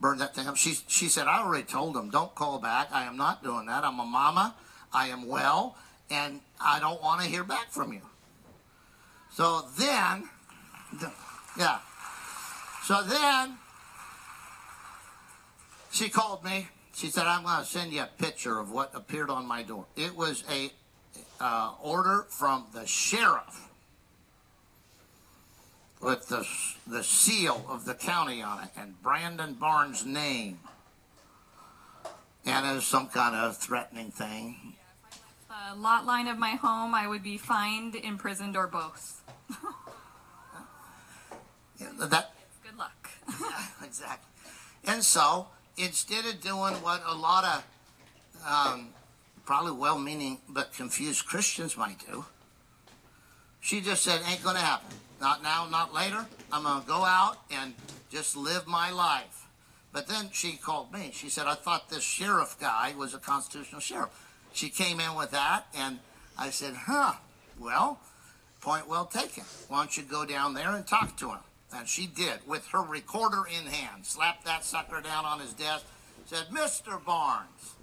burned 0.00 0.20
that 0.20 0.34
thing 0.34 0.46
up. 0.46 0.56
She, 0.56 0.78
she 0.86 1.08
said, 1.08 1.26
I 1.26 1.42
already 1.42 1.64
told 1.64 1.96
him, 1.96 2.08
don't 2.10 2.34
call 2.34 2.58
back. 2.58 2.88
I 2.92 3.04
am 3.04 3.16
not 3.16 3.42
doing 3.42 3.66
that. 3.66 3.84
I'm 3.84 3.98
a 3.98 4.04
mama. 4.04 4.54
I 4.92 5.08
am 5.08 5.26
well. 5.28 5.76
And 6.10 6.40
I 6.60 6.80
don't 6.80 7.02
want 7.02 7.22
to 7.22 7.28
hear 7.28 7.44
back 7.44 7.70
from 7.70 7.92
you. 7.92 8.02
So 9.32 9.62
then, 9.78 10.28
yeah. 11.58 11.78
So 12.84 13.02
then, 13.02 13.56
she 15.90 16.08
called 16.08 16.44
me. 16.44 16.68
She 16.94 17.08
said, 17.08 17.26
I'm 17.26 17.42
going 17.42 17.58
to 17.58 17.64
send 17.64 17.92
you 17.92 18.02
a 18.02 18.10
picture 18.18 18.58
of 18.58 18.70
what 18.70 18.90
appeared 18.94 19.30
on 19.30 19.46
my 19.46 19.62
door. 19.62 19.86
It 19.96 20.14
was 20.14 20.44
a 20.50 20.70
uh, 21.42 21.72
order 21.82 22.24
from 22.28 22.66
the 22.72 22.86
sheriff 22.86 23.68
with 26.00 26.28
the, 26.28 26.46
the 26.86 27.02
seal 27.02 27.66
of 27.68 27.84
the 27.84 27.94
county 27.94 28.40
on 28.40 28.62
it 28.62 28.70
and 28.76 29.00
Brandon 29.02 29.54
Barnes' 29.54 30.06
name. 30.06 30.60
And 32.46 32.64
as 32.64 32.84
some 32.84 33.08
kind 33.08 33.34
of 33.34 33.56
threatening 33.56 34.10
thing. 34.10 34.74
The 35.48 35.78
lot 35.78 36.06
line 36.06 36.28
of 36.28 36.38
my 36.38 36.50
home, 36.50 36.94
I 36.94 37.06
would 37.06 37.22
be 37.22 37.38
fined, 37.38 37.94
imprisoned, 37.94 38.56
or 38.56 38.66
both. 38.66 39.22
Yeah, 41.80 42.06
That, 42.06 42.32
Good 42.62 42.78
luck. 42.78 43.10
exactly. 43.84 44.30
And 44.84 45.02
so, 45.02 45.48
instead 45.76 46.24
of 46.26 46.40
doing 46.40 46.74
what 46.74 47.02
a 47.04 47.14
lot 47.16 47.44
of 47.44 47.64
um, 48.46 48.90
probably 49.44 49.72
well 49.72 49.98
meaning 49.98 50.38
but 50.48 50.72
confused 50.72 51.26
Christians 51.26 51.76
might 51.76 51.98
do, 52.06 52.24
she 53.60 53.80
just 53.80 54.02
said, 54.02 54.20
Ain't 54.28 54.42
going 54.42 54.56
to 54.56 54.62
happen. 54.62 54.96
Not 55.20 55.42
now, 55.42 55.68
not 55.70 55.94
later. 55.94 56.26
I'm 56.52 56.64
going 56.64 56.82
to 56.82 56.86
go 56.86 57.04
out 57.04 57.38
and 57.50 57.74
just 58.10 58.36
live 58.36 58.66
my 58.66 58.90
life. 58.90 59.46
But 59.92 60.08
then 60.08 60.30
she 60.32 60.56
called 60.56 60.92
me. 60.92 61.10
She 61.12 61.28
said, 61.28 61.46
I 61.46 61.54
thought 61.54 61.88
this 61.88 62.02
sheriff 62.02 62.56
guy 62.58 62.94
was 62.98 63.14
a 63.14 63.18
constitutional 63.18 63.80
sheriff. 63.80 64.10
She 64.52 64.68
came 64.68 65.00
in 65.00 65.14
with 65.14 65.30
that, 65.30 65.66
and 65.74 65.98
I 66.36 66.50
said, 66.50 66.74
Huh, 66.74 67.14
well, 67.58 68.00
point 68.60 68.88
well 68.88 69.06
taken. 69.06 69.44
Why 69.68 69.78
don't 69.78 69.96
you 69.96 70.02
go 70.02 70.26
down 70.26 70.54
there 70.54 70.70
and 70.70 70.86
talk 70.86 71.16
to 71.18 71.30
him? 71.30 71.38
And 71.74 71.88
she 71.88 72.06
did, 72.06 72.40
with 72.46 72.66
her 72.68 72.82
recorder 72.82 73.44
in 73.46 73.66
hand, 73.66 74.04
slapped 74.04 74.44
that 74.44 74.64
sucker 74.64 75.00
down 75.00 75.24
on 75.24 75.40
his 75.40 75.52
desk, 75.52 75.84
said, 76.26 76.46
Mr. 76.52 77.02
Barnes, 77.02 77.76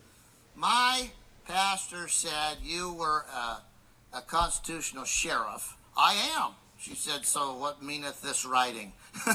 my 0.55 1.09
pastor 1.49 2.07
said 2.07 2.57
you 2.63 2.93
were 2.93 3.25
a, 3.33 4.17
a 4.17 4.21
constitutional 4.21 5.03
sheriff. 5.03 5.75
I 5.97 6.13
am. 6.37 6.51
She 6.77 6.93
said, 6.95 7.25
So 7.25 7.55
what 7.55 7.83
meaneth 7.83 8.21
this 8.21 8.45
writing? 8.45 8.93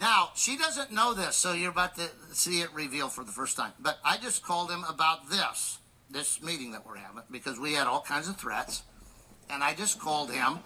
Now, 0.00 0.30
she 0.34 0.58
doesn't 0.58 0.92
know 0.92 1.14
this, 1.14 1.36
so 1.36 1.52
you're 1.52 1.70
about 1.70 1.94
to 1.96 2.10
see 2.32 2.60
it 2.60 2.68
revealed 2.74 3.12
for 3.12 3.24
the 3.24 3.32
first 3.32 3.56
time. 3.56 3.72
But 3.80 3.98
I 4.04 4.18
just 4.18 4.44
called 4.44 4.70
him 4.70 4.84
about 4.86 5.30
this, 5.30 5.78
this 6.10 6.42
meeting 6.42 6.72
that 6.72 6.84
we're 6.84 6.96
having, 6.96 7.22
because 7.30 7.58
we 7.58 7.72
had 7.74 7.86
all 7.86 8.02
kinds 8.02 8.28
of 8.28 8.36
threats. 8.36 8.82
And 9.48 9.62
I 9.62 9.72
just 9.72 9.98
called 9.98 10.30
him 10.30 10.58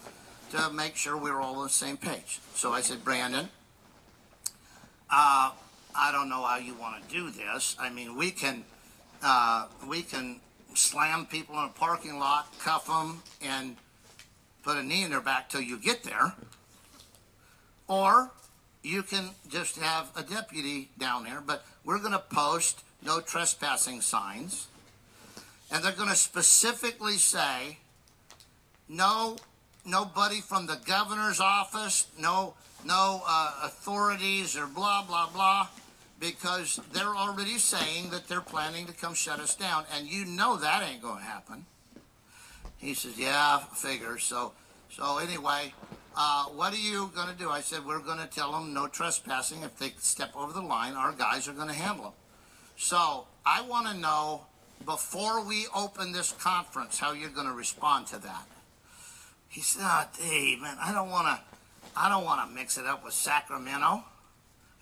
to 0.50 0.70
make 0.70 0.96
sure 0.96 1.16
we 1.16 1.30
were 1.30 1.40
all 1.40 1.56
on 1.56 1.64
the 1.64 1.72
same 1.72 1.96
page. 1.96 2.40
So 2.54 2.72
I 2.72 2.80
said, 2.80 3.04
Brandon, 3.04 3.48
uh, 5.10 5.52
I 6.00 6.12
don't 6.12 6.28
know 6.28 6.44
how 6.44 6.58
you 6.58 6.74
want 6.74 7.02
to 7.02 7.12
do 7.12 7.30
this. 7.30 7.74
I 7.78 7.90
mean, 7.90 8.16
we 8.16 8.30
can, 8.30 8.62
uh, 9.20 9.66
we 9.88 10.02
can 10.02 10.38
slam 10.74 11.26
people 11.26 11.58
in 11.58 11.64
a 11.64 11.68
parking 11.70 12.20
lot, 12.20 12.56
cuff 12.60 12.86
them, 12.86 13.20
and 13.42 13.74
put 14.62 14.76
a 14.76 14.82
knee 14.82 15.02
in 15.02 15.10
their 15.10 15.20
back 15.20 15.48
till 15.48 15.60
you 15.60 15.76
get 15.76 16.04
there. 16.04 16.34
Or 17.88 18.30
you 18.84 19.02
can 19.02 19.30
just 19.48 19.76
have 19.78 20.12
a 20.16 20.22
deputy 20.22 20.88
down 20.98 21.24
there, 21.24 21.42
but 21.44 21.64
we're 21.84 21.98
going 21.98 22.12
to 22.12 22.20
post 22.20 22.84
no 23.04 23.20
trespassing 23.20 24.00
signs. 24.00 24.68
And 25.72 25.82
they're 25.82 25.90
going 25.90 26.10
to 26.10 26.16
specifically 26.16 27.14
say 27.14 27.78
no 28.88 29.36
nobody 29.84 30.40
from 30.40 30.66
the 30.66 30.78
governor's 30.86 31.40
office, 31.40 32.06
no 32.18 32.54
no 32.84 33.22
uh, 33.26 33.62
authorities 33.64 34.56
or 34.56 34.66
blah 34.66 35.04
blah 35.04 35.28
blah 35.30 35.68
because 36.20 36.80
they're 36.92 37.16
already 37.16 37.58
saying 37.58 38.10
that 38.10 38.28
they're 38.28 38.40
planning 38.40 38.86
to 38.86 38.92
come 38.92 39.14
shut 39.14 39.40
us 39.40 39.54
down 39.54 39.84
and 39.94 40.08
you 40.08 40.24
know 40.24 40.56
that 40.56 40.82
ain't 40.82 41.02
going 41.02 41.18
to 41.18 41.24
happen. 41.24 41.66
He 42.78 42.94
says, 42.94 43.18
"Yeah, 43.18 43.58
figure 43.58 44.18
so." 44.18 44.52
So 44.90 45.18
anyway, 45.18 45.74
uh, 46.16 46.44
what 46.46 46.72
are 46.72 46.76
you 46.76 47.10
going 47.14 47.28
to 47.28 47.34
do? 47.34 47.48
I 47.48 47.60
said, 47.60 47.84
we're 47.86 48.00
going 48.00 48.18
to 48.18 48.26
tell 48.26 48.52
them 48.52 48.72
no 48.74 48.88
trespassing. 48.88 49.62
If 49.62 49.78
they 49.78 49.92
step 49.98 50.34
over 50.34 50.52
the 50.52 50.62
line, 50.62 50.94
our 50.94 51.12
guys 51.12 51.46
are 51.46 51.52
going 51.52 51.68
to 51.68 51.74
handle 51.74 52.04
them. 52.06 52.12
So 52.76 53.26
I 53.46 53.62
want 53.62 53.86
to 53.88 53.94
know 53.94 54.46
before 54.84 55.44
we 55.44 55.66
open 55.74 56.12
this 56.12 56.32
conference 56.32 56.98
how 56.98 57.12
you're 57.12 57.30
going 57.30 57.46
to 57.46 57.52
respond 57.52 58.06
to 58.08 58.18
that. 58.18 58.46
He 59.48 59.60
said, 59.60 59.82
"Oh, 59.84 60.04
Dave, 60.18 60.60
man, 60.60 60.76
I 60.80 60.92
don't 60.92 61.10
want 61.10 61.26
to. 61.26 61.40
I 61.96 62.08
don't 62.08 62.24
want 62.24 62.48
to 62.48 62.54
mix 62.54 62.78
it 62.78 62.86
up 62.86 63.04
with 63.04 63.14
Sacramento." 63.14 64.04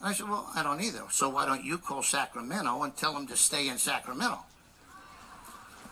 And 0.01 0.09
I 0.09 0.13
said, 0.13 0.29
"Well, 0.29 0.51
I 0.55 0.63
don't 0.63 0.81
either. 0.81 1.03
So 1.11 1.29
why 1.29 1.47
don't 1.47 1.65
you 1.65 1.79
call 1.79 2.03
Sacramento 2.03 2.83
and 2.83 2.97
tell 2.97 3.13
them 3.15 3.27
to 3.29 3.37
stay 3.37 3.69
in 3.69 3.79
Sacramento?" 3.79 4.39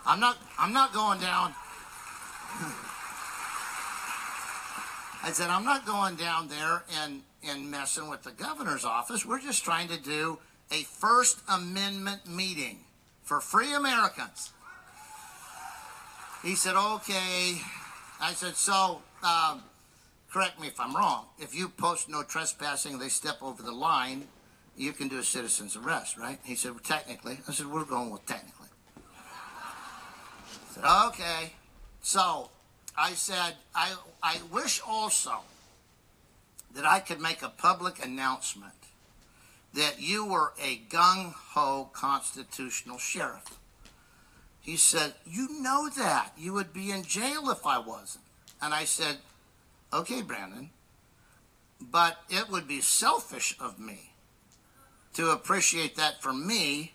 I'm 0.06 0.20
not. 0.20 0.36
I'm 0.58 0.72
not 0.72 0.92
going 0.92 1.20
down. 1.20 1.54
I 5.24 5.30
said, 5.32 5.48
I'm 5.48 5.64
not 5.64 5.86
going 5.86 6.16
down 6.16 6.48
there 6.48 6.84
and, 7.02 7.22
and 7.42 7.70
messing 7.70 8.10
with 8.10 8.24
the 8.24 8.30
governor's 8.30 8.84
office. 8.84 9.24
We're 9.24 9.40
just 9.40 9.64
trying 9.64 9.88
to 9.88 9.96
do 9.96 10.38
a 10.70 10.82
First 10.82 11.38
Amendment 11.48 12.28
meeting 12.28 12.80
for 13.22 13.40
free 13.40 13.72
Americans. 13.72 14.52
He 16.42 16.54
said, 16.54 16.76
okay. 16.76 17.56
I 18.20 18.34
said, 18.34 18.54
so, 18.54 19.00
um, 19.22 19.62
correct 20.34 20.60
me 20.60 20.66
if 20.66 20.80
I'm 20.80 20.96
wrong. 20.96 21.26
If 21.38 21.54
you 21.54 21.68
post 21.68 22.08
no 22.08 22.24
trespassing, 22.24 22.98
they 22.98 23.08
step 23.08 23.40
over 23.40 23.62
the 23.62 23.70
line, 23.70 24.26
you 24.76 24.92
can 24.92 25.06
do 25.06 25.20
a 25.20 25.22
citizen's 25.22 25.76
arrest, 25.76 26.18
right? 26.18 26.40
He 26.42 26.56
said, 26.56 26.72
well, 26.72 26.80
technically. 26.82 27.38
I 27.48 27.52
said, 27.52 27.66
we're 27.66 27.84
going 27.84 28.10
with 28.10 28.26
technically. 28.26 28.66
Said, 30.72 30.82
okay. 31.06 31.52
So, 32.02 32.50
I 32.98 33.12
said, 33.12 33.54
I, 33.76 33.94
I 34.24 34.38
wish 34.52 34.82
also 34.84 35.34
that 36.74 36.84
I 36.84 36.98
could 36.98 37.20
make 37.20 37.42
a 37.42 37.48
public 37.48 38.04
announcement 38.04 38.72
that 39.72 40.00
you 40.00 40.26
were 40.26 40.52
a 40.60 40.78
gung 40.90 41.32
ho 41.32 41.90
constitutional 41.92 42.98
sheriff. 42.98 43.56
He 44.60 44.76
said, 44.76 45.14
You 45.26 45.60
know 45.60 45.88
that. 45.90 46.32
You 46.36 46.54
would 46.54 46.72
be 46.72 46.90
in 46.90 47.04
jail 47.04 47.50
if 47.50 47.66
I 47.66 47.78
wasn't. 47.78 48.24
And 48.62 48.72
I 48.72 48.84
said, 48.84 49.18
Okay, 49.94 50.22
Brandon, 50.22 50.70
but 51.80 52.18
it 52.28 52.50
would 52.50 52.66
be 52.66 52.80
selfish 52.80 53.56
of 53.60 53.78
me 53.78 54.10
to 55.14 55.30
appreciate 55.30 55.96
that 55.96 56.20
for 56.20 56.32
me 56.32 56.92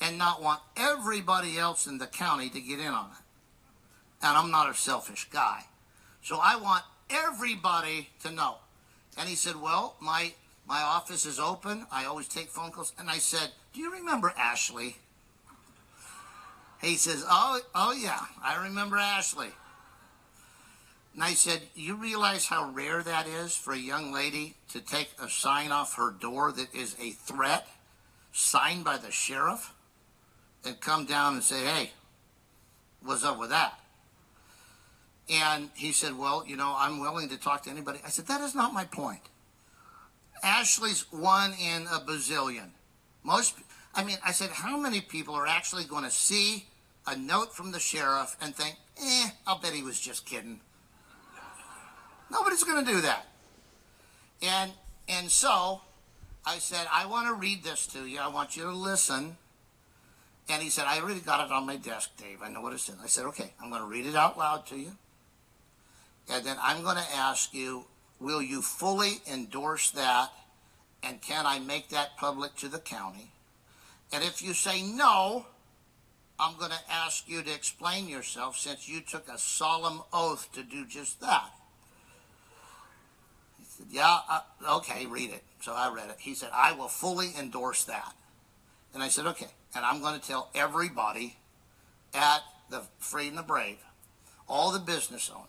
and 0.00 0.16
not 0.16 0.40
want 0.40 0.60
everybody 0.76 1.58
else 1.58 1.86
in 1.86 1.98
the 1.98 2.06
county 2.06 2.48
to 2.48 2.60
get 2.60 2.78
in 2.78 2.86
on 2.86 3.10
it 3.10 3.24
and 4.22 4.36
I'm 4.36 4.50
not 4.50 4.70
a 4.70 4.74
selfish 4.74 5.28
guy. 5.30 5.64
So 6.22 6.38
I 6.42 6.56
want 6.56 6.84
everybody 7.08 8.10
to 8.22 8.30
know. 8.30 8.56
And 9.18 9.28
he 9.28 9.34
said, 9.34 9.56
Well, 9.56 9.96
my 10.00 10.32
my 10.68 10.82
office 10.82 11.26
is 11.26 11.38
open. 11.38 11.86
I 11.90 12.04
always 12.04 12.28
take 12.28 12.48
phone 12.48 12.70
calls. 12.70 12.92
And 12.98 13.08
I 13.10 13.18
said, 13.18 13.50
Do 13.72 13.80
you 13.80 13.92
remember 13.92 14.32
Ashley? 14.36 14.96
He 16.82 16.96
says, 16.96 17.24
Oh, 17.28 17.60
oh 17.74 17.92
yeah, 17.92 18.20
I 18.42 18.62
remember 18.64 18.96
Ashley. 18.96 19.48
And 21.14 21.24
I 21.24 21.34
said, 21.34 21.62
You 21.74 21.96
realize 21.96 22.46
how 22.46 22.70
rare 22.70 23.02
that 23.02 23.26
is 23.26 23.54
for 23.54 23.72
a 23.72 23.78
young 23.78 24.12
lady 24.12 24.54
to 24.72 24.80
take 24.80 25.10
a 25.22 25.28
sign 25.28 25.72
off 25.72 25.96
her 25.96 26.12
door 26.12 26.52
that 26.52 26.74
is 26.74 26.96
a 27.00 27.10
threat, 27.10 27.66
signed 28.32 28.84
by 28.84 28.96
the 28.96 29.10
sheriff, 29.10 29.72
and 30.64 30.80
come 30.80 31.04
down 31.04 31.34
and 31.34 31.42
say, 31.42 31.64
Hey, 31.64 31.90
what's 33.02 33.24
up 33.24 33.38
with 33.38 33.50
that? 33.50 33.80
And 35.30 35.70
he 35.74 35.92
said, 35.92 36.16
Well, 36.18 36.44
you 36.46 36.56
know, 36.56 36.74
I'm 36.76 37.00
willing 37.00 37.28
to 37.30 37.36
talk 37.36 37.62
to 37.64 37.70
anybody. 37.70 38.00
I 38.04 38.10
said, 38.10 38.26
That 38.26 38.40
is 38.40 38.54
not 38.54 38.72
my 38.72 38.84
point. 38.84 39.22
Ashley's 40.42 41.04
one 41.12 41.52
in 41.52 41.82
a 41.82 42.00
bazillion. 42.00 42.70
Most, 43.22 43.56
I 43.94 44.04
mean, 44.04 44.16
I 44.24 44.32
said, 44.32 44.50
How 44.50 44.78
many 44.78 45.00
people 45.00 45.34
are 45.34 45.46
actually 45.46 45.84
going 45.84 46.04
to 46.04 46.10
see 46.10 46.66
a 47.06 47.16
note 47.16 47.54
from 47.54 47.72
the 47.72 47.80
sheriff 47.80 48.36
and 48.40 48.54
think, 48.54 48.76
Eh, 49.02 49.30
I'll 49.46 49.58
bet 49.58 49.72
he 49.72 49.82
was 49.82 50.00
just 50.00 50.24
kidding? 50.24 50.60
Nobody's 52.30 52.64
going 52.64 52.84
to 52.84 52.90
do 52.90 53.00
that. 53.00 53.26
And, 54.42 54.70
and 55.08 55.30
so 55.30 55.80
I 56.46 56.58
said, 56.58 56.86
I 56.92 57.06
want 57.06 57.28
to 57.28 57.34
read 57.34 57.62
this 57.62 57.86
to 57.88 58.06
you. 58.06 58.18
I 58.20 58.28
want 58.28 58.56
you 58.56 58.64
to 58.64 58.72
listen. 58.72 59.36
And 60.48 60.62
he 60.62 60.70
said, 60.70 60.84
I 60.86 61.00
already 61.00 61.20
got 61.20 61.46
it 61.46 61.52
on 61.52 61.66
my 61.66 61.76
desk, 61.76 62.10
Dave. 62.16 62.38
I 62.42 62.48
know 62.48 62.60
what 62.60 62.72
it's 62.72 62.88
in. 62.88 62.96
I 63.02 63.06
said, 63.06 63.26
okay, 63.26 63.52
I'm 63.62 63.70
going 63.70 63.82
to 63.82 63.88
read 63.88 64.06
it 64.06 64.16
out 64.16 64.38
loud 64.38 64.66
to 64.68 64.76
you. 64.76 64.92
And 66.32 66.44
then 66.44 66.56
I'm 66.62 66.82
going 66.82 66.96
to 66.96 67.16
ask 67.16 67.52
you, 67.54 67.84
will 68.18 68.42
you 68.42 68.62
fully 68.62 69.20
endorse 69.30 69.90
that? 69.92 70.30
And 71.02 71.20
can 71.20 71.46
I 71.46 71.58
make 71.58 71.88
that 71.90 72.16
public 72.16 72.56
to 72.56 72.68
the 72.68 72.78
county? 72.78 73.30
And 74.12 74.24
if 74.24 74.42
you 74.42 74.54
say 74.54 74.82
no, 74.82 75.46
I'm 76.38 76.56
going 76.56 76.72
to 76.72 76.92
ask 76.92 77.28
you 77.28 77.42
to 77.42 77.54
explain 77.54 78.08
yourself 78.08 78.56
since 78.56 78.88
you 78.88 79.00
took 79.00 79.28
a 79.28 79.38
solemn 79.38 80.02
oath 80.12 80.50
to 80.54 80.62
do 80.62 80.86
just 80.86 81.20
that. 81.20 81.50
Said, 83.80 83.88
Yeah, 83.90 84.18
uh, 84.28 84.40
okay, 84.76 85.06
read 85.06 85.30
it. 85.30 85.42
So 85.60 85.72
I 85.72 85.92
read 85.92 86.10
it. 86.10 86.16
He 86.18 86.34
said, 86.34 86.50
I 86.54 86.72
will 86.72 86.88
fully 86.88 87.30
endorse 87.38 87.84
that. 87.84 88.14
And 88.94 89.02
I 89.02 89.08
said, 89.08 89.26
Okay. 89.26 89.48
And 89.74 89.84
I'm 89.84 90.00
going 90.00 90.18
to 90.18 90.26
tell 90.26 90.50
everybody 90.54 91.36
at 92.12 92.40
the 92.70 92.82
Free 92.98 93.28
and 93.28 93.38
the 93.38 93.42
Brave, 93.42 93.78
all 94.48 94.72
the 94.72 94.80
business 94.80 95.30
owners, 95.32 95.46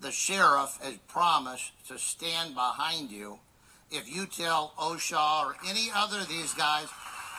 the 0.00 0.12
sheriff 0.12 0.78
has 0.82 0.96
promised 1.08 1.72
to 1.88 1.98
stand 1.98 2.54
behind 2.54 3.10
you 3.10 3.38
if 3.90 4.08
you 4.08 4.26
tell 4.26 4.72
OSHA 4.78 5.46
or 5.46 5.56
any 5.68 5.88
other 5.94 6.20
of 6.20 6.28
these 6.28 6.54
guys 6.54 6.86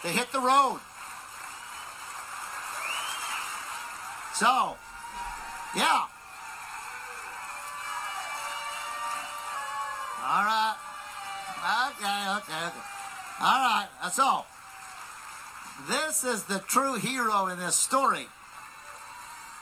to 0.01 0.09
hit 0.09 0.31
the 0.31 0.39
road. 0.39 0.79
So, 4.33 4.75
yeah. 5.75 6.05
All 10.31 10.45
right. 10.45 10.75
Okay, 11.89 12.37
okay, 12.37 12.65
okay. 12.67 12.77
All 13.41 13.59
right. 13.59 13.87
So, 14.13 14.45
this 15.89 16.23
is 16.23 16.43
the 16.43 16.59
true 16.59 16.95
hero 16.95 17.47
in 17.47 17.59
this 17.59 17.75
story. 17.75 18.27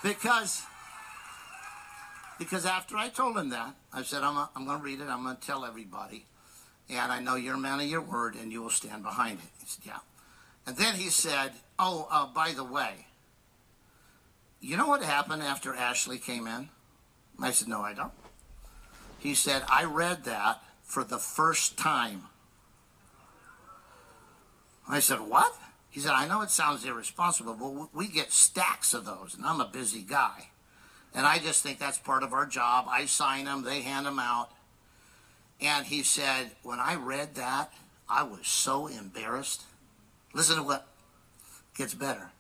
Because 0.04 0.62
because 2.38 2.68
after 2.68 2.98
I 2.98 3.10
told 3.10 3.36
him 3.36 3.50
that, 3.50 3.74
I 3.92 4.04
said, 4.04 4.22
I'm, 4.22 4.48
I'm 4.56 4.66
going 4.66 4.78
to 4.78 4.84
read 4.84 5.02
it. 5.02 5.08
I'm 5.10 5.24
going 5.24 5.38
to 5.38 5.42
tell 5.42 5.66
everybody. 5.66 6.28
And 6.88 7.12
I 7.12 7.20
know 7.20 7.34
you're 7.34 7.56
a 7.56 7.60
man 7.60 7.80
of 7.80 7.88
your 7.88 8.02
word 8.02 8.36
and 8.36 8.52
you 8.52 8.62
will 8.62 8.70
stand 8.70 9.02
behind 9.02 9.40
it. 9.40 9.50
He 9.60 9.66
said, 9.66 9.86
yeah. 9.88 10.00
And 10.68 10.78
then 10.78 10.94
he 10.94 11.10
said, 11.10 11.54
oh, 11.80 12.08
uh, 12.12 12.28
by 12.28 12.52
the 12.52 12.64
way, 12.64 13.08
you 14.62 14.78
know 14.78 14.88
what 14.88 15.02
happened 15.02 15.42
after 15.42 15.74
Ashley 15.74 16.20
came 16.20 16.46
in? 16.46 16.70
I 17.42 17.50
said, 17.50 17.68
no, 17.68 17.82
I 17.82 17.94
don't. 17.94 18.14
He 19.20 19.36
said, 19.36 19.64
I 19.70 19.84
read 19.84 20.24
that 20.26 20.64
for 20.84 21.04
the 21.04 21.18
first 21.18 21.78
time. 21.78 22.24
I 24.88 25.00
said, 25.00 25.20
what? 25.20 25.56
He 25.90 26.00
said, 26.00 26.12
I 26.12 26.28
know 26.28 26.42
it 26.42 26.50
sounds 26.50 26.86
irresponsible, 26.86 27.54
but 27.54 27.96
we 27.96 28.08
get 28.08 28.32
stacks 28.32 28.94
of 28.94 29.06
those, 29.06 29.36
and 29.36 29.46
I'm 29.46 29.62
a 29.62 29.70
busy 29.72 30.02
guy. 30.02 30.50
And 31.14 31.26
I 31.26 31.40
just 31.40 31.64
think 31.64 31.80
that's 31.80 31.98
part 31.98 32.24
of 32.24 32.34
our 32.34 32.46
job. 32.46 32.86
I 32.88 33.06
sign 33.06 33.46
them, 33.46 33.64
they 33.64 33.82
hand 33.82 34.06
them 34.06 34.20
out. 34.20 34.50
And 35.62 35.86
he 35.86 36.04
said, 36.04 36.52
when 36.64 36.80
I 36.80 36.96
read 36.96 37.36
that, 37.36 37.74
I 38.08 38.24
was 38.24 38.48
so 38.48 38.88
embarrassed. 38.88 39.64
Listen 40.34 40.58
to 40.58 40.64
what 40.64 40.88
gets 41.76 41.94
better. 41.94 42.32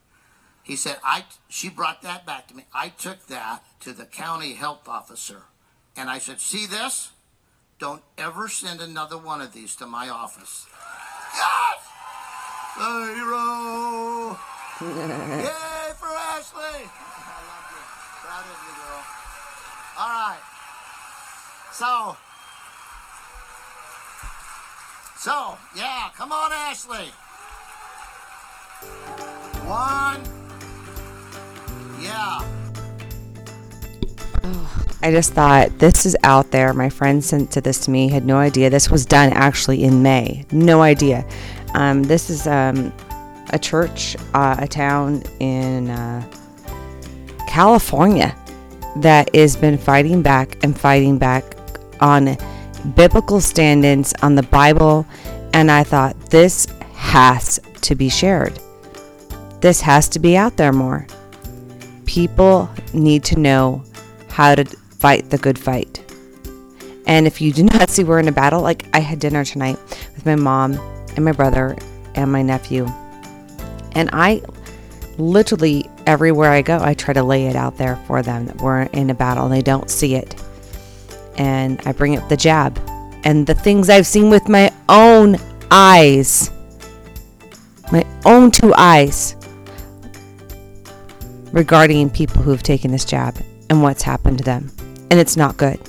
He 0.63 0.75
said, 0.75 0.97
I, 1.03 1.25
she 1.47 1.69
brought 1.69 2.03
that 2.03 2.25
back 2.25 2.47
to 2.47 2.55
me. 2.55 2.65
I 2.73 2.89
took 2.89 3.27
that 3.27 3.63
to 3.81 3.91
the 3.91 4.05
county 4.05 4.53
health 4.53 4.87
officer. 4.87 5.43
And 5.99 6.09
I 6.09 6.19
said, 6.19 6.39
see 6.39 6.65
this? 6.65 7.11
Don't 7.77 8.01
ever 8.17 8.47
send 8.47 8.79
another 8.79 9.17
one 9.17 9.41
of 9.41 9.51
these 9.51 9.75
to 9.75 9.85
my 9.85 10.07
office. 10.07 10.65
Yes! 11.35 11.87
The 12.77 13.13
hero! 13.15 14.39
Yay 15.43 15.91
for 15.99 16.07
Ashley! 16.07 16.63
I 16.63 17.39
love 17.49 17.67
you. 17.67 17.83
Proud 18.23 18.45
of 18.47 18.59
you, 18.63 18.73
girl. 18.79 19.03
All 19.99 20.07
right. 20.07 20.39
So, 21.73 22.15
so, 25.17 25.57
yeah, 25.75 26.11
come 26.15 26.31
on, 26.31 26.53
Ashley. 26.53 27.11
One. 29.67 30.21
Yeah. 32.01 32.58
I 35.01 35.11
just 35.11 35.33
thought 35.33 35.79
this 35.79 36.05
is 36.05 36.15
out 36.23 36.51
there. 36.51 36.73
My 36.73 36.89
friend 36.89 37.23
sent 37.23 37.51
to 37.51 37.61
this 37.61 37.79
to 37.85 37.91
me. 37.91 38.09
Had 38.09 38.25
no 38.25 38.37
idea 38.37 38.69
this 38.69 38.89
was 38.89 39.05
done 39.05 39.31
actually 39.31 39.83
in 39.83 40.03
May. 40.03 40.45
No 40.51 40.81
idea. 40.81 41.25
Um, 41.73 42.03
this 42.03 42.29
is 42.29 42.47
um, 42.47 42.91
a 43.51 43.59
church, 43.59 44.17
uh, 44.33 44.57
a 44.59 44.67
town 44.67 45.23
in 45.39 45.89
uh, 45.89 46.29
California 47.47 48.35
that 48.97 49.33
has 49.33 49.55
been 49.55 49.77
fighting 49.77 50.21
back 50.21 50.61
and 50.63 50.77
fighting 50.77 51.17
back 51.17 51.43
on 52.01 52.37
biblical 52.95 53.39
stand-ins 53.39 54.13
on 54.21 54.35
the 54.35 54.43
Bible, 54.43 55.05
and 55.53 55.71
I 55.71 55.83
thought 55.83 56.19
this 56.29 56.67
has 56.93 57.59
to 57.81 57.95
be 57.95 58.09
shared. 58.09 58.59
This 59.61 59.81
has 59.81 60.09
to 60.09 60.19
be 60.19 60.37
out 60.37 60.57
there 60.57 60.73
more. 60.73 61.07
People 62.05 62.69
need 62.93 63.23
to 63.25 63.39
know 63.39 63.83
how 64.29 64.55
to 64.55 64.65
fight 64.99 65.29
the 65.29 65.37
good 65.37 65.57
fight. 65.57 66.03
And 67.07 67.25
if 67.25 67.41
you 67.41 67.51
do 67.51 67.63
not 67.63 67.89
see 67.89 68.03
we're 68.03 68.19
in 68.19 68.27
a 68.27 68.31
battle, 68.31 68.61
like 68.61 68.85
I 68.93 68.99
had 68.99 69.19
dinner 69.19 69.43
tonight 69.43 69.77
with 70.13 70.25
my 70.25 70.35
mom 70.35 70.73
and 71.15 71.25
my 71.25 71.31
brother 71.31 71.75
and 72.15 72.31
my 72.31 72.41
nephew, 72.41 72.85
and 73.93 74.09
I 74.13 74.41
literally 75.17 75.89
everywhere 76.05 76.51
I 76.51 76.61
go, 76.61 76.79
I 76.79 76.93
try 76.93 77.13
to 77.13 77.23
lay 77.23 77.47
it 77.47 77.55
out 77.55 77.77
there 77.77 77.95
for 78.07 78.21
them 78.21 78.45
that 78.45 78.57
we're 78.57 78.83
in 78.83 79.09
a 79.09 79.15
battle 79.15 79.45
and 79.45 79.53
they 79.53 79.61
don't 79.61 79.89
see 79.89 80.15
it. 80.15 80.35
And 81.37 81.81
I 81.85 81.93
bring 81.93 82.17
up 82.17 82.27
the 82.29 82.37
jab 82.37 82.79
and 83.23 83.47
the 83.47 83.55
things 83.55 83.89
I've 83.89 84.07
seen 84.07 84.29
with 84.29 84.47
my 84.47 84.71
own 84.87 85.37
eyes, 85.71 86.51
my 87.91 88.05
own 88.25 88.51
two 88.51 88.73
eyes, 88.75 89.35
regarding 91.51 92.09
people 92.09 92.41
who 92.41 92.51
have 92.51 92.63
taken 92.63 92.91
this 92.91 93.05
jab 93.05 93.35
and 93.69 93.81
what's 93.81 94.03
happened 94.03 94.37
to 94.37 94.43
them. 94.43 94.71
And 95.11 95.19
it's 95.19 95.35
not 95.35 95.57
good. 95.57 95.79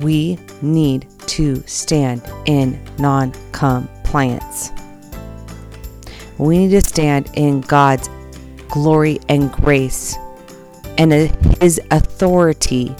We 0.00 0.38
need 0.62 1.06
to 1.28 1.62
stand 1.66 2.22
in 2.46 2.82
non 2.98 3.32
compliance. 3.52 4.70
We 6.38 6.58
need 6.58 6.70
to 6.70 6.80
stand 6.80 7.30
in 7.34 7.62
God's 7.62 8.08
glory 8.68 9.18
and 9.28 9.50
grace 9.50 10.16
and 10.98 11.12
His 11.60 11.80
authority 11.90 12.94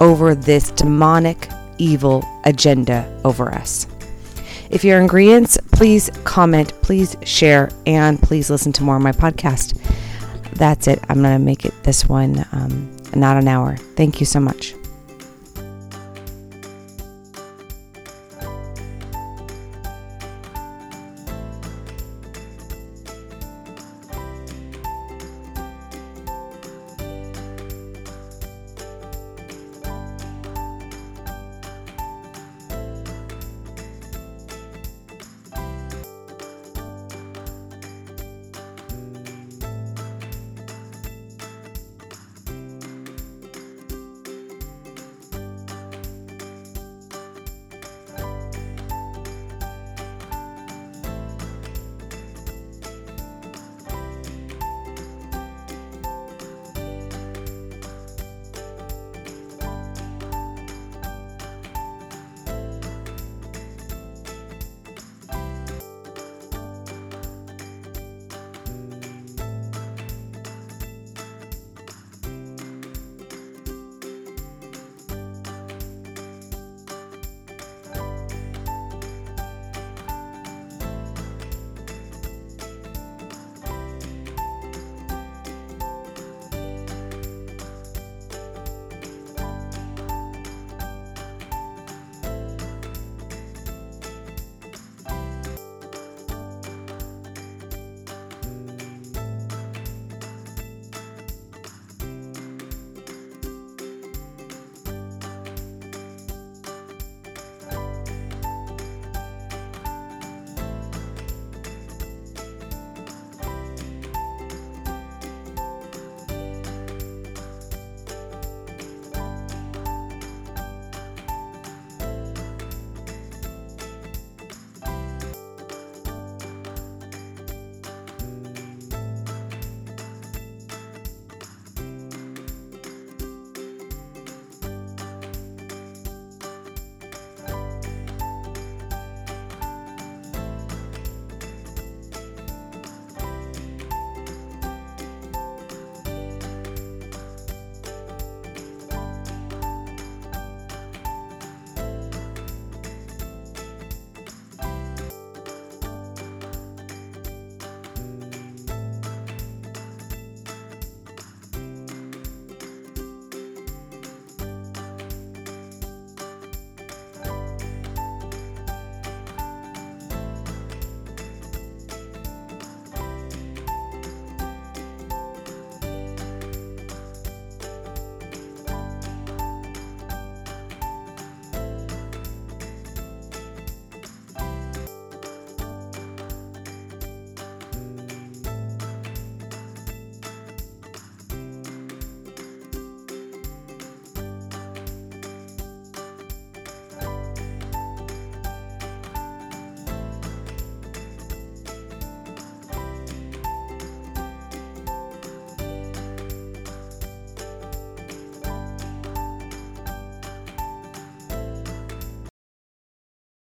over 0.00 0.34
this 0.34 0.70
demonic, 0.70 1.48
evil 1.78 2.24
agenda 2.44 3.20
over 3.24 3.52
us. 3.54 3.86
If 4.70 4.82
you're 4.82 5.00
ingredients, 5.00 5.56
please 5.72 6.10
comment, 6.24 6.72
please 6.82 7.16
share, 7.22 7.70
and 7.86 8.20
please 8.20 8.50
listen 8.50 8.72
to 8.72 8.82
more 8.82 8.96
of 8.96 9.02
my 9.02 9.12
podcast. 9.12 9.78
That's 10.54 10.88
it. 10.88 11.00
I'm 11.08 11.22
going 11.22 11.38
to 11.38 11.44
make 11.44 11.64
it 11.64 11.74
this 11.84 12.08
one 12.08 12.44
um, 12.52 12.93
not 13.16 13.36
an 13.36 13.48
hour. 13.48 13.76
Thank 13.96 14.20
you 14.20 14.26
so 14.26 14.40
much. 14.40 14.74